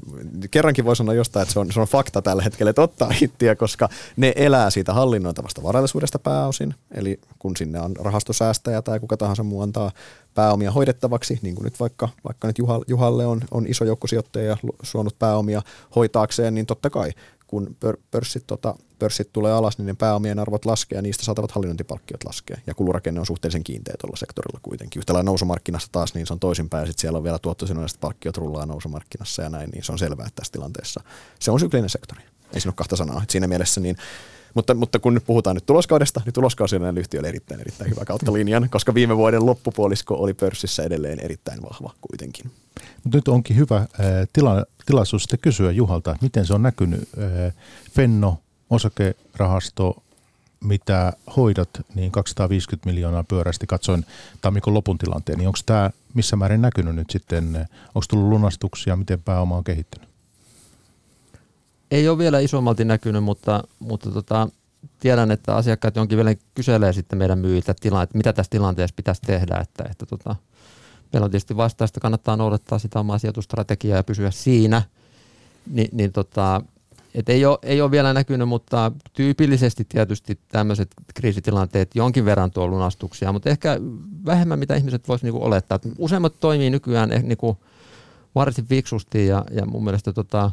kerrankin 0.52 0.86
voi 0.86 0.96
sanoa 0.96 1.14
jostain, 1.14 1.42
että 1.42 1.54
se 1.54 1.60
on, 1.60 1.72
se 1.72 1.80
on 1.80 1.88
fakta 1.88 2.22
tällä 2.22 2.44
hetkellä, 2.44 2.70
että 2.70 2.82
ottaa 2.82 3.10
hittiä, 3.10 3.56
koska 3.56 3.90
ne 4.18 4.34
elää 4.36 4.70
siitä 4.70 4.94
hallinnoitavasta 4.94 5.64
varallisuudesta 5.64 6.20
pääosin, 6.20 6.76
eli 6.92 7.20
kun 7.40 7.58
sinne 7.58 7.82
on 7.82 7.96
rahastosäästäjä 7.96 8.82
tai 8.82 9.00
kuka 9.00 9.18
tahansa 9.18 9.44
muu 9.44 9.62
antaa 9.62 9.92
pääomia 10.34 10.72
hoidettavaksi, 10.72 11.40
niin 11.42 11.56
kuin 11.56 11.64
nyt 11.64 11.80
vaikka, 11.80 12.10
vaikka 12.24 12.48
nyt 12.48 12.58
Juhalle 12.88 13.26
on, 13.26 13.42
on 13.52 13.68
iso 13.68 13.86
joukko 13.86 14.08
sijoittajia 14.08 14.58
suonut 14.84 15.20
pääomia 15.20 15.62
hoitaakseen, 15.96 16.54
niin 16.54 16.66
totta 16.66 16.90
kai 16.90 17.12
kun 17.48 17.76
pörssit, 18.12 18.44
tota, 18.48 18.76
pörssit 19.02 19.34
tulee 19.34 19.54
alas, 19.54 19.78
niin 19.78 19.86
ne 19.86 19.94
pääomien 19.94 20.40
arvot 20.40 20.66
laskee 20.66 20.96
ja 20.96 21.02
niistä 21.02 21.26
saatavat 21.26 21.52
hallinnointipalkkiot 21.52 22.24
laskee. 22.24 22.58
Ja 22.68 22.74
kulurakenne 22.74 23.20
on 23.20 23.26
suhteellisen 23.26 23.64
kiinteä 23.64 23.96
tuolla 24.02 24.18
sektorilla 24.18 24.60
kuitenkin. 24.62 25.00
Yhtä 25.00 25.14
lailla 25.14 25.30
nousumarkkinassa 25.30 25.90
taas, 25.92 26.14
niin 26.14 26.28
se 26.28 26.34
on 26.34 26.40
toisinpäin 26.40 26.88
sitten 26.88 27.02
siellä 27.02 27.18
on 27.18 27.24
vielä 27.24 27.40
tuottosidonnaiset 27.40 28.00
palkkiot 28.00 28.38
rullaa 28.38 28.66
nousumarkkinassa 28.66 29.42
ja 29.42 29.50
näin, 29.50 29.70
niin 29.70 29.84
se 29.84 29.92
on 29.92 30.00
selvää, 30.00 30.28
että 30.28 30.36
tässä 30.36 30.52
tilanteessa 30.52 31.02
se 31.40 31.52
on 31.52 31.60
syklinen 31.60 31.90
sektori. 31.90 32.22
Ei 32.54 32.62
siinä 32.62 32.70
ole 32.70 32.76
kahta 32.76 32.96
sanaa. 32.96 33.24
Et 33.24 33.30
siinä 33.30 33.48
mielessä 33.48 33.82
niin 33.82 33.98
mutta, 34.54 34.74
mutta 34.74 35.00
kun 35.00 35.14
nyt 35.14 35.26
puhutaan 35.26 35.56
nyt 35.56 35.66
tuloskaudesta, 35.66 36.22
niin 36.26 36.34
tuloskausi 36.34 36.76
on 36.76 36.98
yhtiölle 36.98 37.30
erittäin, 37.30 37.62
erittäin 37.62 37.90
hyvä 37.90 38.06
kautta 38.06 38.34
linjan, 38.38 38.70
koska 38.70 38.94
viime 38.94 39.18
vuoden 39.18 39.46
loppupuolisko 39.46 40.16
oli 40.16 40.34
pörssissä 40.34 40.84
edelleen 40.84 41.20
erittäin 41.20 41.62
vahva 41.62 41.94
kuitenkin. 42.02 42.52
Mutta 43.04 43.18
nyt 43.18 43.28
onkin 43.28 43.58
hyvä 43.58 43.78
äh, 43.78 43.88
tila, 44.34 44.66
tilaisuus 44.86 45.24
sitten 45.24 45.40
kysyä 45.40 45.72
Juhalta, 45.72 46.18
miten 46.22 46.46
se 46.46 46.54
on 46.54 46.64
näkynyt 46.64 47.02
äh, 47.02 47.54
Fenno, 47.92 48.38
osakerahasto, 48.72 50.04
mitä 50.64 51.14
hoidat, 51.38 51.70
niin 51.96 52.12
250 52.12 52.90
miljoonaa 52.90 53.24
pyörästi 53.24 53.68
katsoin 53.68 54.06
tammikuun 54.42 54.74
lopun 54.74 54.98
tilanteen, 54.98 55.38
niin 55.38 55.48
onko 55.48 55.60
tämä 55.66 55.90
missä 56.14 56.36
määrin 56.36 56.62
näkynyt 56.62 56.96
nyt 56.96 57.10
sitten, 57.10 57.68
onko 57.88 58.06
tullut 58.10 58.30
lunastuksia, 58.30 58.96
miten 58.96 59.22
pääoma 59.22 59.58
on 59.58 59.64
kehittynyt? 59.64 60.10
Ei 61.92 62.10
ole 62.10 62.18
vielä 62.18 62.40
isommalti 62.40 62.86
näkynyt, 62.86 63.24
mutta, 63.24 63.64
mutta 63.80 64.12
tota, 64.12 64.50
tiedän, 65.00 65.32
että 65.32 65.56
asiakkaat 65.56 65.96
jonkin 65.96 66.16
vielä 66.16 66.36
kyselee 66.56 66.94
sitten 66.94 67.20
meidän 67.20 67.40
myyjiltä, 67.40 67.72
että 67.72 68.18
mitä 68.18 68.34
tässä 68.34 68.50
tilanteessa 68.50 68.96
pitäisi 68.96 69.22
tehdä, 69.22 69.58
että, 69.58 69.84
että 69.92 70.06
tota, 70.06 70.36
meillä 71.14 71.26
on 71.26 71.32
tietysti 71.32 71.58
vastaista, 71.58 72.00
kannattaa 72.00 72.38
noudattaa 72.38 72.80
sitä 72.80 73.00
omaa 73.00 73.18
sijoitustrategiaa 73.18 73.98
ja 73.98 74.04
pysyä 74.04 74.32
siinä, 74.32 74.82
Ni, 75.68 75.90
niin 75.92 76.12
tota, 76.12 76.62
et 77.14 77.30
ei, 77.30 77.46
ole, 77.46 77.58
ei 77.64 77.82
ole 77.82 77.92
vielä 77.92 78.14
näkynyt, 78.14 78.48
mutta 78.48 78.92
tyypillisesti 79.14 79.86
tietysti 79.90 80.40
tämmöiset 80.48 80.92
kriisitilanteet 81.14 81.96
jonkin 81.96 82.26
verran 82.26 82.52
tuo 82.52 82.68
lunastuksia, 82.68 83.32
mutta 83.32 83.50
ehkä 83.50 83.78
vähemmän 84.26 84.60
mitä 84.60 84.76
ihmiset 84.76 85.08
voisivat 85.08 85.24
niinku 85.24 85.46
olettaa. 85.46 85.80
Useimmat 85.98 86.40
toimii 86.40 86.70
nykyään 86.70 87.12
eh, 87.12 87.24
niinku 87.24 87.58
varsin 88.36 88.66
fiksusti 88.66 89.28
ja, 89.28 89.46
ja 89.52 89.66
mun 89.66 89.84
mielestä 89.84 90.14
tota, 90.14 90.52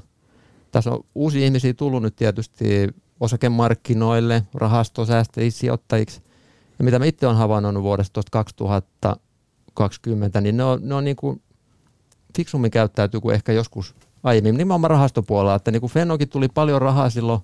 tässä 0.72 0.90
on 0.90 1.04
uusia 1.14 1.44
ihmisiä 1.44 1.74
tullut 1.74 2.02
nyt 2.02 2.16
tietysti 2.16 2.88
osakemarkkinoille, 3.20 4.42
rahastosäästäjiksi, 4.54 5.58
sijoittajiksi. 5.58 6.20
Ja 6.78 6.84
mitä 6.84 6.98
mä 6.98 7.04
itse 7.04 7.26
olen 7.26 7.38
havainnut 7.38 7.82
vuodesta 7.82 8.20
2020, 8.30 10.40
niin 10.40 10.56
ne 10.56 10.64
on, 10.64 10.80
ne 10.82 10.94
on 10.94 11.04
niin 11.04 11.16
kuin 11.16 11.42
fiksummin 12.36 12.70
käyttäytyy 12.70 13.20
kuin 13.20 13.34
ehkä 13.34 13.52
joskus 13.52 13.94
aiemmin, 14.28 14.56
nimenomaan 14.56 14.90
rahastopuolella, 14.90 15.54
että 15.54 15.70
niin 15.70 15.80
kuin 15.80 15.92
Fennokin 15.92 16.28
tuli 16.28 16.48
paljon 16.48 16.82
rahaa 16.82 17.10
silloin 17.10 17.40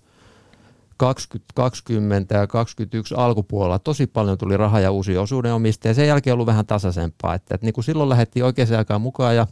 2020 0.96 2.34
ja 2.34 2.46
2021 2.46 3.14
alkupuolella 3.14 3.78
tosi 3.78 4.06
paljon 4.06 4.38
tuli 4.38 4.56
rahaa 4.56 4.80
ja 4.80 4.90
uusia 4.90 5.20
osuudenomistajia. 5.22 5.94
Sen 5.94 6.08
jälkeen 6.08 6.34
ollut 6.34 6.46
vähän 6.46 6.66
tasaisempaa. 6.66 7.34
Että, 7.34 7.54
että 7.54 7.66
niin 7.66 7.74
kuin 7.74 7.84
silloin 7.84 8.08
lähdettiin 8.08 8.44
oikeaan 8.44 8.78
aikaan 8.78 9.00
mukaan 9.00 9.36
ja 9.36 9.46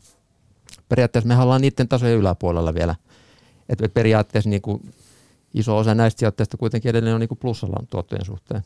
periaatteessa 0.89 1.28
me 1.28 1.39
ollaan 1.39 1.61
niiden 1.61 1.89
tasojen 1.89 2.18
yläpuolella 2.18 2.74
vielä. 2.74 2.95
Että 3.68 3.89
periaatteessa 3.89 4.51
niin 4.51 4.62
kuin 4.62 4.93
iso 5.55 5.76
osa 5.76 5.95
näistä 5.95 6.18
sijoittajista 6.18 6.57
kuitenkin 6.57 6.89
edelleen 6.89 7.14
on 7.14 7.20
niin 7.20 7.28
kuin 7.28 7.39
plussalla 7.39 7.85
tuottojen 7.91 8.24
suhteen. 8.24 8.62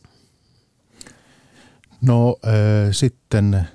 No 2.01 2.37
äh, 2.47 2.53
sitten 2.91 3.69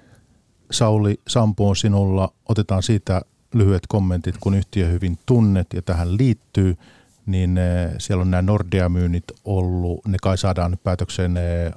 Sauli 0.72 1.20
Sampoon 1.28 1.76
sinulla 1.76 2.34
otetaan 2.50 2.84
siitä 2.84 3.22
lyhyet 3.54 3.84
kommentit, 3.88 4.36
kun 4.40 4.56
yhtiö 4.56 4.88
hyvin 4.88 5.20
tunnet 5.26 5.68
ja 5.74 5.82
tähän 5.82 6.18
liittyy, 6.18 6.78
niin 7.26 7.58
äh, 7.58 7.92
siellä 7.98 8.22
on 8.22 8.32
nämä 8.32 8.42
Nordea-myynnit 8.42 9.24
ollut. 9.46 10.06
Ne 10.08 10.18
kai 10.22 10.38
saadaan 10.38 10.72
nyt 10.72 10.84
päätökseen 10.84 11.38
äh, 11.38 11.74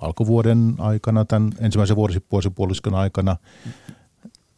alkuvuoden 0.00 0.74
aikana, 0.78 1.24
tämän 1.24 1.52
ensimmäisen 1.60 1.96
vuosipuoliskon 2.30 2.94
aikana. 2.94 3.36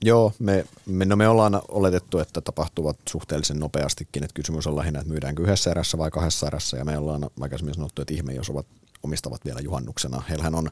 Joo, 0.04 0.32
me, 0.38 0.64
me, 0.86 1.04
no 1.04 1.16
me 1.16 1.28
ollaan 1.28 1.62
oletettu, 1.68 2.18
että 2.18 2.40
tapahtuvat 2.40 2.96
suhteellisen 3.08 3.58
nopeastikin. 3.58 4.24
Että 4.24 4.34
kysymys 4.34 4.66
on 4.66 4.76
lähinnä, 4.76 5.00
että 5.00 5.12
myydäänkö 5.12 5.42
yhdessä 5.42 5.70
erässä 5.70 5.98
vai 5.98 6.10
kahdessa 6.10 6.46
erässä. 6.46 6.76
Ja 6.76 6.84
me 6.84 6.98
ollaan 6.98 7.30
aikaisemmin 7.40 7.74
sanottu, 7.74 8.02
että 8.02 8.14
ihme, 8.14 8.32
jos 8.32 8.50
ovat, 8.50 8.66
omistavat 9.02 9.44
vielä 9.44 9.60
juhannuksena. 9.60 10.22
Heillähän 10.28 10.54
on, 10.54 10.70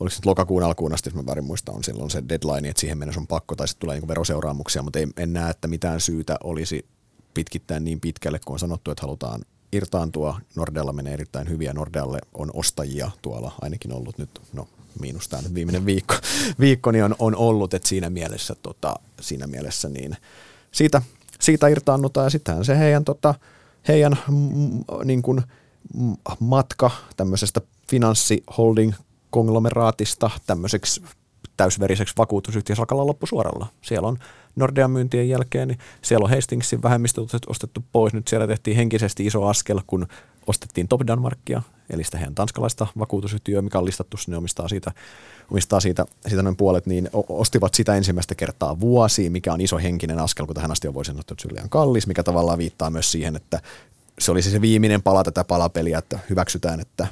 oliko 0.00 0.14
se 0.14 0.20
lokakuun 0.24 0.62
alkuun 0.62 0.94
asti, 0.94 1.08
jos 1.08 1.14
mä 1.14 1.26
väärin 1.26 1.44
muista, 1.44 1.72
on 1.72 1.84
silloin 1.84 2.10
se 2.10 2.22
deadline, 2.28 2.68
että 2.68 2.80
siihen 2.80 2.98
mennessä 2.98 3.20
on 3.20 3.26
pakko 3.26 3.54
tai 3.54 3.68
sitten 3.68 3.80
tulee 3.80 4.00
niin 4.00 4.08
veroseuraamuksia, 4.08 4.82
mutta 4.82 4.98
ei, 4.98 5.06
en 5.16 5.32
näe, 5.32 5.50
että 5.50 5.68
mitään 5.68 6.00
syytä 6.00 6.36
olisi 6.44 6.86
pitkittää 7.34 7.80
niin 7.80 8.00
pitkälle, 8.00 8.40
kun 8.44 8.54
on 8.54 8.58
sanottu, 8.58 8.90
että 8.90 9.02
halutaan 9.02 9.44
irtaantua. 9.72 10.40
Nordealla 10.54 10.92
menee 10.92 11.12
erittäin 11.12 11.48
hyviä. 11.48 11.72
Nordealle 11.72 12.18
on 12.34 12.50
ostajia 12.54 13.10
tuolla 13.22 13.52
ainakin 13.60 13.92
ollut 13.92 14.18
nyt, 14.18 14.40
no 14.52 14.68
miinus 15.00 15.28
tämä 15.28 15.42
viimeinen 15.54 15.86
viikko, 15.86 16.14
viikko 16.60 16.90
niin 16.90 17.04
on, 17.04 17.14
on 17.18 17.36
ollut, 17.36 17.74
että 17.74 17.88
siinä 17.88 18.10
mielessä, 18.10 18.54
tota, 18.62 18.96
siinä 19.20 19.46
mielessä 19.46 19.88
niin 19.88 20.16
siitä, 20.72 21.02
siitä 21.40 21.68
irtaannutaan 21.68 22.26
ja 22.26 22.30
sittenhän 22.30 22.64
se 22.64 22.78
heidän, 22.78 23.04
tota, 23.04 23.34
heidän 23.88 24.18
mm, 24.28 24.84
niin 25.04 25.22
kuin, 25.22 25.42
matka 26.40 26.90
tämmöisestä 27.16 27.60
finanssiholding 27.90 28.92
konglomeraatista 29.30 30.30
tämmöiseksi 30.46 31.02
täysveriseksi 31.56 32.14
vakuutusyhtiössä 32.18 32.82
alkaa 32.82 33.06
loppusuoralla. 33.06 33.66
Siellä 33.82 34.08
on 34.08 34.18
Nordean 34.56 34.90
myyntien 34.90 35.28
jälkeen, 35.28 35.68
niin 35.68 35.78
siellä 36.02 36.24
on 36.24 36.30
Hastingsin 36.30 36.82
vähemmistö 36.82 37.20
ostettu 37.46 37.84
pois. 37.92 38.12
Nyt 38.12 38.28
siellä 38.28 38.46
tehtiin 38.46 38.76
henkisesti 38.76 39.26
iso 39.26 39.44
askel, 39.44 39.80
kun 39.86 40.06
ostettiin 40.46 40.88
Top 40.88 41.00
Danmarkia, 41.06 41.62
eli 41.90 42.04
sitä 42.04 42.18
heidän 42.18 42.34
tanskalaista 42.34 42.86
vakuutusyhtiöä, 42.98 43.62
mikä 43.62 43.78
on 43.78 43.84
listattu 43.84 44.16
sinne, 44.16 44.36
omistaa 44.36 44.68
siitä, 44.68 44.92
omistaa 45.50 45.80
siitä, 45.80 46.06
siitä 46.28 46.42
noin 46.42 46.56
puolet, 46.56 46.86
niin 46.86 47.10
ostivat 47.28 47.74
sitä 47.74 47.94
ensimmäistä 47.94 48.34
kertaa 48.34 48.80
vuosi, 48.80 49.30
mikä 49.30 49.52
on 49.52 49.60
iso 49.60 49.78
henkinen 49.78 50.18
askel, 50.18 50.46
kun 50.46 50.54
tähän 50.54 50.72
asti 50.72 50.88
on 50.88 50.94
voisi 50.94 51.08
sanoa, 51.08 51.20
että 51.20 51.48
liian 51.52 51.68
kallis, 51.68 52.06
mikä 52.06 52.22
tavallaan 52.22 52.58
viittaa 52.58 52.90
myös 52.90 53.12
siihen, 53.12 53.36
että 53.36 53.60
se 54.18 54.30
olisi 54.30 54.50
se 54.50 54.60
viimeinen 54.60 55.02
pala 55.02 55.24
tätä 55.24 55.44
palapeliä, 55.44 55.98
että 55.98 56.18
hyväksytään, 56.30 56.80
että, 56.80 57.06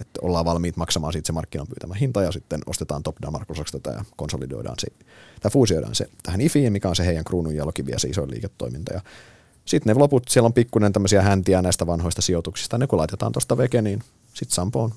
että 0.00 0.20
ollaan 0.22 0.44
valmiit 0.44 0.76
maksamaan 0.76 1.12
siitä 1.12 1.26
se 1.26 1.32
markkinan 1.32 1.66
pyytämä 1.66 1.94
hinta 1.94 2.22
ja 2.22 2.32
sitten 2.32 2.60
ostetaan 2.66 3.02
top 3.02 3.16
Danmark 3.22 3.50
osaksi 3.50 3.72
tätä 3.72 3.90
ja 3.90 4.04
konsolidoidaan 4.16 4.76
se, 4.78 4.88
tai 5.40 5.50
fuusioidaan 5.50 5.94
se 5.94 6.06
tähän 6.22 6.40
IFIin, 6.40 6.72
mikä 6.72 6.88
on 6.88 6.96
se 6.96 7.06
heidän 7.06 7.24
kruunun 7.24 7.56
jalokivi 7.56 7.90
ja 7.90 7.98
se 7.98 8.08
iso 8.08 8.28
liiketoiminta. 8.28 8.92
Ja 8.92 9.00
sitten 9.64 9.94
ne 9.94 9.98
loput, 9.98 10.28
siellä 10.28 10.46
on 10.46 10.52
pikkuinen 10.52 10.92
tämmöisiä 10.92 11.22
häntiä 11.22 11.62
näistä 11.62 11.86
vanhoista 11.86 12.22
sijoituksista. 12.22 12.78
Ne 12.78 12.86
kun 12.86 12.98
laitetaan 12.98 13.32
tuosta 13.32 13.56
veke, 13.56 13.82
niin 13.82 14.02
sitten 14.34 14.54
Sampo 14.54 14.82
on 14.82 14.92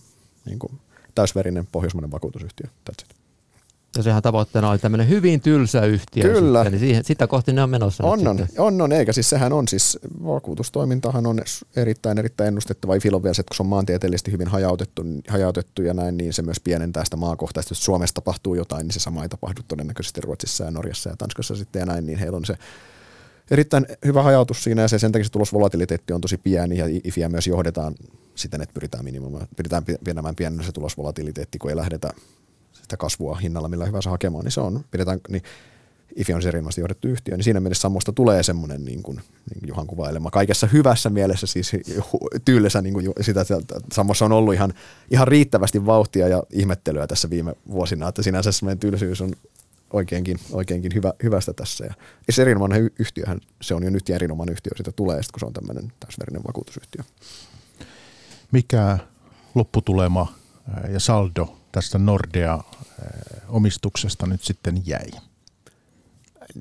niin 0.46 0.60
kuin 0.60 0.80
täysverinen 1.16 1.68
pohjoismainen 1.72 2.12
vakuutusyhtiö. 2.12 2.68
That's 2.90 3.06
it. 3.06 3.23
Ja 3.98 4.04
sehän 4.04 4.24
tavoitteena 4.24 4.70
oli 4.70 4.80
tämmöinen 4.80 5.10
hyvin 5.10 5.42
tylsä 5.42 5.86
yhtiö. 5.86 6.24
Kyllä. 6.24 6.60
Sitten, 6.60 6.72
niin 6.72 6.80
siihen, 6.80 7.04
sitä 7.04 7.28
kohti 7.28 7.54
ne 7.54 7.64
on 7.64 7.70
menossa. 7.70 8.04
On, 8.04 8.28
on, 8.28 8.48
on, 8.58 8.82
on, 8.82 8.92
eikä 8.92 9.14
siis 9.14 9.30
sehän 9.30 9.54
on 9.54 9.68
siis, 9.68 10.00
vakuutustoimintahan 10.24 11.26
on 11.26 11.42
erittäin, 11.76 12.20
erittäin 12.20 12.48
ennustettava. 12.48 12.96
Ifil 12.96 13.24
vielä 13.24 13.34
se, 13.34 13.42
että 13.42 13.52
kun 13.52 13.56
se 13.56 13.64
on 13.64 13.68
maantieteellisesti 13.70 14.32
hyvin 14.32 14.48
hajautettu, 14.48 15.04
hajautettu 15.28 15.82
ja 15.82 15.94
näin, 15.94 16.18
niin 16.18 16.34
se 16.34 16.42
myös 16.42 16.60
pienentää 16.60 17.06
sitä 17.06 17.18
maakohtaista. 17.18 17.72
Jos 17.72 17.86
Suomessa 17.86 18.16
tapahtuu 18.16 18.56
jotain, 18.56 18.88
niin 18.88 18.94
se 18.94 19.00
sama 19.00 19.24
ei 19.24 19.30
tapahdu 19.30 19.62
todennäköisesti 19.68 20.22
Ruotsissa 20.22 20.64
ja 20.64 20.72
Norjassa 20.72 21.10
ja 21.10 21.16
Tanskassa 21.18 21.56
sitten 21.56 21.80
ja 21.80 21.86
näin, 21.86 22.06
niin 22.06 22.20
heillä 22.20 22.38
on 22.38 22.46
se 22.46 22.56
erittäin 23.52 23.86
hyvä 24.06 24.24
hajautus 24.24 24.64
siinä 24.64 24.82
ja 24.82 24.88
se 24.88 25.00
sen 25.00 25.12
takia 25.12 25.26
se 25.26 25.32
tulosvolatiliteetti 25.32 26.14
on 26.14 26.22
tosi 26.22 26.38
pieni 26.38 26.78
ja 26.78 26.86
IFIä 27.04 27.30
myös 27.30 27.48
johdetaan 27.48 27.96
siten, 28.36 28.62
että 28.62 28.74
pyritään, 28.74 29.04
minimoimaan, 29.04 29.48
pyritään 29.56 29.84
pienemmään 30.04 30.36
pienenä 30.36 30.64
se 30.64 30.72
tulosvolatiliteetti, 30.72 31.60
kun 31.60 31.70
ei 31.70 31.76
lähdetä 31.76 32.14
sitä 32.74 32.98
kasvua 32.98 33.36
hinnalla 33.36 33.68
millä 33.68 33.86
hyvänsä 33.86 34.10
hakemaan, 34.10 34.44
niin 34.44 34.52
se 34.52 34.62
on, 34.62 34.86
pidetään, 34.92 35.20
niin 35.30 35.44
IFI 36.16 36.34
on 36.34 36.42
se 36.42 36.48
erinomaisesti 36.48 36.82
johdettu 36.82 37.08
yhtiö, 37.08 37.36
niin 37.36 37.44
siinä 37.44 37.60
mielessä 37.60 37.82
Sammosta 37.82 38.12
tulee 38.12 38.44
semmoinen 38.44 38.86
niin 38.86 39.04
kuin, 39.04 39.16
niin 39.16 39.60
kuin 39.60 39.68
Juhan 39.68 39.88
kuvailema 39.88 40.32
kaikessa 40.32 40.68
hyvässä 40.68 41.10
mielessä, 41.10 41.48
siis 41.48 41.72
tyylessä 42.46 42.82
niin 42.82 42.94
kuin 42.94 43.14
sitä, 43.22 43.42
että 43.42 43.56
Sammossa 43.94 44.26
on 44.26 44.32
ollut 44.32 44.54
ihan, 44.54 44.74
ihan 45.12 45.28
riittävästi 45.28 45.86
vauhtia 45.86 46.28
ja 46.28 46.44
ihmettelyä 46.50 47.08
tässä 47.08 47.30
viime 47.30 47.54
vuosina, 47.72 48.08
että 48.08 48.24
sinänsä 48.24 48.52
semmoinen 48.52 48.80
tylsyys 48.80 49.22
on 49.22 49.34
oikeinkin, 49.94 50.40
oikeinkin 50.52 50.92
hyvä, 50.96 51.14
hyvästä 51.24 51.54
tässä. 51.54 51.86
Ja, 51.86 51.94
se 52.30 52.42
erinomainen 52.42 52.92
yhtiöhän, 53.00 53.40
se 53.62 53.76
on 53.76 53.84
jo 53.84 53.90
nyt 53.90 54.10
erinomainen 54.10 54.54
yhtiö, 54.54 54.72
sitä 54.78 54.92
tulee 54.92 55.22
kun 55.32 55.40
se 55.40 55.46
on 55.46 55.54
tämmöinen 55.54 55.94
täysverinen 56.00 56.44
vakuutusyhtiö. 56.48 57.04
Mikä 58.52 58.98
lopputulema 59.56 60.34
ja 60.90 61.00
saldo 61.00 61.63
tästä 61.74 61.98
Nordea-omistuksesta 61.98 64.28
nyt 64.28 64.44
sitten 64.44 64.82
jäi? 64.86 65.08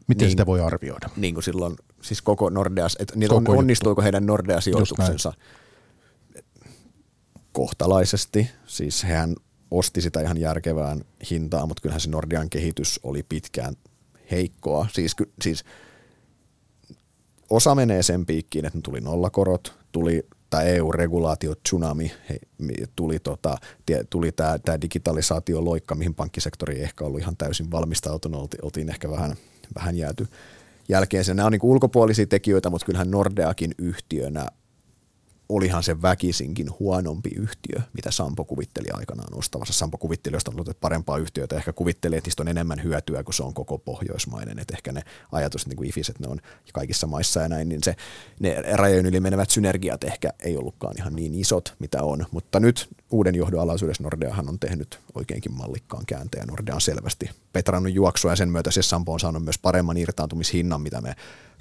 Miten 0.07 0.25
niin, 0.25 0.31
sitä 0.31 0.47
voi 0.47 0.61
arvioida? 0.61 1.11
Niin 1.17 1.35
kuin 1.35 1.45
silloin, 1.45 1.77
siis 2.03 2.23
koko 2.23 2.51
Nordea, 2.51 2.87
että 2.99 3.15
koko 3.29 3.53
on, 3.53 3.59
onnistuiko 3.59 4.03
heidän 4.03 4.27
Nordea-sijoituksensa 4.27 5.33
kohtalaisesti. 7.53 8.51
Siis 8.67 9.05
hehän 9.05 9.35
osti 9.71 10.01
sitä 10.01 10.21
ihan 10.21 10.39
järkevään 10.39 11.01
hintaan, 11.31 11.69
mutta 11.69 11.81
kyllähän 11.81 12.01
se 12.01 12.11
Nordean 12.11 12.51
kehitys 12.51 13.01
oli 13.03 13.23
pitkään 13.23 13.75
heikkoa. 14.31 14.87
Siis, 14.93 15.17
siis 15.43 15.65
osa 17.51 17.75
menee 17.75 18.03
sen 18.03 18.27
piikkiin, 18.27 18.65
että 18.65 18.79
tuli 18.83 19.01
nollakorot, 19.01 19.75
tuli 19.93 20.29
tämä 20.53 20.63
EU-regulaatio 20.63 21.55
tsunami, 21.55 22.13
he, 22.29 22.39
tuli, 22.97 23.19
tota, 23.19 23.57
tuli 24.11 24.33
tämä, 24.33 24.59
tämä 24.59 24.81
digitalisaatio 24.81 25.65
loikka, 25.65 25.95
mihin 25.95 26.15
pankkisektori 26.15 26.77
ei 26.77 26.83
ehkä 26.83 27.05
ollut 27.05 27.21
ihan 27.21 27.37
täysin 27.37 27.71
valmistautunut, 27.71 28.55
oltiin 28.63 28.91
ehkä 28.91 29.11
vähän, 29.11 29.35
vähän 29.75 29.97
jääty 29.97 30.27
jälkeen. 30.89 31.25
Nämä 31.35 31.47
on 31.47 31.53
niin 31.53 31.61
ulkopuolisia 31.63 32.27
tekijöitä, 32.27 32.71
mutta 32.71 32.87
kyllähän 32.87 33.11
Nordeakin 33.11 33.75
yhtiönä 33.79 34.47
olihan 35.53 35.83
se 35.83 36.03
väkisinkin 36.03 36.71
huonompi 36.79 37.31
yhtiö, 37.37 37.81
mitä 37.93 38.11
Sampo 38.11 38.45
kuvitteli 38.45 38.89
aikanaan 38.93 39.39
ostavassa. 39.39 39.73
Sampo 39.73 39.99
kuvitteli 39.99 40.37
jostain 40.37 40.57
parempaa 40.81 41.19
yhtiötä, 41.19 41.57
ehkä 41.57 41.73
kuvitteli, 41.73 42.17
että 42.17 42.31
on 42.41 42.49
enemmän 42.49 42.83
hyötyä, 42.83 43.23
kun 43.23 43.35
se 43.35 43.43
on 43.43 43.55
koko 43.55 43.79
pohjoismainen. 43.79 44.59
Että 44.59 44.75
ehkä 44.75 44.93
ne 44.93 45.03
ajatus, 45.33 45.67
niin 45.67 45.77
kuin 45.77 45.89
IFIS, 45.89 46.09
että 46.09 46.23
ne 46.23 46.29
on 46.29 46.39
kaikissa 46.73 47.07
maissa 47.07 47.41
ja 47.41 47.49
näin, 47.49 47.69
niin 47.69 47.83
se, 47.83 47.97
ne 48.41 48.63
rajojen 48.73 49.07
yli 49.07 49.21
menevät 49.21 49.51
synergiat 49.51 50.05
ehkä 50.05 50.33
ei 50.41 50.57
ollutkaan 50.57 50.95
ihan 50.99 51.17
niin 51.17 51.35
isot, 51.35 51.75
mitä 51.79 52.03
on. 52.03 52.27
Mutta 52.31 52.61
nyt 52.61 52.89
uuden 53.11 53.35
johdon 53.35 53.61
alaisuudessa 53.61 54.03
Nordeahan 54.03 54.49
on 54.49 54.59
tehnyt 54.59 55.01
oikeinkin 55.15 55.53
mallikkaan 55.53 56.07
käänteen. 56.07 56.49
Nordea 56.49 56.75
on 56.75 56.81
selvästi 56.81 57.31
petrannut 57.53 57.95
juoksua 57.95 58.33
ja 58.33 58.37
sen 58.37 58.49
myötä 58.49 58.71
se 58.71 58.83
Sampo 58.83 59.13
on 59.13 59.21
saanut 59.21 59.45
myös 59.45 59.59
paremman 59.59 59.97
irtaantumishinnan, 59.97 60.81
mitä 60.81 61.01
me 61.01 61.15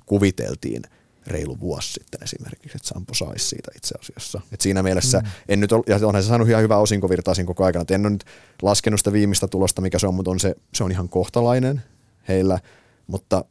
kuviteltiin– 0.06 0.84
reilu 1.28 1.60
vuosi 1.60 1.94
sitten 1.94 2.24
esimerkiksi, 2.24 2.78
että 2.78 2.88
Sampo 2.88 3.14
saisi 3.14 3.48
siitä 3.48 3.72
itse 3.76 3.96
asiassa. 4.00 4.42
Et 4.52 4.62
siinä 4.62 4.84
mielessä 4.84 5.20
mm. 5.20 5.28
en 5.50 5.60
nyt 5.60 5.72
ole, 5.72 5.84
ja 5.88 6.08
onhan 6.08 6.24
se 6.24 6.28
saanut 6.28 6.50
ihan 6.50 6.64
hyvää 6.64 6.78
osinkovirtaisin 6.78 7.46
koko 7.46 7.66
aikana, 7.66 7.82
että 7.82 7.96
en 7.96 8.06
ole 8.06 8.10
nyt 8.10 8.26
laskenut 8.62 9.00
sitä 9.00 9.14
viimeistä 9.14 9.48
tulosta, 9.48 9.82
mikä 9.82 10.00
se 10.00 10.08
on, 10.08 10.14
mutta 10.14 10.32
on 10.32 10.40
se, 10.40 10.56
se 10.74 10.84
on 10.84 10.92
ihan 10.92 11.10
kohtalainen 11.10 11.82
heillä, 12.28 12.60
mutta 13.08 13.46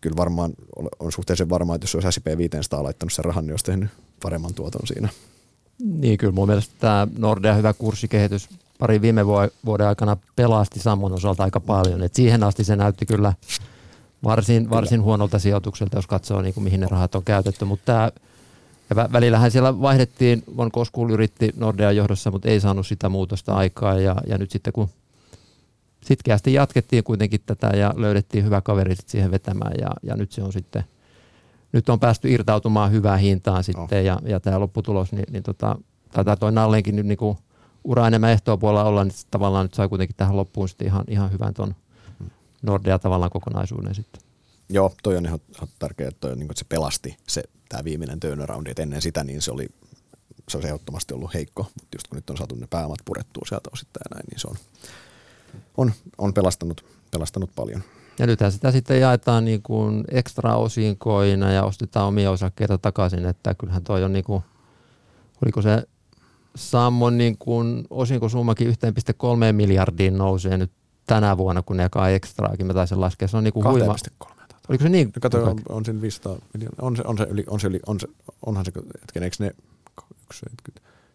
kyllä 0.00 0.16
varmaan 0.16 0.52
on 1.00 1.12
suhteellisen 1.12 1.50
varmaa, 1.50 1.74
että 1.74 1.84
jos 1.84 1.94
olisi 1.94 2.12
S&P 2.12 2.26
500 2.38 2.82
laittanut 2.82 3.12
sen 3.12 3.24
rahan, 3.24 3.44
niin 3.44 3.52
olisi 3.52 3.64
tehnyt 3.64 3.90
paremman 4.22 4.54
tuoton 4.54 4.86
siinä. 4.86 5.08
Niin, 5.78 6.18
kyllä 6.18 6.32
mun 6.32 6.48
mielestä 6.48 6.74
tämä 6.78 7.08
Nordea 7.18 7.54
hyvä 7.54 7.72
kurssikehitys 7.72 8.48
pari 8.78 9.02
viime 9.02 9.26
vuoden 9.64 9.86
aikana 9.86 10.16
pelasti 10.36 10.80
Sammon 10.80 11.12
osalta 11.12 11.42
aika 11.42 11.60
paljon. 11.60 12.02
Et 12.02 12.14
siihen 12.14 12.42
asti 12.42 12.64
se 12.64 12.76
näytti 12.76 13.06
kyllä 13.06 13.32
varsin, 14.24 14.70
varsin 14.70 15.02
huonolta 15.02 15.38
sijoitukselta, 15.38 15.98
jos 15.98 16.06
katsoo 16.06 16.42
niin 16.42 16.54
kuin 16.54 16.64
mihin 16.64 16.80
ne 16.80 16.86
rahat 16.90 17.14
on 17.14 17.24
käytetty, 17.24 17.64
mutta 17.64 17.84
tämä 17.84 18.10
Ja 18.90 18.96
vä- 18.96 19.12
välillähän 19.12 19.50
siellä 19.50 19.80
vaihdettiin, 19.80 20.42
Von 20.56 20.70
Koskul 20.70 21.10
yritti 21.10 21.50
Nordean 21.56 21.96
johdossa, 21.96 22.30
mutta 22.30 22.48
ei 22.48 22.60
saanut 22.60 22.86
sitä 22.86 23.08
muutosta 23.08 23.54
aikaa. 23.54 23.94
Ja, 23.94 24.16
ja 24.26 24.38
nyt 24.38 24.50
sitten 24.50 24.72
kun 24.72 24.88
sitkeästi 26.04 26.52
jatkettiin 26.52 27.04
kuitenkin 27.04 27.40
tätä 27.46 27.66
ja 27.66 27.94
löydettiin 27.96 28.44
hyvä 28.44 28.60
kaveri 28.60 28.94
siihen 29.06 29.30
vetämään 29.30 29.72
ja, 29.80 29.90
ja 30.02 30.16
nyt 30.16 30.32
se 30.32 30.42
on 30.42 30.52
sitten, 30.52 30.84
nyt 31.72 31.88
on 31.88 32.00
päästy 32.00 32.30
irtautumaan 32.30 32.92
hyvään 32.92 33.20
hintaan 33.20 33.64
sitten 33.64 34.04
no. 34.04 34.06
ja, 34.06 34.18
ja 34.24 34.40
tämä 34.40 34.60
lopputulos, 34.60 35.12
niin, 35.12 35.26
niin 35.30 35.42
tota, 35.42 35.78
taitaa 36.12 36.36
toi 36.36 36.52
Nallenkin 36.52 36.96
nyt 36.96 37.06
niinku 37.06 37.38
ura 37.84 38.06
enemmän 38.06 38.38
puolella 38.60 38.84
olla, 38.84 39.04
niin 39.04 39.14
tavallaan 39.30 39.64
nyt 39.64 39.74
sai 39.74 39.88
kuitenkin 39.88 40.16
tähän 40.16 40.36
loppuun 40.36 40.68
sitten 40.68 40.86
ihan, 40.86 41.04
ihan 41.08 41.32
hyvän 41.32 41.54
ton 41.54 41.74
Nordea 42.62 42.98
tavallaan 42.98 43.30
kokonaisuuden 43.30 43.94
sitten. 43.94 44.22
Joo, 44.68 44.94
toi 45.02 45.16
on 45.16 45.26
ihan, 45.26 45.40
ihan 45.54 45.68
tärkeää, 45.78 46.08
että, 46.08 46.20
toi, 46.20 46.30
niin 46.30 46.38
kuin, 46.38 46.50
että 46.50 46.58
se 46.58 46.64
pelasti 46.68 47.16
se 47.28 47.42
tämä 47.68 47.84
viimeinen 47.84 48.20
turnaround, 48.20 48.66
että 48.66 48.82
ennen 48.82 49.02
sitä 49.02 49.24
niin 49.24 49.42
se 49.42 49.50
oli 49.50 49.68
se 50.50 50.56
olisi 50.56 50.68
ehdottomasti 50.68 51.14
ollut 51.14 51.34
heikko, 51.34 51.62
mutta 51.62 51.96
just 51.96 52.08
kun 52.08 52.16
nyt 52.16 52.30
on 52.30 52.36
saatu 52.36 52.54
ne 52.54 52.66
pääomat 52.70 52.98
purettua 53.04 53.42
sieltä 53.48 53.70
osittain 53.72 54.02
ja 54.10 54.14
näin, 54.14 54.26
niin 54.30 54.40
se 54.40 54.48
on, 54.48 54.56
on, 55.76 55.92
on 56.18 56.34
pelastanut, 56.34 56.84
pelastanut 57.10 57.50
paljon. 57.56 57.82
Ja 58.18 58.26
nythän 58.26 58.52
sitä 58.52 58.72
sitten 58.72 59.00
jaetaan 59.00 59.44
niin 59.44 59.62
kuin 59.62 60.04
ekstra 60.10 60.56
osinkoina 60.56 61.52
ja 61.52 61.64
ostetaan 61.64 62.08
omia 62.08 62.30
osakkeita 62.30 62.78
takaisin, 62.78 63.26
että 63.26 63.54
kyllähän 63.54 63.84
toi 63.84 64.04
on 64.04 64.12
niin 64.12 64.24
kuin, 64.24 64.42
oliko 65.44 65.62
se 65.62 65.82
Sammon 66.56 67.18
niin 67.18 67.38
kuin 67.38 67.86
osinkosummakin 67.90 68.68
1,3 68.68 69.52
miljardiin 69.52 70.18
nousee 70.18 70.56
nyt 70.58 70.72
tänä 71.10 71.36
vuonna, 71.36 71.62
kun 71.62 71.76
ne 71.76 71.82
jakaa 71.82 72.08
ekstraakin. 72.08 72.66
Mä 72.66 72.74
taisin 72.74 73.00
laskea, 73.00 73.28
se 73.28 73.36
on 73.36 73.44
niin 73.44 73.52
kuin 73.52 73.68
huima. 73.68 73.96
Oliko 74.68 74.82
se 74.82 74.88
niin? 74.88 75.12
Kato, 75.20 75.44
on, 75.44 75.60
on 75.68 75.84
siinä 75.84 76.00
500 76.00 76.36
miljoonaa. 76.54 76.86
On 76.86 76.96
se, 76.96 77.02
on 77.06 77.18
se 77.18 77.24
yli, 77.24 77.44
on 77.46 77.60
se 77.60 77.68
yli, 77.68 77.80
on 77.86 78.00
se, 78.00 78.08
onhan 78.46 78.64
se, 78.64 78.72
hetken, 79.00 79.22
eikö 79.22 79.36
ne, 79.40 79.50
yksi, 80.26 80.46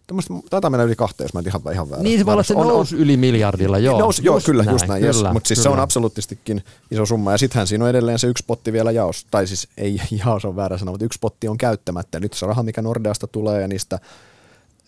Tämmöistä, 0.08 0.34
taitaa 0.50 0.70
mennä 0.70 0.84
yli 0.84 0.96
kahteen, 0.96 1.26
jos 1.26 1.34
mä 1.34 1.40
en 1.40 1.48
ihan, 1.48 1.62
ihan 1.74 1.90
väärä. 1.90 2.04
Niin 2.04 2.20
se 2.20 2.26
voi 2.26 2.34
olla, 2.34 2.44
se 2.44 2.54
on, 2.54 2.68
nousi 2.68 2.96
yli 2.96 3.18
miljardilla, 3.18 3.78
joo. 3.78 4.00
Nousi, 4.00 4.22
joo, 4.26 4.40
kyllä, 4.46 4.64
näin, 4.64 4.76
just 4.76 4.88
näin. 4.88 5.04
Kyllä, 5.04 5.34
Mutta 5.34 5.48
siis 5.48 5.60
kyllä. 5.60 5.64
se 5.64 5.70
on 5.70 5.80
absoluuttistikin 5.80 6.64
iso 6.92 7.06
summa. 7.06 7.32
Ja 7.32 7.38
sittenhän 7.38 7.68
siinä 7.68 7.86
on 7.86 7.90
edelleen 7.90 8.20
se 8.20 8.28
yksi 8.28 8.44
potti 8.48 8.74
vielä 8.74 8.92
jaos. 8.92 9.26
Tai 9.32 9.48
siis 9.48 9.68
ei 9.78 10.02
jaos 10.26 10.46
on 10.46 10.56
väärä 10.56 10.78
sana, 10.78 10.92
mutta 10.92 11.06
yksi 11.06 11.20
potti 11.20 11.48
on 11.48 11.58
käyttämättä. 11.58 12.20
Nyt 12.20 12.34
se 12.34 12.46
raha, 12.46 12.64
mikä 12.64 12.82
Nordeasta 12.82 13.28
tulee 13.28 13.62
ja 13.62 13.68
niistä 13.68 14.00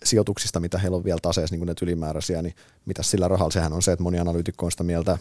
sijoituksista, 0.04 0.60
mitä 0.60 0.78
heillä 0.78 0.98
on 0.98 1.04
vielä 1.04 1.20
taseessa, 1.22 1.54
niin 1.54 1.60
kuin 1.60 1.68
näitä 1.68 1.86
ylimääräisiä, 1.86 2.41
niin 2.41 2.56
mitä 2.86 3.04
sillä 3.04 3.28
rahalla, 3.28 3.52
sehän 3.52 3.74
on 3.74 3.82
se, 3.82 3.91
että 3.91 4.04
moni 4.04 4.20
analyytikko 4.20 4.66
on 4.66 4.72
sitä 4.72 4.84
mieltä, 4.84 5.18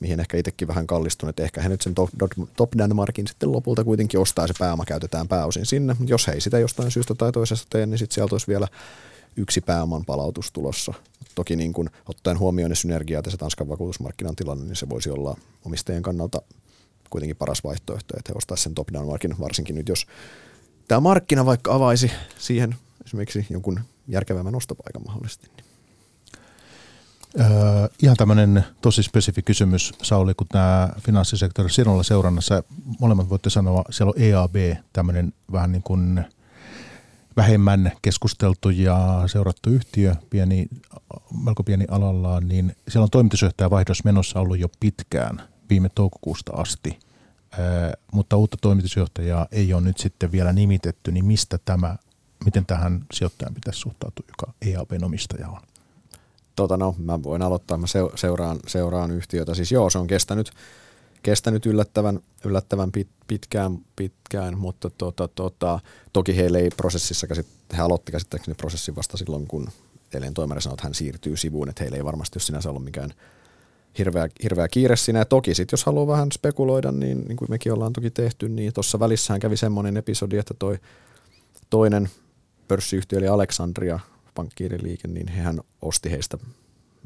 mihin 0.00 0.20
ehkä 0.20 0.36
itsekin 0.36 0.68
vähän 0.68 0.86
kallistunut, 0.86 1.30
että 1.30 1.42
ehkä 1.42 1.62
he 1.62 1.68
nyt 1.68 1.80
sen 1.80 1.94
top, 1.94 2.10
top 2.56 2.72
Danmarkin 2.78 3.26
sitten 3.26 3.52
lopulta 3.52 3.84
kuitenkin 3.84 4.20
ostaa 4.20 4.42
ja 4.42 4.46
se 4.46 4.54
pääoma 4.58 4.84
käytetään 4.84 5.28
pääosin 5.28 5.66
sinne. 5.66 5.96
Jos 6.06 6.26
he 6.26 6.32
ei 6.32 6.40
sitä 6.40 6.58
jostain 6.58 6.90
syystä 6.90 7.14
tai 7.14 7.32
toisesta 7.32 7.66
tee, 7.70 7.86
niin 7.86 7.98
sitten 7.98 8.14
sieltä 8.14 8.34
olisi 8.34 8.46
vielä 8.46 8.68
yksi 9.36 9.60
pääoman 9.60 10.04
palautus 10.04 10.52
tulossa. 10.52 10.94
Toki 11.34 11.56
niin 11.56 11.72
kuin, 11.72 11.90
ottaen 12.08 12.38
huomioon 12.38 12.70
ne 12.70 12.74
synergiat 12.74 13.26
ja 13.26 13.30
se 13.30 13.36
Tanskan 13.36 13.68
vakuutusmarkkinan 13.68 14.36
tilanne, 14.36 14.64
niin 14.64 14.76
se 14.76 14.88
voisi 14.88 15.10
olla 15.10 15.36
omistajien 15.64 16.02
kannalta 16.02 16.42
kuitenkin 17.10 17.36
paras 17.36 17.64
vaihtoehto, 17.64 18.16
että 18.18 18.32
he 18.32 18.36
ostaisivat 18.36 18.64
sen 18.64 18.74
top 18.74 18.88
down 18.92 19.06
markin, 19.06 19.34
varsinkin 19.40 19.76
nyt 19.76 19.88
jos 19.88 20.06
tämä 20.88 21.00
markkina 21.00 21.46
vaikka 21.46 21.74
avaisi 21.74 22.10
siihen 22.38 22.74
esimerkiksi 23.04 23.46
jonkun 23.50 23.80
järkevämmän 24.08 24.54
ostopaikan 24.54 25.02
mahdollisesti. 25.06 25.50
Öö, 27.40 27.46
ihan 28.02 28.16
tämmöinen 28.16 28.64
tosi 28.80 29.02
spesifi 29.02 29.42
kysymys, 29.42 29.92
Sauli, 30.02 30.34
kun 30.34 30.46
tämä 30.46 30.88
finanssisektori 31.00 31.70
sinulla 31.70 32.02
seurannassa, 32.02 32.62
molemmat 33.00 33.28
voitte 33.28 33.50
sanoa, 33.50 33.84
siellä 33.90 34.12
on 34.16 34.22
EAB, 34.22 34.54
tämmöinen 34.92 35.32
vähän 35.52 35.72
niin 35.72 35.82
kuin 35.82 36.24
vähemmän 37.36 37.92
keskusteltu 38.02 38.70
ja 38.70 39.22
seurattu 39.26 39.70
yhtiö, 39.70 40.14
pieni, 40.30 40.68
melko 41.44 41.62
pieni 41.62 41.84
alallaan, 41.90 42.48
niin 42.48 42.76
siellä 42.88 43.04
on 43.04 43.10
toimitusjohtaja 43.10 43.70
vaihdos 43.70 44.04
menossa 44.04 44.40
ollut 44.40 44.58
jo 44.58 44.68
pitkään, 44.80 45.42
viime 45.70 45.88
toukokuusta 45.94 46.52
asti, 46.52 46.98
öö, 47.58 47.92
mutta 48.12 48.36
uutta 48.36 48.56
toimitusjohtajaa 48.60 49.46
ei 49.52 49.72
ole 49.72 49.82
nyt 49.82 49.98
sitten 49.98 50.32
vielä 50.32 50.52
nimitetty, 50.52 51.12
niin 51.12 51.24
mistä 51.24 51.58
tämä, 51.64 51.96
miten 52.44 52.66
tähän 52.66 53.04
sijoittajan 53.12 53.54
pitäisi 53.54 53.80
suhtautua, 53.80 54.26
joka 54.28 54.52
EABn 54.62 55.04
omistaja 55.04 55.48
on? 55.48 55.60
tota 56.58 56.76
no, 56.76 56.94
mä 56.98 57.22
voin 57.22 57.42
aloittaa, 57.42 57.78
mä 57.78 57.86
seuraan, 58.14 58.58
seuraan 58.66 59.10
yhtiötä. 59.10 59.54
Siis 59.54 59.72
joo, 59.72 59.90
se 59.90 59.98
on 59.98 60.06
kestänyt, 60.06 60.50
kestänyt 61.22 61.66
yllättävän, 61.66 62.20
yllättävän 62.44 62.92
pit, 62.92 63.08
pitkään, 63.26 63.78
pitkään, 63.96 64.58
mutta 64.58 64.90
tota, 64.90 65.28
tota, 65.28 65.80
toki 66.12 66.36
heille 66.36 66.58
ei 66.58 66.70
prosessissa, 66.70 67.26
käsit, 67.26 67.46
he 67.76 67.82
aloitti 67.82 68.12
käsittääkseni 68.12 68.54
prosessin 68.54 68.96
vasta 68.96 69.16
silloin, 69.16 69.46
kun 69.46 69.68
Elen 70.14 70.34
toimari 70.34 70.62
sanoi, 70.62 70.74
että 70.74 70.82
hän 70.82 70.94
siirtyy 70.94 71.36
sivuun, 71.36 71.68
että 71.68 71.84
heillä 71.84 71.96
ei 71.96 72.04
varmasti 72.04 72.36
ole 72.36 72.42
sinänsä 72.42 72.70
ollut 72.70 72.84
mikään 72.84 73.10
hirveä, 73.98 74.28
hirveä 74.42 74.68
kiire 74.68 74.96
siinä. 74.96 75.18
Ja 75.18 75.24
toki 75.24 75.54
sitten, 75.54 75.76
jos 75.76 75.84
haluaa 75.84 76.06
vähän 76.06 76.32
spekuloida, 76.32 76.92
niin, 76.92 77.24
niin 77.28 77.36
kuin 77.36 77.50
mekin 77.50 77.72
ollaan 77.72 77.92
toki 77.92 78.10
tehty, 78.10 78.48
niin 78.48 78.72
tuossa 78.72 79.00
välissähän 79.00 79.40
kävi 79.40 79.56
semmoinen 79.56 79.96
episodi, 79.96 80.38
että 80.38 80.54
toi 80.58 80.78
toinen 81.70 82.08
pörssiyhtiö 82.68 83.18
eli 83.18 83.28
Alexandria 83.28 84.00
pankkiiriliike, 84.34 85.08
niin 85.08 85.28
hehän 85.28 85.60
osti 85.82 86.10
heistä 86.10 86.38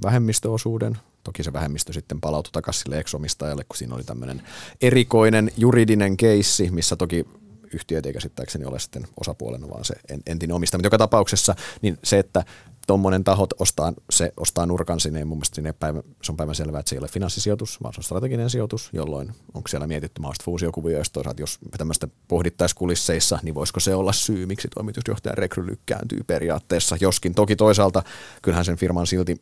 vähemmistöosuuden. 0.03 0.99
Toki 1.25 1.43
se 1.43 1.53
vähemmistö 1.53 1.93
sitten 1.93 2.21
palautui 2.21 2.53
takaisin 2.53 2.83
sille 2.83 2.99
ex-omistajalle, 2.99 3.65
kun 3.65 3.77
siinä 3.77 3.95
oli 3.95 4.05
tämmöinen 4.05 4.43
erikoinen 4.81 5.51
juridinen 5.57 6.17
keissi, 6.17 6.71
missä 6.71 6.97
toki 6.97 7.27
yhtiöt 7.75 8.07
ei 8.07 8.13
käsittääkseni 8.13 8.65
ole 8.65 8.79
sitten 8.79 9.07
osapuolena, 9.21 9.69
vaan 9.69 9.85
se 9.85 9.95
entinen 10.27 10.57
omistaja. 10.57 10.79
Mutta 10.79 10.87
joka 10.87 10.99
tapauksessa 10.99 11.55
niin 11.83 11.99
se, 12.05 12.19
että 12.19 12.45
tuommoinen 12.87 13.25
taho 13.25 13.47
ostaa, 13.59 13.93
se 14.11 14.33
ostaa 14.37 14.67
nurkan 14.67 15.01
sinne, 15.01 15.19
niin 15.19 15.29
mun 15.29 15.39
mielestä 15.39 15.55
sinne 15.55 15.73
päivä, 15.73 16.03
se 16.23 16.33
on 16.33 16.37
päivän 16.37 16.55
selvää, 16.55 16.81
että 16.81 16.91
se 16.91 16.97
ei 16.97 16.99
ole 16.99 17.09
finanssisijoitus, 17.09 17.83
vaan 17.83 17.95
se 17.95 18.01
on 18.01 18.05
strateginen 18.05 18.51
sijoitus, 18.51 18.91
jolloin 18.93 19.33
onko 19.55 19.69
siellä 19.69 19.87
mietitty 19.87 20.21
mahdollista 20.21 20.45
fuusiokuvia, 20.45 20.99
jos 20.99 21.11
toisaalta 21.11 21.43
jos 21.43 21.59
tämmöistä 21.79 22.09
pohdittaisiin 22.29 22.79
kulisseissa, 22.79 23.39
niin 23.43 23.55
voisiko 23.55 23.81
se 23.81 23.95
olla 23.95 24.13
syy, 24.13 24.47
miksi 24.47 24.69
toimitusjohtajan 24.69 25.39
rekry 25.39 25.67
lykkääntyy 25.67 26.21
periaatteessa, 26.27 26.97
joskin. 27.01 27.35
Toki 27.35 27.57
toisaalta 27.57 28.03
kyllähän 28.43 28.65
sen 28.65 28.77
firman 28.77 29.07
silti, 29.07 29.41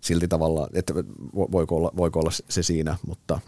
silti 0.00 0.28
tavallaan, 0.28 0.70
että 0.74 0.94
voiko 1.34 1.76
olla, 1.76 1.92
voiko 1.96 2.20
olla 2.20 2.30
se 2.48 2.62
siinä, 2.62 2.96
mutta, 3.06 3.40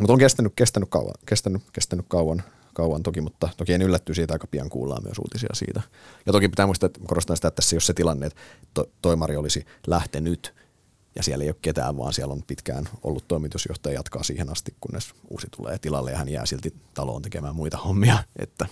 mutta 0.00 0.12
on 0.12 0.18
kestänyt, 0.18 0.52
kestänyt 0.56 0.88
kauan, 0.88 1.14
kestänyt, 1.26 1.62
kestänyt 1.72 2.06
kauan 2.08 2.42
kauan 2.78 3.02
toki, 3.02 3.20
mutta 3.20 3.48
toki 3.56 3.72
en 3.72 3.82
yllätty 3.82 4.14
siitä, 4.14 4.32
aika 4.32 4.46
pian 4.46 4.68
kuullaan 4.68 5.02
myös 5.02 5.18
uutisia 5.18 5.48
siitä. 5.52 5.82
Ja 6.26 6.32
toki 6.32 6.48
pitää 6.48 6.66
muistaa, 6.66 6.86
että 6.86 7.00
korostan 7.06 7.36
sitä, 7.36 7.48
että 7.48 7.56
tässä 7.56 7.74
ei 7.74 7.76
ole 7.76 7.82
se 7.82 7.94
tilanne, 7.94 8.26
että 8.26 8.40
to, 8.74 8.90
toimari 9.02 9.36
olisi 9.36 9.66
lähtenyt 9.86 10.54
ja 11.16 11.22
siellä 11.22 11.44
ei 11.44 11.50
ole 11.50 11.56
ketään, 11.62 11.96
vaan 11.96 12.12
siellä 12.12 12.32
on 12.32 12.42
pitkään 12.46 12.88
ollut 13.02 13.28
toimitusjohtaja 13.28 13.94
jatkaa 13.94 14.22
siihen 14.22 14.50
asti, 14.50 14.74
kunnes 14.80 15.14
uusi 15.30 15.46
tulee 15.56 15.78
tilalle 15.78 16.10
ja 16.10 16.18
hän 16.18 16.28
jää 16.28 16.46
silti 16.46 16.74
taloon 16.94 17.22
tekemään 17.22 17.54
muita 17.54 17.76
hommia. 17.76 18.24
Että. 18.36 18.66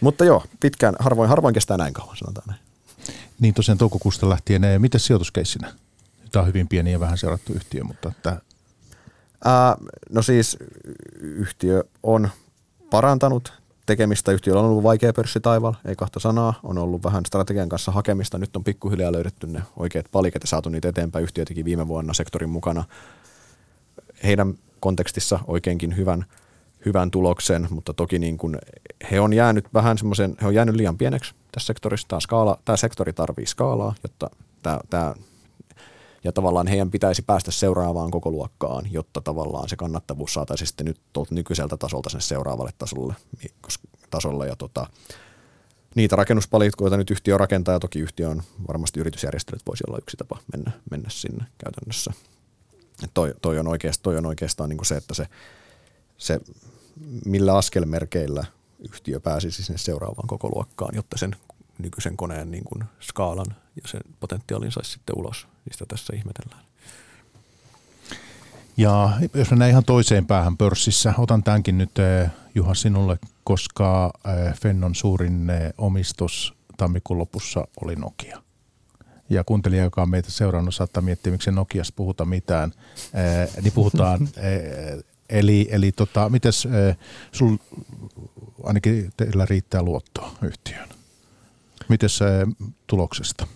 Mutta 0.00 0.24
joo, 0.24 0.44
pitkään, 0.60 0.94
harvoin, 0.98 1.28
harvoin 1.28 1.54
kestää 1.54 1.76
näin 1.76 1.94
kauan, 1.94 2.16
sanotaan 2.16 2.48
näin. 2.48 2.60
Niin 3.40 3.54
tosiaan 3.54 3.78
toukokuusta 3.78 4.28
lähtien, 4.28 4.62
miten 4.78 5.00
sijoituskeissinä? 5.00 5.74
Tämä 6.32 6.40
on 6.40 6.48
hyvin 6.48 6.68
pieni 6.68 6.92
ja 6.92 7.00
vähän 7.00 7.18
seurattu 7.18 7.52
yhtiö, 7.52 7.84
mutta 7.84 8.08
että 8.08 8.40
Ää, 9.44 9.76
no 10.10 10.22
siis 10.22 10.56
yhtiö 11.20 11.84
on 12.02 12.28
parantanut 12.90 13.52
tekemistä. 13.86 14.32
Yhtiöllä 14.32 14.60
on 14.60 14.68
ollut 14.68 14.82
vaikea 14.82 15.12
pörssitaival, 15.12 15.74
ei 15.84 15.96
kahta 15.96 16.20
sanaa. 16.20 16.60
On 16.62 16.78
ollut 16.78 17.04
vähän 17.04 17.26
strategian 17.26 17.68
kanssa 17.68 17.92
hakemista. 17.92 18.38
Nyt 18.38 18.56
on 18.56 18.64
pikkuhiljaa 18.64 19.12
löydetty 19.12 19.46
ne 19.46 19.62
oikeat 19.76 20.06
palikat 20.12 20.42
ja 20.42 20.48
saatu 20.48 20.68
niitä 20.68 20.88
eteenpäin. 20.88 21.22
Yhtiö 21.22 21.44
teki 21.44 21.64
viime 21.64 21.88
vuonna 21.88 22.12
sektorin 22.12 22.50
mukana 22.50 22.84
heidän 24.24 24.54
kontekstissa 24.80 25.38
oikeinkin 25.46 25.96
hyvän, 25.96 26.24
hyvän 26.86 27.10
tuloksen, 27.10 27.66
mutta 27.70 27.94
toki 27.94 28.18
niin 28.18 28.38
kuin 28.38 28.58
he 29.10 29.20
on 29.20 29.32
jäänyt 29.32 29.64
vähän 29.74 29.98
semmoisen, 29.98 30.36
he 30.42 30.46
on 30.46 30.54
jäänyt 30.54 30.74
liian 30.74 30.98
pieneksi 30.98 31.34
tässä 31.52 31.66
sektorissa. 31.66 32.08
Tämä, 32.08 32.20
skaala, 32.20 32.58
tämä 32.64 32.76
sektori 32.76 33.12
tarvii 33.12 33.46
skaalaa, 33.46 33.94
jotta 34.02 34.30
tämä, 34.62 34.80
tämä 34.90 35.14
ja 36.24 36.32
tavallaan 36.32 36.66
heidän 36.66 36.90
pitäisi 36.90 37.22
päästä 37.22 37.50
seuraavaan 37.50 38.10
koko 38.10 38.30
luokkaan, 38.30 38.92
jotta 38.92 39.20
tavallaan 39.20 39.68
se 39.68 39.76
kannattavuus 39.76 40.34
saataisiin 40.34 40.68
sitten 40.68 40.86
nyt 40.86 41.00
tuolta 41.12 41.34
nykyiseltä 41.34 41.76
tasolta 41.76 42.10
sinne 42.10 42.20
seuraavalle 42.20 42.70
tasolle, 42.78 43.14
tasolle 44.10 44.46
ja 44.46 44.56
tota, 44.56 44.86
niitä 45.94 46.16
rakennuspalikoita 46.16 46.96
nyt 46.96 47.10
yhtiö 47.10 47.38
rakentaa 47.38 47.74
ja 47.74 47.80
toki 47.80 47.98
yhtiö 47.98 48.28
on 48.28 48.42
varmasti 48.68 49.00
yritysjärjestelyt 49.00 49.66
voisi 49.66 49.84
olla 49.88 49.98
yksi 49.98 50.16
tapa 50.16 50.38
mennä, 50.52 50.72
mennä 50.90 51.08
sinne 51.10 51.44
käytännössä. 51.58 52.12
toi, 53.14 53.34
toi, 53.42 53.58
on 53.58 53.68
oikeastaan, 53.68 54.02
toi 54.02 54.16
on 54.16 54.26
oikeastaan 54.26 54.68
niin 54.68 54.78
kuin 54.78 54.86
se, 54.86 54.96
että 54.96 55.14
se, 55.14 55.26
se 56.18 56.40
millä 57.24 57.56
askelmerkeillä 57.56 58.44
yhtiö 58.78 59.20
pääsisi 59.20 59.62
sinne 59.62 59.78
seuraavaan 59.78 60.28
koko 60.28 60.48
luokkaan, 60.54 60.94
jotta 60.94 61.18
sen 61.18 61.36
nykyisen 61.78 62.16
koneen 62.16 62.50
niin 62.50 62.64
kuin 62.64 62.84
skaalan 63.00 63.56
ja 63.76 63.88
sen 63.88 64.00
potentiaalin 64.20 64.72
saisi 64.72 64.90
sitten 64.90 65.18
ulos. 65.18 65.46
Niistä 65.64 65.84
tässä 65.88 66.12
ihmetellään. 66.16 66.62
Ja 68.76 69.10
jos 69.34 69.50
mennään 69.50 69.70
ihan 69.70 69.84
toiseen 69.84 70.26
päähän 70.26 70.56
pörssissä, 70.56 71.14
otan 71.18 71.42
tämänkin 71.42 71.78
nyt 71.78 71.98
eh, 71.98 72.30
Juha 72.54 72.74
sinulle 72.74 73.18
koska 73.50 74.12
Fennon 74.62 74.94
suurin 74.94 75.52
omistus 75.78 76.54
tammikuun 76.76 77.18
lopussa 77.18 77.68
oli 77.82 77.96
Nokia. 77.96 78.42
Ja 79.30 79.44
kuuntelija, 79.44 79.84
joka 79.84 80.02
on 80.02 80.10
meitä 80.10 80.30
seurannut, 80.30 80.74
saattaa 80.74 81.02
miettiä, 81.02 81.32
miksi 81.32 81.50
Nokiassa 81.50 81.92
puhuta 81.96 82.24
mitään. 82.24 82.72
niin 83.62 83.72
puhutaan, 83.72 84.28
eli, 85.28 85.68
eli 85.70 85.92
tota, 85.92 86.28
mites 86.28 86.68
sul, 87.32 87.56
ainakin 88.62 89.12
teillä 89.16 89.46
riittää 89.46 89.82
luottoa 89.82 90.32
yhtiöön? 90.42 90.88
Miten 91.88 92.08
se 92.08 92.46
tuloksesta? 92.86 93.46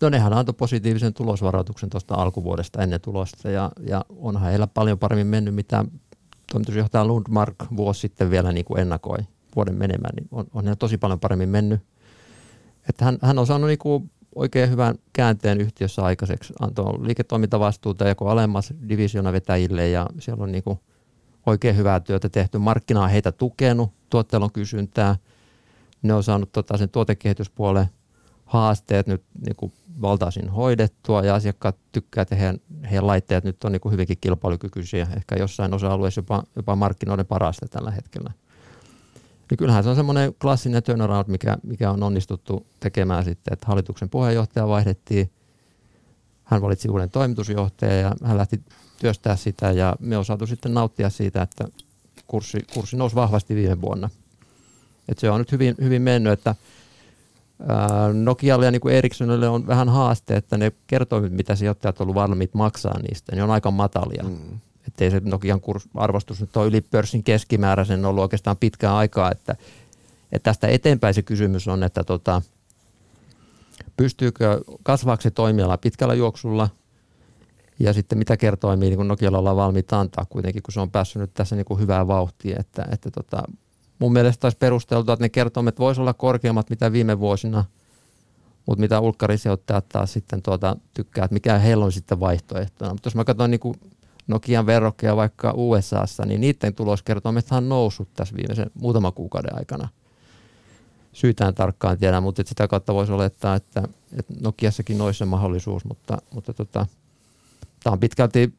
No 0.00 0.08
nehän 0.08 0.32
antoi 0.32 0.54
positiivisen 0.58 1.14
tulosvaroituksen 1.14 1.90
tuosta 1.90 2.14
alkuvuodesta 2.14 2.82
ennen 2.82 3.00
tulosta 3.00 3.50
ja, 3.50 3.70
ja 3.86 4.04
onhan 4.16 4.50
heillä 4.50 4.66
paljon 4.66 4.98
paremmin 4.98 5.26
mennyt, 5.26 5.54
mitä 5.54 5.84
toimitusjohtaja 6.52 7.04
Lundmark 7.04 7.54
vuosi 7.76 8.00
sitten 8.00 8.30
vielä 8.30 8.52
niin 8.52 8.64
kuin 8.64 8.80
ennakoi 8.80 9.18
vuoden 9.56 9.74
menemään, 9.74 10.14
niin 10.16 10.28
on, 10.32 10.46
on 10.54 10.64
heillä 10.64 10.76
tosi 10.76 10.98
paljon 10.98 11.20
paremmin 11.20 11.48
mennyt. 11.48 11.80
Että 12.88 13.04
hän, 13.04 13.18
hän 13.22 13.38
on 13.38 13.46
saanut 13.46 13.68
niin 13.68 13.78
kuin 13.78 14.10
oikein 14.34 14.70
hyvän 14.70 14.94
käänteen 15.12 15.60
yhtiössä 15.60 16.02
aikaiseksi, 16.02 16.54
antoi 16.60 17.06
liiketoimintavastuuta 17.06 18.08
joko 18.08 18.28
alemmas 18.28 18.74
vetäjille 19.32 19.88
ja 19.88 20.06
siellä 20.18 20.42
on 20.42 20.52
niin 20.52 20.64
kuin 20.64 20.80
oikein 21.46 21.76
hyvää 21.76 22.00
työtä 22.00 22.28
tehty. 22.28 22.58
Markkina 22.58 23.02
on 23.02 23.10
heitä 23.10 23.32
tukenut, 23.32 23.92
tuotteella 24.10 24.44
on 24.44 24.52
kysyntää. 24.52 25.16
Ne 26.02 26.14
on 26.14 26.22
saanut 26.22 26.52
tota, 26.52 26.76
sen 26.76 26.88
tuotekehityspuolen 26.88 27.86
haasteet 28.46 29.06
nyt 29.06 29.22
niin 29.46 29.56
kuin 29.56 29.72
valtaisin 30.02 30.48
hoidettua 30.48 31.22
ja 31.22 31.34
asiakkaat 31.34 31.76
tykkää, 31.92 32.22
että 32.22 32.34
heidän, 32.34 32.60
heidän 32.90 33.06
laitteet 33.06 33.44
nyt 33.44 33.64
on 33.64 33.72
niin 33.72 33.80
kuin 33.80 33.92
hyvinkin 33.92 34.18
kilpailukykyisiä, 34.20 35.06
ehkä 35.16 35.36
jossain 35.38 35.74
osa-alueessa 35.74 36.18
jopa, 36.18 36.42
jopa 36.56 36.76
markkinoiden 36.76 37.26
parasta 37.26 37.66
tällä 37.68 37.90
hetkellä. 37.90 38.32
Niin 39.50 39.58
kyllähän 39.58 39.84
se 39.84 39.90
on 39.90 39.96
semmoinen 39.96 40.34
klassinen 40.34 40.82
turnaround, 40.82 41.28
mikä, 41.28 41.56
mikä 41.62 41.90
on 41.90 42.02
onnistuttu 42.02 42.66
tekemään 42.80 43.24
sitten, 43.24 43.52
että 43.52 43.66
hallituksen 43.66 44.10
puheenjohtaja 44.10 44.68
vaihdettiin, 44.68 45.30
hän 46.44 46.62
valitsi 46.62 46.88
uuden 46.88 47.10
toimitusjohtajan 47.10 48.00
ja 48.00 48.12
hän 48.24 48.38
lähti 48.38 48.60
työstää 48.98 49.36
sitä 49.36 49.70
ja 49.70 49.96
me 50.00 50.18
on 50.18 50.24
saatu 50.24 50.46
sitten 50.46 50.74
nauttia 50.74 51.10
siitä, 51.10 51.42
että 51.42 51.68
kurssi, 52.26 52.58
kurssi 52.74 52.96
nousi 52.96 53.16
vahvasti 53.16 53.54
viime 53.54 53.80
vuonna. 53.80 54.10
Et 55.08 55.18
se 55.18 55.30
on 55.30 55.38
nyt 55.38 55.52
hyvin, 55.52 55.74
hyvin 55.80 56.02
mennyt, 56.02 56.32
että 56.32 56.54
Nokialle 58.12 58.64
ja 58.64 58.70
niin 58.70 58.80
kuin 58.80 58.94
Ericssonille 58.94 59.48
on 59.48 59.66
vähän 59.66 59.88
haaste, 59.88 60.36
että 60.36 60.58
ne 60.58 60.72
kertoimet, 60.86 61.32
mitä 61.32 61.56
sijoittajat 61.56 62.00
ovat 62.00 62.14
valmiit 62.14 62.54
maksaa 62.54 63.00
niistä, 63.00 63.32
niin 63.32 63.42
on 63.42 63.50
aika 63.50 63.70
matalia. 63.70 64.22
Mm. 64.22 64.60
Että 64.86 65.04
ei 65.04 65.10
se 65.10 65.20
Nokian 65.24 65.60
kurs, 65.60 65.88
arvostus 65.94 66.40
nyt 66.40 66.56
ole 66.56 66.66
yli 66.66 66.80
pörssin 66.80 67.24
keskimääräisen 67.24 68.04
ollut 68.04 68.22
oikeastaan 68.22 68.56
pitkään 68.56 68.94
aikaa, 68.94 69.30
että, 69.30 69.56
että 70.32 70.50
tästä 70.50 70.68
eteenpäin 70.68 71.14
se 71.14 71.22
kysymys 71.22 71.68
on, 71.68 71.82
että 71.82 72.04
tota, 72.04 72.42
pystyykö 73.96 74.60
kasvaaksi 74.82 75.30
toimiala 75.30 75.76
pitkällä 75.78 76.14
juoksulla 76.14 76.68
ja 77.78 77.92
sitten 77.92 78.18
mitä 78.18 78.36
kertoimia 78.36 78.90
niin 78.90 79.08
Nokialla 79.08 79.38
ollaan 79.38 79.56
valmiit 79.56 79.92
antaa 79.92 80.24
kuitenkin, 80.24 80.62
kun 80.62 80.72
se 80.72 80.80
on 80.80 80.90
päässyt 80.90 81.20
nyt 81.20 81.34
tässä 81.34 81.56
niin 81.56 81.66
kuin 81.66 81.80
hyvää 81.80 82.06
vauhtia, 82.06 82.56
että, 82.60 82.86
että 82.92 83.10
tota, 83.10 83.42
mun 83.98 84.12
mielestä 84.12 84.46
olisi 84.46 84.58
perusteltua, 84.58 85.14
että 85.14 85.24
ne 85.24 85.28
kertoimet 85.28 85.78
voisi 85.78 86.00
olla 86.00 86.14
korkeammat 86.14 86.70
mitä 86.70 86.92
viime 86.92 87.18
vuosina, 87.18 87.64
mutta 88.66 88.80
mitä 88.80 89.00
ulkkarisijoittajat 89.00 89.88
taas 89.88 90.12
sitten 90.12 90.42
tuota, 90.42 90.76
tykkää, 90.94 91.24
että 91.24 91.34
mikä 91.34 91.58
heillä 91.58 91.84
on 91.84 91.92
sitten 91.92 92.20
vaihtoehtona. 92.20 92.92
Mutta 92.92 93.06
jos 93.06 93.14
mä 93.14 93.24
katson 93.24 93.50
niin 93.50 93.60
kuin 93.60 93.74
Nokian 94.26 94.66
verrokkeja 94.66 95.16
vaikka 95.16 95.52
USAssa, 95.56 96.24
niin 96.26 96.40
niiden 96.40 96.74
tuloskertoimet 96.74 97.46
on 97.52 97.68
noussut 97.68 98.08
tässä 98.14 98.36
viimeisen 98.36 98.70
muutaman 98.74 99.12
kuukauden 99.12 99.58
aikana. 99.58 99.88
Syytään 101.12 101.54
tarkkaan 101.54 101.98
tiedä, 101.98 102.20
mutta 102.20 102.42
sitä 102.46 102.68
kautta 102.68 102.94
voisi 102.94 103.12
olettaa, 103.12 103.54
että, 103.54 103.82
että 104.18 104.34
Nokiassakin 104.40 104.98
noissa 104.98 105.26
mahdollisuus, 105.26 105.84
mutta, 105.84 106.18
mutta 106.34 106.52
tota, 106.52 106.86
tämä 107.84 107.92
on 107.92 108.00
pitkälti 108.00 108.54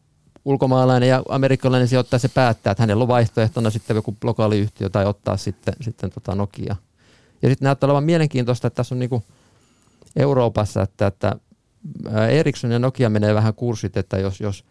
ulkomaalainen 0.48 1.10
ja 1.10 1.24
amerikkalainen 1.30 1.88
sijoittaja 1.88 2.20
se 2.20 2.28
päättää, 2.28 2.72
että 2.72 2.84
hänellä 2.84 3.02
on 3.02 3.08
vaihtoehtona 3.08 3.70
sitten 3.70 3.96
joku 3.96 4.18
lokaali 4.24 4.60
yhtiö 4.60 4.90
tai 4.90 5.06
ottaa 5.06 5.38
sitten, 5.38 5.74
sitten 5.82 6.10
tota 6.10 6.36
Nokia. 6.36 6.76
Ja 7.42 7.50
sitten 7.50 7.66
näyttää 7.66 7.88
olevan 7.88 8.04
mielenkiintoista, 8.04 8.68
että 8.68 8.76
tässä 8.76 8.96
on 8.96 9.00
niinku 9.00 9.24
Euroopassa, 10.16 10.82
että, 10.82 11.08
että 11.08 11.36
Ericsson 12.30 12.72
ja 12.72 12.80
Nokia 12.80 13.10
menee 13.10 13.34
vähän 13.34 13.54
kurssit, 13.54 13.98
että 13.98 14.18
jos, 14.18 14.42
jos 14.42 14.66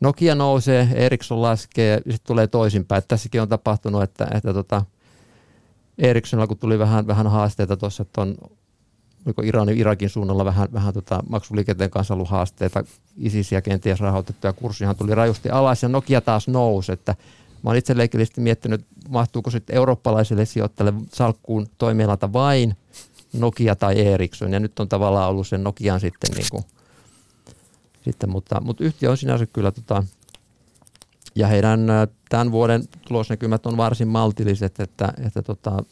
Nokia 0.00 0.34
nousee, 0.34 0.88
Ericsson 0.94 1.42
laskee 1.42 1.90
ja 2.06 2.12
sitten 2.12 2.26
tulee 2.26 2.46
toisinpäin. 2.46 3.02
Tässäkin 3.08 3.42
on 3.42 3.48
tapahtunut, 3.48 4.02
että, 4.02 4.28
että 4.34 4.54
tota, 4.54 4.84
Ericssonilla 5.98 6.46
kun 6.46 6.58
tuli 6.58 6.78
vähän, 6.78 7.06
vähän 7.06 7.26
haasteita 7.26 7.76
tuossa, 7.76 8.02
että 8.02 8.20
on 8.20 8.34
oliko 9.26 9.42
Iranin, 9.42 9.78
Irakin 9.78 10.10
suunnalla 10.10 10.44
vähän, 10.44 10.68
vähän 10.72 10.94
tota 10.94 11.20
maksuliikenteen 11.28 11.90
kanssa 11.90 12.14
ollut 12.14 12.28
haasteita, 12.28 12.84
ISISiä 13.16 13.60
kenties 13.60 14.00
rahoitettu 14.00 14.46
ja 14.46 14.52
kurssihan 14.52 14.96
tuli 14.96 15.14
rajusti 15.14 15.50
alas 15.50 15.82
ja 15.82 15.88
Nokia 15.88 16.20
taas 16.20 16.48
nousi, 16.48 16.92
että 16.92 17.14
mä 17.62 17.70
oon 17.70 17.76
itse 17.76 17.96
leikillisesti 17.96 18.40
miettinyt, 18.40 18.86
mahtuuko 19.08 19.50
sitten 19.50 19.76
eurooppalaisille 19.76 20.44
sijoittajille 20.44 21.00
salkkuun 21.12 21.66
toimialalta 21.78 22.32
vain 22.32 22.76
Nokia 23.32 23.76
tai 23.76 24.06
Ericsson 24.06 24.52
ja 24.52 24.60
nyt 24.60 24.80
on 24.80 24.88
tavallaan 24.88 25.30
ollut 25.30 25.48
sen 25.48 25.64
Nokian 25.64 26.00
sitten 26.00 26.30
niin 26.36 26.46
kuin, 26.50 26.64
sitten, 28.04 28.30
mutta, 28.30 28.60
mutta 28.60 28.84
yhtiö 28.84 29.10
on 29.10 29.16
sinänsä 29.16 29.46
kyllä 29.46 29.70
tota, 29.70 30.04
ja 31.34 31.46
heidän 31.46 31.80
tämän 32.28 32.52
vuoden 32.52 32.84
tulosnäkymät 33.08 33.66
on 33.66 33.76
varsin 33.76 34.08
maltilliset, 34.08 34.80
että, 34.80 35.14
että 35.26 35.42
tota, 35.42 35.84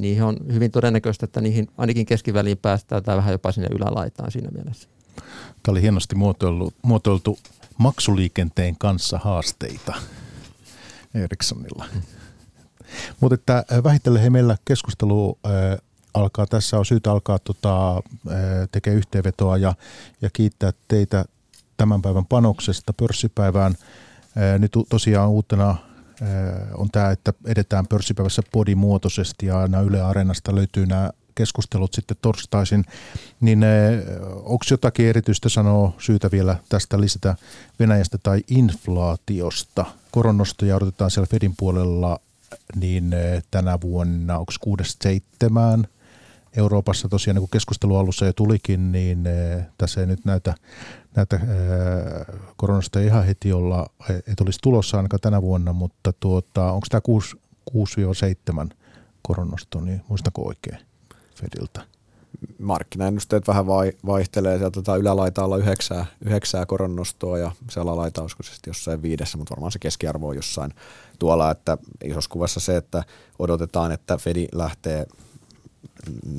niihin 0.00 0.22
on 0.24 0.36
hyvin 0.52 0.70
todennäköistä, 0.70 1.24
että 1.24 1.40
niihin 1.40 1.68
ainakin 1.78 2.06
keskiväliin 2.06 2.58
päästään 2.58 3.02
tai 3.02 3.16
vähän 3.16 3.32
jopa 3.32 3.52
sinne 3.52 3.68
ylälaitaan 3.72 4.30
siinä 4.30 4.50
mielessä. 4.50 4.88
Tämä 5.62 5.72
oli 5.72 5.82
hienosti 5.82 6.14
muotoiltu, 6.14 6.74
muotoiltu 6.82 7.38
maksuliikenteen 7.78 8.76
kanssa 8.78 9.18
haasteita 9.18 9.94
Ericssonilla. 11.14 11.84
Hmm. 11.92 12.02
Mutta 13.20 13.34
että 13.34 13.64
äh, 13.72 13.84
vähitellen 13.84 14.32
meillä 14.32 14.56
keskustelu 14.64 15.38
äh, 15.46 15.52
alkaa, 16.14 16.46
tässä 16.46 16.78
on 16.78 16.86
syytä 16.86 17.12
alkaa 17.12 17.38
tota, 17.38 17.96
äh, 17.96 18.02
tekemään 18.72 18.98
yhteenvetoa 18.98 19.56
ja, 19.56 19.74
ja 20.22 20.30
kiittää 20.32 20.72
teitä 20.88 21.24
tämän 21.76 22.02
päivän 22.02 22.26
panoksesta 22.26 22.92
pörssipäivään. 22.92 23.74
Nyt 24.58 24.72
tosiaan 24.88 25.30
uutena 25.30 25.76
on 26.74 26.88
tämä, 26.92 27.10
että 27.10 27.32
edetään 27.46 27.86
pörssipäivässä 27.86 28.42
podimuotoisesti 28.52 29.46
ja 29.46 29.58
aina 29.60 29.80
Yle 29.80 30.00
Areenasta 30.02 30.54
löytyy 30.54 30.86
nämä 30.86 31.10
keskustelut 31.34 31.94
sitten 31.94 32.16
torstaisin, 32.22 32.84
niin 33.40 33.64
onko 34.34 34.64
jotakin 34.70 35.06
erityistä 35.06 35.48
sanoa 35.48 35.92
syytä 35.98 36.30
vielä 36.30 36.56
tästä 36.68 37.00
lisätä 37.00 37.36
Venäjästä 37.78 38.18
tai 38.18 38.40
inflaatiosta? 38.48 39.84
Koronnostoja 40.10 40.76
odotetaan 40.76 41.10
siellä 41.10 41.26
Fedin 41.30 41.54
puolella 41.56 42.20
niin 42.74 43.14
tänä 43.50 43.78
vuonna, 43.80 44.38
onko 44.38 44.52
6-7 45.82 45.86
Euroopassa 46.56 47.08
tosiaan 47.08 47.34
niin 47.34 47.42
kuin 47.42 47.50
keskustelu 47.50 47.96
alussa 47.96 48.26
jo 48.26 48.32
tulikin, 48.32 48.92
niin 48.92 49.24
tässä 49.78 50.00
ei 50.00 50.06
nyt 50.06 50.24
näytä 50.24 50.54
näitä 51.16 51.40
koronasta 52.56 53.00
ei 53.00 53.06
ihan 53.06 53.24
heti 53.24 53.52
olla, 53.52 53.90
ei 54.08 54.34
tulisi 54.36 54.58
tulossa 54.62 54.96
ainakaan 54.96 55.20
tänä 55.20 55.42
vuonna, 55.42 55.72
mutta 55.72 56.12
tuota, 56.20 56.72
onko 56.72 56.86
tämä 56.90 57.00
6-7 58.66 58.74
koronnosto, 59.22 59.80
niin 59.80 60.02
muistako 60.08 60.46
oikein 60.46 60.78
Fediltä? 61.34 61.80
Markkinaennusteet 62.58 63.48
vähän 63.48 63.66
vaihtelee. 64.06 64.58
Sieltä 64.58 64.74
tota 64.74 64.96
ylälaita 64.96 65.44
olla 65.44 65.56
yhdeksää, 65.56 66.06
yhdeksää 66.24 66.66
koronnostoa 66.66 67.38
ja 67.38 67.52
se 67.70 67.80
alalaita 67.80 68.22
olisiko 68.22 68.42
se 68.42 68.52
jossain 68.66 69.02
viidessä, 69.02 69.38
mutta 69.38 69.50
varmaan 69.54 69.72
se 69.72 69.78
keskiarvo 69.78 70.28
on 70.28 70.36
jossain 70.36 70.74
tuolla, 71.18 71.50
että 71.50 71.78
isossa 72.04 72.30
kuvassa 72.30 72.60
se, 72.60 72.76
että 72.76 73.04
odotetaan, 73.38 73.92
että 73.92 74.16
Fedi 74.16 74.46
lähtee 74.52 75.06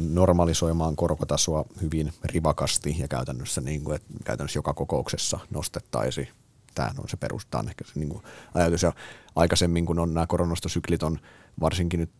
normalisoimaan 0.09 0.95
korkotasoa 0.95 1.65
hyvin 1.81 2.13
rivakasti 2.23 2.95
ja 2.99 3.07
käytännössä, 3.07 3.61
niin 3.61 3.83
kuin, 3.83 3.95
että 3.95 4.07
käytännössä 4.23 4.57
joka 4.57 4.73
kokouksessa 4.73 5.39
nostettaisiin. 5.49 6.27
Tämä 6.75 6.91
on 6.97 7.09
se 7.09 7.17
perusta, 7.17 7.59
on 7.59 7.69
ehkä 7.69 7.85
se 7.85 7.91
niin 7.95 8.09
kuin 8.09 8.23
ajatus. 8.53 8.83
Ja 8.83 8.93
aikaisemmin, 9.35 9.85
kun 9.85 9.99
on 9.99 10.13
nämä 10.13 10.27
koronastosyklit 10.27 11.03
on 11.03 11.19
varsinkin 11.59 11.99
nyt 11.99 12.11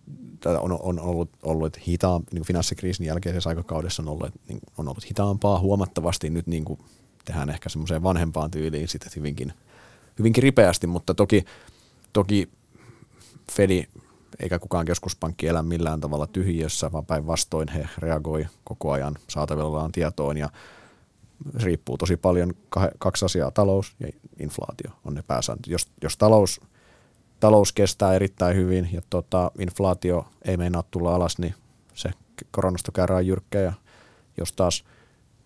on, 0.46 0.78
on 0.82 1.00
ollut, 1.00 1.30
ollut 1.44 1.88
hitaa, 1.88 2.22
niin 2.32 2.46
finanssikriisin 2.46 3.06
jälkeisessä 3.06 3.50
aikakaudessa 3.50 4.02
on 4.02 4.10
ollut, 4.10 4.30
niin, 4.48 4.60
on 4.78 4.88
ollut 4.88 5.10
hitaampaa 5.10 5.60
huomattavasti. 5.60 6.30
Nyt 6.30 6.48
niin 6.48 6.66
kuin 6.66 6.80
tehdään 7.26 7.50
ehkä 7.50 7.70
semmoiseen 7.70 8.04
vanhempaan 8.04 8.52
tyyliin 8.52 8.88
sitten 8.88 9.12
hyvinkin, 9.16 9.54
hyvinkin 10.20 10.44
ripeästi, 10.44 10.88
mutta 10.88 11.14
toki, 11.14 11.46
toki 12.14 12.50
Fedi 13.52 13.88
eikä 14.40 14.60
kukaan 14.60 14.86
keskuspankki 14.86 15.48
elä 15.48 15.64
millään 15.64 16.00
tavalla 16.00 16.28
tyhjiössä, 16.28 16.92
vaan 16.92 17.06
päinvastoin 17.06 17.68
he 17.68 17.90
reagoi 17.98 18.48
koko 18.64 18.92
ajan 18.92 19.16
saatavillaan 19.28 19.92
tietoon 19.92 20.38
ja 20.38 20.50
riippuu 21.56 21.98
tosi 21.98 22.18
paljon 22.18 22.54
kaksi 23.00 23.26
asiaa, 23.26 23.52
talous 23.52 23.96
ja 24.00 24.08
inflaatio 24.40 24.92
on 25.06 25.14
ne 25.14 25.24
pääsääntö. 25.28 25.72
Jos, 25.72 25.88
jos 26.02 26.18
talous 26.18 26.62
talous 27.42 27.74
kestää 27.74 28.14
erittäin 28.14 28.56
hyvin 28.56 28.90
ja 28.94 29.02
tota, 29.10 29.52
inflaatio 29.60 30.26
ei 30.46 30.58
meinaa 30.58 30.84
tulla 30.92 31.16
alas, 31.16 31.38
niin 31.38 31.56
se 31.94 32.12
koronasta 32.52 32.92
käydään 32.92 33.28
jyrkkä 33.28 33.60
ja 33.60 33.74
jos 34.38 34.54
taas 34.54 34.84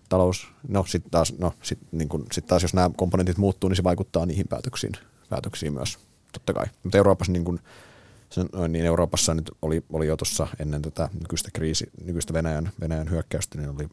talous, 0.10 0.48
no 0.68 0.86
sitten 0.88 1.12
taas, 1.12 1.34
no, 1.38 1.54
sit, 1.62 1.80
niin 1.92 2.10
kun, 2.10 2.26
sit 2.32 2.48
taas 2.48 2.62
jos 2.62 2.74
nämä 2.74 2.90
komponentit 2.98 3.38
muuttuu, 3.38 3.70
niin 3.70 3.78
se 3.78 3.84
vaikuttaa 3.84 4.26
niihin 4.26 4.48
päätöksiin, 4.48 4.94
päätöksiin 5.30 5.74
myös, 5.74 6.00
totta 6.34 6.54
kai. 6.54 6.66
Mutta 6.84 6.98
Euroopassa 6.98 7.32
niin 7.32 7.46
kun, 7.46 7.60
sen, 8.36 8.50
niin 8.70 8.86
Euroopassa 8.86 9.34
nyt 9.34 9.52
oli, 9.62 9.84
oli 9.94 10.08
jo 10.08 10.18
tuossa 10.18 10.48
ennen 10.60 10.82
tätä 10.82 11.10
nykyistä 11.22 11.50
kriisi, 11.54 11.92
nykyistä 12.04 12.34
Venäjän, 12.34 12.72
Venäjän 12.82 13.10
hyökkäystä, 13.10 13.58
niin 13.58 13.70
oli, 13.70 13.88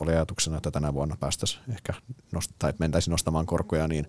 oli 0.00 0.12
ajatuksena, 0.12 0.56
että 0.56 0.70
tänä 0.70 0.94
vuonna 0.94 1.16
päästäisiin 1.20 1.62
ehkä, 1.68 1.94
nost, 2.32 2.50
tai 2.58 2.72
mentäisiin 2.78 3.12
nostamaan 3.12 3.46
korkoja, 3.46 3.88
niin 3.88 4.08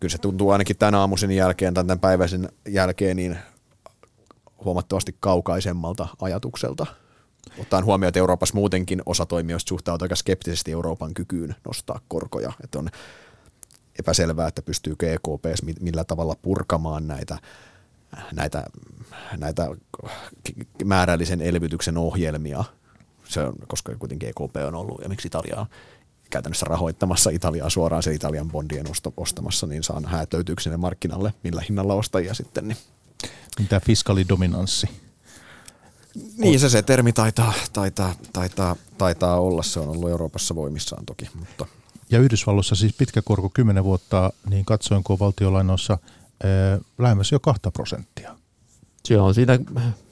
kyllä 0.00 0.12
se 0.12 0.18
tuntuu 0.18 0.50
ainakin 0.50 0.76
tänä 0.76 1.00
aamuisin 1.00 1.30
jälkeen 1.30 1.74
tai 1.74 1.84
tämän 1.84 2.00
päiväisen 2.00 2.48
jälkeen 2.68 3.16
niin 3.16 3.38
huomattavasti 4.64 5.16
kaukaisemmalta 5.20 6.08
ajatukselta. 6.20 6.86
Ottaen 7.58 7.84
huomioon, 7.84 8.08
että 8.08 8.18
Euroopassa 8.18 8.54
muutenkin 8.54 9.02
osa 9.06 9.26
toimijoista 9.26 9.68
suhtautuu 9.68 10.04
aika 10.04 10.16
skeptisesti 10.16 10.72
Euroopan 10.72 11.14
kykyyn 11.14 11.54
nostaa 11.66 12.00
korkoja. 12.08 12.52
Että 12.64 12.78
on 12.78 12.88
epäselvää, 13.98 14.48
että 14.48 14.62
pystyy 14.62 14.92
EKP 14.92 15.44
millä 15.80 16.04
tavalla 16.04 16.36
purkamaan 16.42 17.06
näitä, 17.06 17.38
näitä, 18.32 18.64
näitä 19.36 19.68
määrällisen 20.84 21.40
elvytyksen 21.40 21.98
ohjelmia. 21.98 22.64
Se 23.24 23.40
on, 23.40 23.54
koska 23.68 23.94
kuitenkin 23.96 24.28
EKP 24.28 24.56
on 24.66 24.74
ollut, 24.74 25.00
ja 25.02 25.08
miksi 25.08 25.28
Italiaa 25.28 25.66
käytännössä 26.30 26.66
rahoittamassa 26.68 27.30
Italiaa 27.30 27.70
suoraan 27.70 28.02
se 28.02 28.14
Italian 28.14 28.50
bondien 28.50 28.86
ostamassa, 29.16 29.66
niin 29.66 29.82
saan 29.82 30.04
häätöytyykö 30.04 30.62
sinne 30.62 30.76
markkinalle, 30.76 31.34
millä 31.42 31.62
hinnalla 31.68 31.94
ostajia 31.94 32.34
sitten. 32.34 32.68
Niin. 32.68 32.78
Mitä 33.58 33.80
fiskalidominanssi? 33.80 34.88
Niin 36.38 36.60
se 36.60 36.68
se 36.68 36.82
termi 36.82 37.12
taitaa, 37.12 37.52
taitaa, 37.72 38.14
taitaa, 38.32 38.76
taitaa 38.98 39.40
olla, 39.40 39.62
se 39.62 39.80
on 39.80 39.88
ollut 39.88 40.10
Euroopassa 40.10 40.54
voimissaan 40.54 41.06
toki. 41.06 41.30
Mutta. 41.34 41.66
Ja 42.10 42.18
Yhdysvalloissa 42.18 42.74
siis 42.74 42.92
pitkä 42.92 43.22
korko 43.22 43.50
10 43.54 43.84
vuotta, 43.84 44.32
niin 44.50 44.64
katsoinko 44.64 45.18
valtiolainoissa 45.18 45.98
lähemmäs 46.98 47.32
jo 47.32 47.40
2 47.40 47.62
prosenttia. 47.72 48.36
Se 49.04 49.20
on 49.20 49.34
siinä 49.34 49.58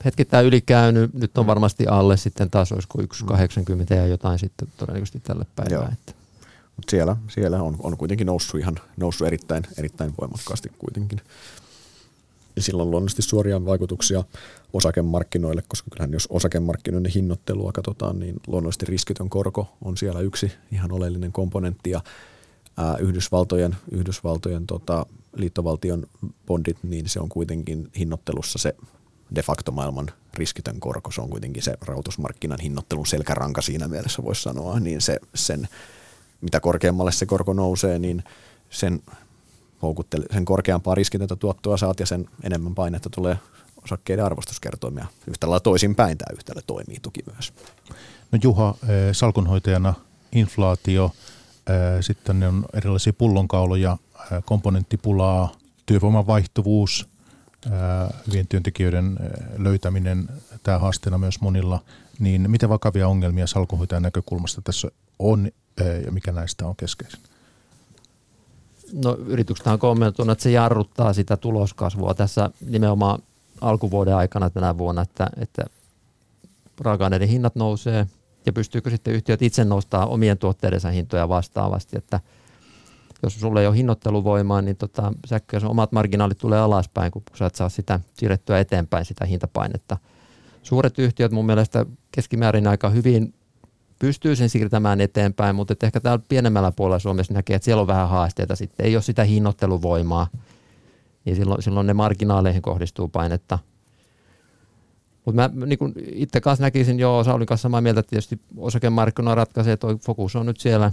hetkittäin 0.05 0.47
ylikäynyt, 0.47 1.15
nyt 1.15 1.39
on 1.39 1.47
varmasti 1.47 1.87
alle 1.87 2.17
sitten 2.17 2.51
taas 2.51 2.73
olisiko 2.73 2.99
1,80 3.03 3.95
ja 3.95 4.07
jotain 4.07 4.39
sitten 4.39 4.69
todennäköisesti 4.77 5.21
tälle 5.21 5.47
päivään. 5.57 5.93
Että. 5.93 6.13
Mut 6.77 6.85
siellä, 6.91 7.17
siellä 7.29 7.63
on, 7.63 7.77
on 7.83 7.97
kuitenkin 7.97 8.27
noussut 8.27 8.61
ihan 8.61 8.77
noussut 8.97 9.27
erittäin, 9.27 9.65
erittäin 9.79 10.15
voimakkaasti 10.21 10.73
kuitenkin. 10.79 11.21
Ja 12.57 12.63
sillä 12.63 12.83
on 12.83 12.91
luonnollisesti 12.91 13.23
suoria 13.23 13.65
vaikutuksia 13.65 14.25
osakemarkkinoille, 14.73 15.63
koska 15.69 15.91
kyllähän 15.91 16.13
jos 16.13 16.27
osakemarkkinoiden 16.31 17.13
hinnoittelua 17.13 17.73
katsotaan, 17.73 18.19
niin 18.19 18.37
luonnollisesti 18.47 18.87
riskitön 18.87 19.31
korko 19.31 19.77
on 19.85 19.97
siellä 19.97 20.21
yksi 20.21 20.53
ihan 20.73 20.93
oleellinen 20.93 21.33
komponentti. 21.33 21.91
Ja 21.91 22.01
ää, 22.77 22.97
Yhdysvaltojen, 22.97 23.77
Yhdysvaltojen 23.91 24.67
tota, 24.67 25.07
liittovaltion 25.37 26.07
bondit, 26.47 26.79
niin 26.83 27.09
se 27.09 27.21
on 27.21 27.29
kuitenkin 27.29 27.91
hinnoittelussa 27.99 28.59
se 28.59 28.75
de 29.35 29.43
facto 29.43 29.73
maailman 29.73 30.11
riskitön 30.35 30.81
korko, 30.81 31.11
se 31.11 31.21
on 31.21 31.31
kuitenkin 31.31 31.63
se 31.63 31.75
rahoitusmarkkinan 31.81 32.61
hinnoittelun 32.61 33.07
selkäranka 33.07 33.63
siinä 33.63 33.89
mielessä 33.89 34.23
voisi 34.23 34.43
sanoa, 34.43 34.81
niin 34.81 35.01
se, 35.01 35.19
sen, 35.35 35.69
mitä 36.41 36.61
korkeammalle 36.61 37.13
se 37.13 37.27
korko 37.27 37.53
nousee, 37.53 37.99
niin 37.99 38.25
sen, 38.71 39.03
sen 40.33 40.45
korkeampaa 40.45 40.95
riskitöntä 40.95 41.37
tuottoa 41.37 41.77
saat 41.77 42.01
ja 42.01 42.07
sen 42.07 42.29
enemmän 42.43 42.75
painetta 42.75 43.11
tulee 43.11 43.39
osakkeiden 43.85 44.25
arvostuskertoimia. 44.25 45.07
Yhtä 45.27 45.47
lailla 45.47 45.61
toisinpäin 45.61 46.19
tämä 46.19 46.35
yhtälö 46.37 46.61
toimii 46.67 47.01
toki 47.03 47.21
myös. 47.33 47.53
No 48.33 48.39
Juha, 48.43 48.75
eh, 48.83 48.89
salkunhoitajana 49.13 49.95
inflaatio, 50.33 51.11
eh, 51.67 52.05
sitten 52.05 52.43
on 52.43 52.65
erilaisia 52.75 53.13
pullonkauloja, 53.13 53.97
komponenttipulaa, 54.45 55.53
työvoiman 55.87 56.27
vaihtuvuus, 56.27 57.09
hyvien 58.27 58.47
työntekijöiden 58.47 59.19
löytäminen, 59.59 60.29
tämä 60.63 60.79
haasteena 60.79 61.19
myös 61.19 61.41
monilla, 61.41 61.83
niin 62.19 62.51
miten 62.51 62.69
vakavia 62.69 63.09
ongelmia 63.09 63.47
salkunhoitajan 63.47 64.03
näkökulmasta 64.03 64.63
tässä 64.63 64.89
on 65.19 65.51
ja 66.05 66.13
mikä 66.13 66.33
näistä 66.33 66.67
on 66.67 66.77
keskeisin? 66.77 67.21
No 68.93 69.17
yritykset 69.27 69.67
on 69.67 69.79
kommentoinut, 69.79 70.33
että 70.33 70.43
se 70.43 70.51
jarruttaa 70.51 71.13
sitä 71.13 71.37
tuloskasvua 71.37 72.15
tässä 72.15 72.51
nimenomaan 72.71 73.23
alkuvuoden 73.61 74.17
aikana 74.17 74.51
tänä 74.51 74.79
vuonna, 74.79 75.03
että, 75.03 75.31
että 75.37 75.65
raaka-aineiden 76.81 77.29
hinnat 77.29 77.55
nousee 77.55 78.07
ja 78.47 78.53
pystyykö 78.53 78.91
sitten 78.91 79.15
yhtiöt 79.15 79.43
itse 79.43 79.65
nostaa 79.65 80.07
omien 80.07 80.39
tuotteidensa 80.39 80.91
hintoja 80.91 81.29
vastaavasti, 81.29 81.99
että 81.99 82.21
jos 83.23 83.41
sulle 83.41 83.61
ei 83.61 83.67
ole 83.67 83.77
hinnoitteluvoimaa, 83.77 84.63
niin 84.63 84.77
tota, 84.77 85.13
säkköön 85.27 85.65
omat 85.65 85.93
marginaalit 85.93 86.39
tulee 86.39 86.61
alaspäin, 86.61 87.13
kun 87.13 87.23
sä 87.35 87.47
et 87.47 87.55
saa 87.55 87.69
sitä 87.69 88.01
siirrettyä 88.15 88.61
eteenpäin, 88.61 89.05
sitä 89.05 89.25
hintapainetta. 89.25 89.97
Suuret 90.63 90.99
yhtiöt 90.99 91.33
mun 91.33 91.47
mielestä 91.47 91.87
keskimäärin 92.13 92.67
aika 92.67 92.89
hyvin 92.89 93.35
pystyy 93.99 94.37
sen 94.37 94.49
siirtämään 94.49 95.01
eteenpäin, 95.01 95.57
mutta 95.57 95.75
ehkä 95.83 96.01
täällä 96.01 96.25
pienemmällä 96.29 96.73
puolella 96.73 96.99
Suomessa 96.99 97.35
näkee, 97.35 97.57
että 97.57 97.65
siellä 97.65 97.81
on 97.81 97.87
vähän 97.87 98.09
haasteita 98.09 98.57
sitten. 98.57 98.87
Ei 98.87 98.97
ole 98.97 99.03
sitä 99.03 99.25
hinnoitteluvoimaa, 99.25 100.27
niin 101.25 101.37
silloin, 101.37 101.63
silloin 101.63 101.87
ne 101.87 101.95
marginaaleihin 101.95 102.63
kohdistuu 102.63 103.09
painetta. 103.09 103.59
Mutta 105.25 105.51
mä 105.53 105.67
niin 105.67 105.79
itse 106.13 106.41
kanssa 106.41 106.65
näkisin 106.65 106.99
jo 106.99 107.25
Saulin 107.25 107.47
kanssa 107.47 107.63
samaa 107.63 107.81
mieltä, 107.81 108.01
että 108.01 108.11
tietysti 108.11 108.41
osakemarkkinoilla 108.57 109.35
ratkaisee, 109.35 109.73
että 109.73 109.87
fokus 110.01 110.37
on 110.37 110.47
nyt 110.47 110.61
siellä, 110.61 110.93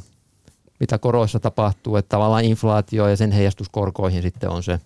mitä 0.80 0.98
koroissa 0.98 1.40
tapahtuu, 1.40 1.96
että 1.96 2.10
tavallaan 2.10 2.44
inflaatio 2.46 3.08
ja 3.08 3.18
sen 3.18 3.32
heijastus 3.32 3.70
korkoihin 3.70 4.22
sitten 4.22 4.50
on 4.50 4.64
se, 4.64 4.80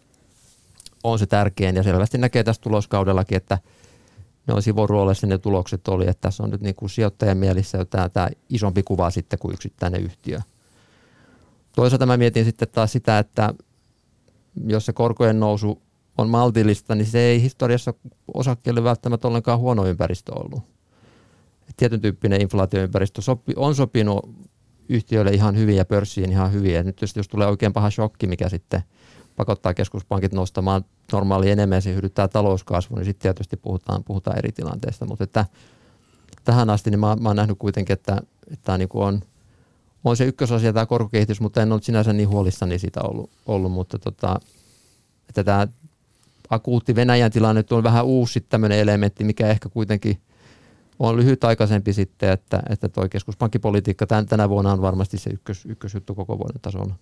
on 1.03 1.19
se 1.19 1.25
tärkein. 1.25 1.75
Ja 1.75 1.83
selvästi 1.83 2.17
näkee 2.17 2.43
tässä 2.43 2.61
tuloskaudellakin, 2.61 3.37
että 3.37 3.57
ne 4.47 4.53
on 4.53 4.61
sivuruolessa 4.61 5.27
ne 5.27 5.37
tulokset 5.37 5.87
oli, 5.87 6.07
että 6.07 6.21
tässä 6.21 6.43
on 6.43 6.49
nyt 6.49 6.61
niin 6.61 6.75
kuin 6.75 6.89
sijoittajan 6.89 7.37
mielissä 7.37 7.85
tämä, 7.85 8.09
tämä 8.09 8.29
isompi 8.49 8.83
kuva 8.83 9.09
sitten 9.09 9.39
kuin 9.39 9.53
yksittäinen 9.53 10.01
yhtiö. 10.01 10.39
Toisaalta 11.75 12.05
mä 12.05 12.17
mietin 12.17 12.45
sitten 12.45 12.67
taas 12.71 12.91
sitä, 12.91 13.19
että 13.19 13.53
jos 14.67 14.85
se 14.85 14.93
korkojen 14.93 15.39
nousu 15.39 15.81
on 16.17 16.29
maltillista, 16.29 16.95
niin 16.95 17.05
se 17.05 17.19
ei 17.19 17.41
historiassa 17.41 17.93
osakkeelle 18.33 18.83
välttämättä 18.83 19.27
ollenkaan 19.27 19.59
huono 19.59 19.85
ympäristö 19.85 20.33
ollut. 20.35 20.59
Et 21.69 21.77
tietyn 21.77 22.01
tyyppinen 22.01 22.41
inflaatioympäristö 22.41 23.21
on 23.55 23.75
sopinut 23.75 24.29
yhtiöille 24.89 25.31
ihan 25.31 25.57
hyvin 25.57 25.75
ja 25.75 25.85
pörssiin 25.85 26.31
ihan 26.31 26.53
hyvin. 26.53 26.73
Ja 26.73 26.83
nyt 26.83 27.01
jos 27.15 27.27
tulee 27.27 27.47
oikein 27.47 27.73
paha 27.73 27.89
shokki, 27.89 28.27
mikä 28.27 28.49
sitten 28.49 28.83
pakottaa 29.35 29.73
keskuspankit 29.73 30.33
nostamaan 30.33 30.85
normaali 31.11 31.49
enemmän 31.49 31.77
ja 31.77 31.81
se 31.81 31.93
hyödyttää 31.93 32.27
talouskasvua, 32.27 32.97
niin 32.97 33.05
sitten 33.05 33.21
tietysti 33.21 33.57
puhutaan, 33.57 34.03
puhutaan 34.03 34.37
eri 34.37 34.51
tilanteista. 34.51 35.05
Mutta 35.05 35.23
että 35.23 35.45
tähän 36.43 36.69
asti 36.69 36.89
niin 36.89 36.99
mä, 36.99 37.15
mä 37.15 37.29
oon 37.29 37.35
nähnyt 37.35 37.57
kuitenkin, 37.59 37.93
että, 37.93 38.21
että 38.51 38.77
niin 38.77 38.89
on– 38.93 39.21
on 40.09 40.17
se 40.17 40.25
ykkösasia 40.25 40.73
tämä 40.73 40.85
korkokehitys, 40.85 41.41
mutta 41.41 41.61
en 41.61 41.71
ole 41.71 41.81
sinänsä 41.81 42.13
niin 42.13 42.29
huolissani 42.29 42.79
siitä 42.79 43.01
ollut, 43.01 43.29
ollut 43.45 43.71
mutta 43.71 43.99
tota, 43.99 44.39
että 45.29 45.43
tämä 45.43 45.67
akuutti 46.49 46.95
Venäjän 46.95 47.31
tilanne 47.31 47.63
on 47.71 47.83
vähän 47.83 48.05
uusi 48.05 48.41
tämmöinen 48.41 48.79
elementti, 48.79 49.23
mikä 49.23 49.47
ehkä 49.47 49.69
kuitenkin 49.69 50.21
on 50.99 51.15
lyhytaikaisempi 51.15 51.93
sitten, 51.93 52.29
että, 52.29 52.63
että 52.69 52.89
tuo 52.89 53.09
keskuspankkipolitiikka 53.09 54.07
tän, 54.07 54.25
tänä 54.25 54.49
vuonna 54.49 54.71
on 54.71 54.81
varmasti 54.81 55.17
se 55.17 55.29
ykkös, 55.29 55.65
ykkösjuttu 55.65 56.15
koko 56.15 56.37
vuoden 56.37 56.61
tasolla. 56.61 56.95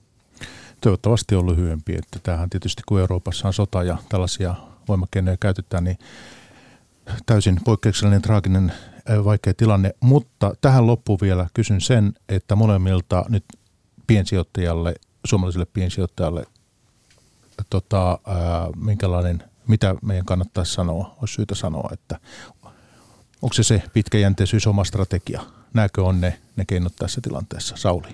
Toivottavasti 0.82 1.36
on 1.36 1.50
lyhyempi, 1.50 1.96
että 1.96 2.20
tämähän 2.24 2.50
tietysti 2.50 2.84
kun 2.86 3.00
Euroopassa 3.00 3.48
on 3.48 3.54
sota 3.54 3.84
ja 3.84 3.98
tällaisia 4.10 4.56
voimakeinoja 4.88 5.38
käytetään, 5.38 5.84
niin 5.84 5.98
täysin 7.26 7.60
poikkeuksellinen 7.66 8.22
traaginen 8.22 8.74
vaikea 9.24 9.54
tilanne, 9.54 9.94
mutta 10.00 10.54
tähän 10.62 10.88
loppuun 10.88 11.20
vielä 11.22 11.48
kysyn 11.54 11.82
sen, 11.82 12.14
että 12.30 12.56
molemmilta 12.56 13.26
nyt 13.30 13.44
piensijoittajalle, 14.08 14.96
suomalaiselle 15.26 15.66
piensijoittajalle, 15.66 16.46
tota, 17.70 18.20
ää, 18.28 18.70
minkälainen, 18.76 19.44
mitä 19.68 19.96
meidän 20.02 20.26
kannattaisi 20.26 20.74
sanoa, 20.74 21.16
olisi 21.22 21.34
syytä 21.34 21.56
sanoa, 21.56 21.90
että 21.94 22.20
onko 23.46 23.54
se 23.54 23.64
se 23.64 23.84
pitkäjänteisyys 23.94 24.68
oma 24.68 24.84
strategia? 24.84 25.42
Näkö 25.74 26.04
on 26.04 26.22
ne, 26.22 26.40
ne 26.56 26.66
keinot 26.66 26.96
tässä 26.96 27.22
tilanteessa, 27.22 27.78
Sauli? 27.78 28.08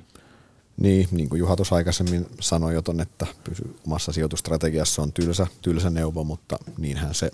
Niin, 0.77 1.07
niin 1.11 1.29
kuin 1.29 1.39
Juha 1.39 1.55
tuossa 1.55 1.75
aikaisemmin 1.75 2.25
sanoi 2.39 2.73
jo 2.73 2.81
ton, 2.81 3.01
että 3.01 3.27
pysy 3.43 3.75
omassa 3.87 4.11
sijoitustrategiassa 4.11 5.01
on 5.01 5.13
tylsä, 5.13 5.47
tylsä 5.61 5.89
neuvo, 5.89 6.23
mutta 6.23 6.57
niinhän 6.77 7.13
se, 7.13 7.31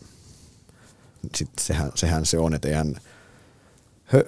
sit 1.35 1.49
sehän, 1.59 1.91
sehän 1.95 2.25
se 2.25 2.39
on, 2.39 2.53
että 2.53 2.67
eihän, 2.67 2.95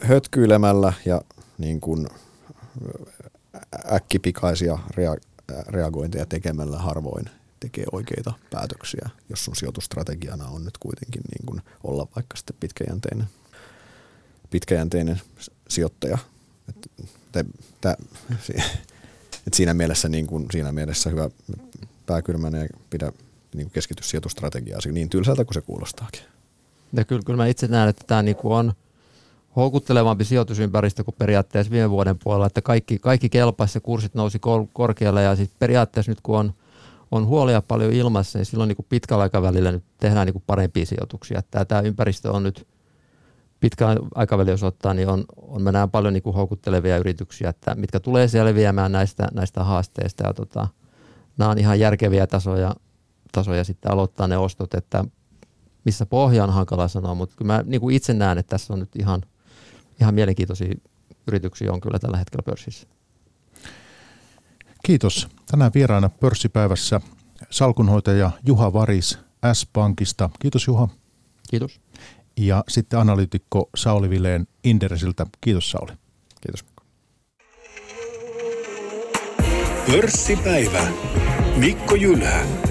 hötkyilemällä 0.02 0.94
ja 1.06 1.22
niin 1.58 1.80
kuin 1.80 2.08
äkkipikaisia 3.92 4.80
rea- 4.92 5.54
reagointeja 5.68 6.26
tekemällä 6.26 6.78
harvoin 6.78 7.30
tekee 7.60 7.86
oikeita 7.92 8.34
päätöksiä, 8.52 9.10
jos 9.30 9.46
sun 9.46 9.56
sijoitustrategiana 9.56 10.46
on 10.46 10.66
nyt 10.66 10.78
kuitenkin 10.78 11.22
niin 11.22 11.46
kuin 11.46 11.62
olla 11.84 12.08
vaikka 12.16 12.38
sitten 12.38 12.56
pitkäjänteinen, 12.60 13.28
pitkäjänteinen 14.50 15.22
sijoittaja. 15.70 16.18
Et, 16.70 16.92
te, 17.32 17.46
tä, 17.82 17.98
et 19.48 19.54
siinä, 19.54 19.74
mielessä, 19.74 20.10
niin 20.10 20.28
kuin, 20.28 20.46
siinä 20.52 20.72
mielessä 20.72 21.10
hyvä 21.10 21.30
pääkylmäinen 22.06 22.62
ja 22.62 22.80
pidä 22.90 23.12
niin 23.54 23.70
keskity 23.72 24.04
sijoitustrategiaan 24.04 24.82
niin 24.92 25.10
tylsältä 25.10 25.46
kuin 25.46 25.54
se 25.54 25.62
kuulostaakin. 25.62 26.22
Ja 26.94 27.06
kyllä, 27.06 27.22
kyllä 27.26 27.38
mä 27.38 27.48
itse 27.48 27.68
näen, 27.68 27.90
että 27.90 28.04
tämä 28.08 28.24
niin 28.24 28.38
on 28.44 28.74
houkuttelevampi 29.56 30.26
sijoitusympäristö 30.26 31.04
kuin 31.04 31.16
periaatteessa 31.18 31.72
viime 31.72 31.90
vuoden 31.90 32.20
puolella, 32.24 32.48
että 32.48 32.62
kaikki, 32.62 33.00
kaikki 33.00 33.30
kelpaisi 33.30 33.78
ja 33.78 33.82
kurssit 33.82 34.16
nousi 34.16 34.40
korkealle 34.74 35.24
ja 35.24 35.36
sitten 35.36 35.60
periaatteessa 35.60 36.12
nyt 36.12 36.22
kun 36.22 36.38
on, 36.38 36.54
on 37.12 37.26
huolia 37.26 37.62
paljon 37.62 37.94
ilmassa, 37.94 38.40
niin 38.40 38.46
silloin 38.46 38.68
niin 38.68 38.76
kuin 38.76 38.86
pitkällä 38.90 39.24
aikavälillä 39.24 39.72
nyt 39.72 39.84
tehdään 39.98 40.26
niin 40.26 40.34
kuin 40.34 40.44
parempia 40.48 40.86
sijoituksia. 40.86 41.42
Tämä, 41.52 41.66
tämä 41.66 41.82
ympäristö 41.82 42.32
on 42.32 42.44
nyt 42.44 42.68
pitkä 43.60 43.88
aikaväli 44.16 44.52
osoittaa, 44.52 44.94
niin 44.94 45.10
on, 45.10 45.26
on 45.38 45.62
me 45.62 45.72
näen 45.72 45.92
paljon 45.92 46.14
niin 46.14 46.24
kuin 46.24 46.36
houkuttelevia 46.36 46.98
yrityksiä, 46.98 47.50
että 47.50 47.76
mitkä 47.76 48.00
tulee 48.00 48.28
selviämään 48.28 48.92
näistä, 48.92 49.28
näistä 49.34 49.64
haasteista 49.64 50.28
ja 50.28 50.34
tota, 50.34 50.68
nämä 51.38 51.52
on 51.52 51.58
ihan 51.58 51.80
järkeviä 51.80 52.28
tasoja, 52.28 52.76
tasoja 53.32 53.64
sitten 53.64 53.92
aloittaa 53.92 54.28
ne 54.28 54.38
ostot, 54.38 54.74
että 54.74 55.06
missä 55.86 56.06
pohja 56.06 56.44
on 56.44 56.50
hankala 56.50 56.88
sanoa, 56.88 57.16
mutta 57.16 57.36
kyllä 57.36 57.54
mä 57.54 57.64
niin 57.66 57.82
kuin 57.82 57.96
itse 57.96 58.14
näen, 58.14 58.38
että 58.38 58.50
tässä 58.50 58.74
on 58.74 58.80
nyt 58.80 58.96
ihan, 59.00 59.22
ihan 60.02 60.14
mielenkiintoisia 60.14 60.76
yrityksiä 61.28 61.74
on 61.74 61.82
kyllä 61.82 62.00
tällä 62.00 62.18
hetkellä 62.18 62.44
pörssissä. 62.44 62.88
Kiitos. 64.86 65.28
Tänään 65.52 65.72
vieraana 65.76 66.10
pörssipäivässä 66.10 67.02
salkunhoitaja 67.50 68.32
Juha 68.46 68.74
Varis 68.74 69.20
S-Pankista. 69.54 70.30
Kiitos 70.40 70.68
Juha. 70.68 70.88
Kiitos. 71.50 71.82
Ja 72.40 72.64
sitten 72.68 73.00
analyytikko 73.00 73.70
Sauli 73.76 74.10
Vileen 74.10 74.48
Inderesiltä. 74.64 75.26
Kiitos 75.42 75.72
Sauli. 75.72 75.92
Kiitos. 76.42 76.66
Pörssipäivä. 79.92 80.88
Mikko 81.56 81.96
Jylhä. 81.96 82.69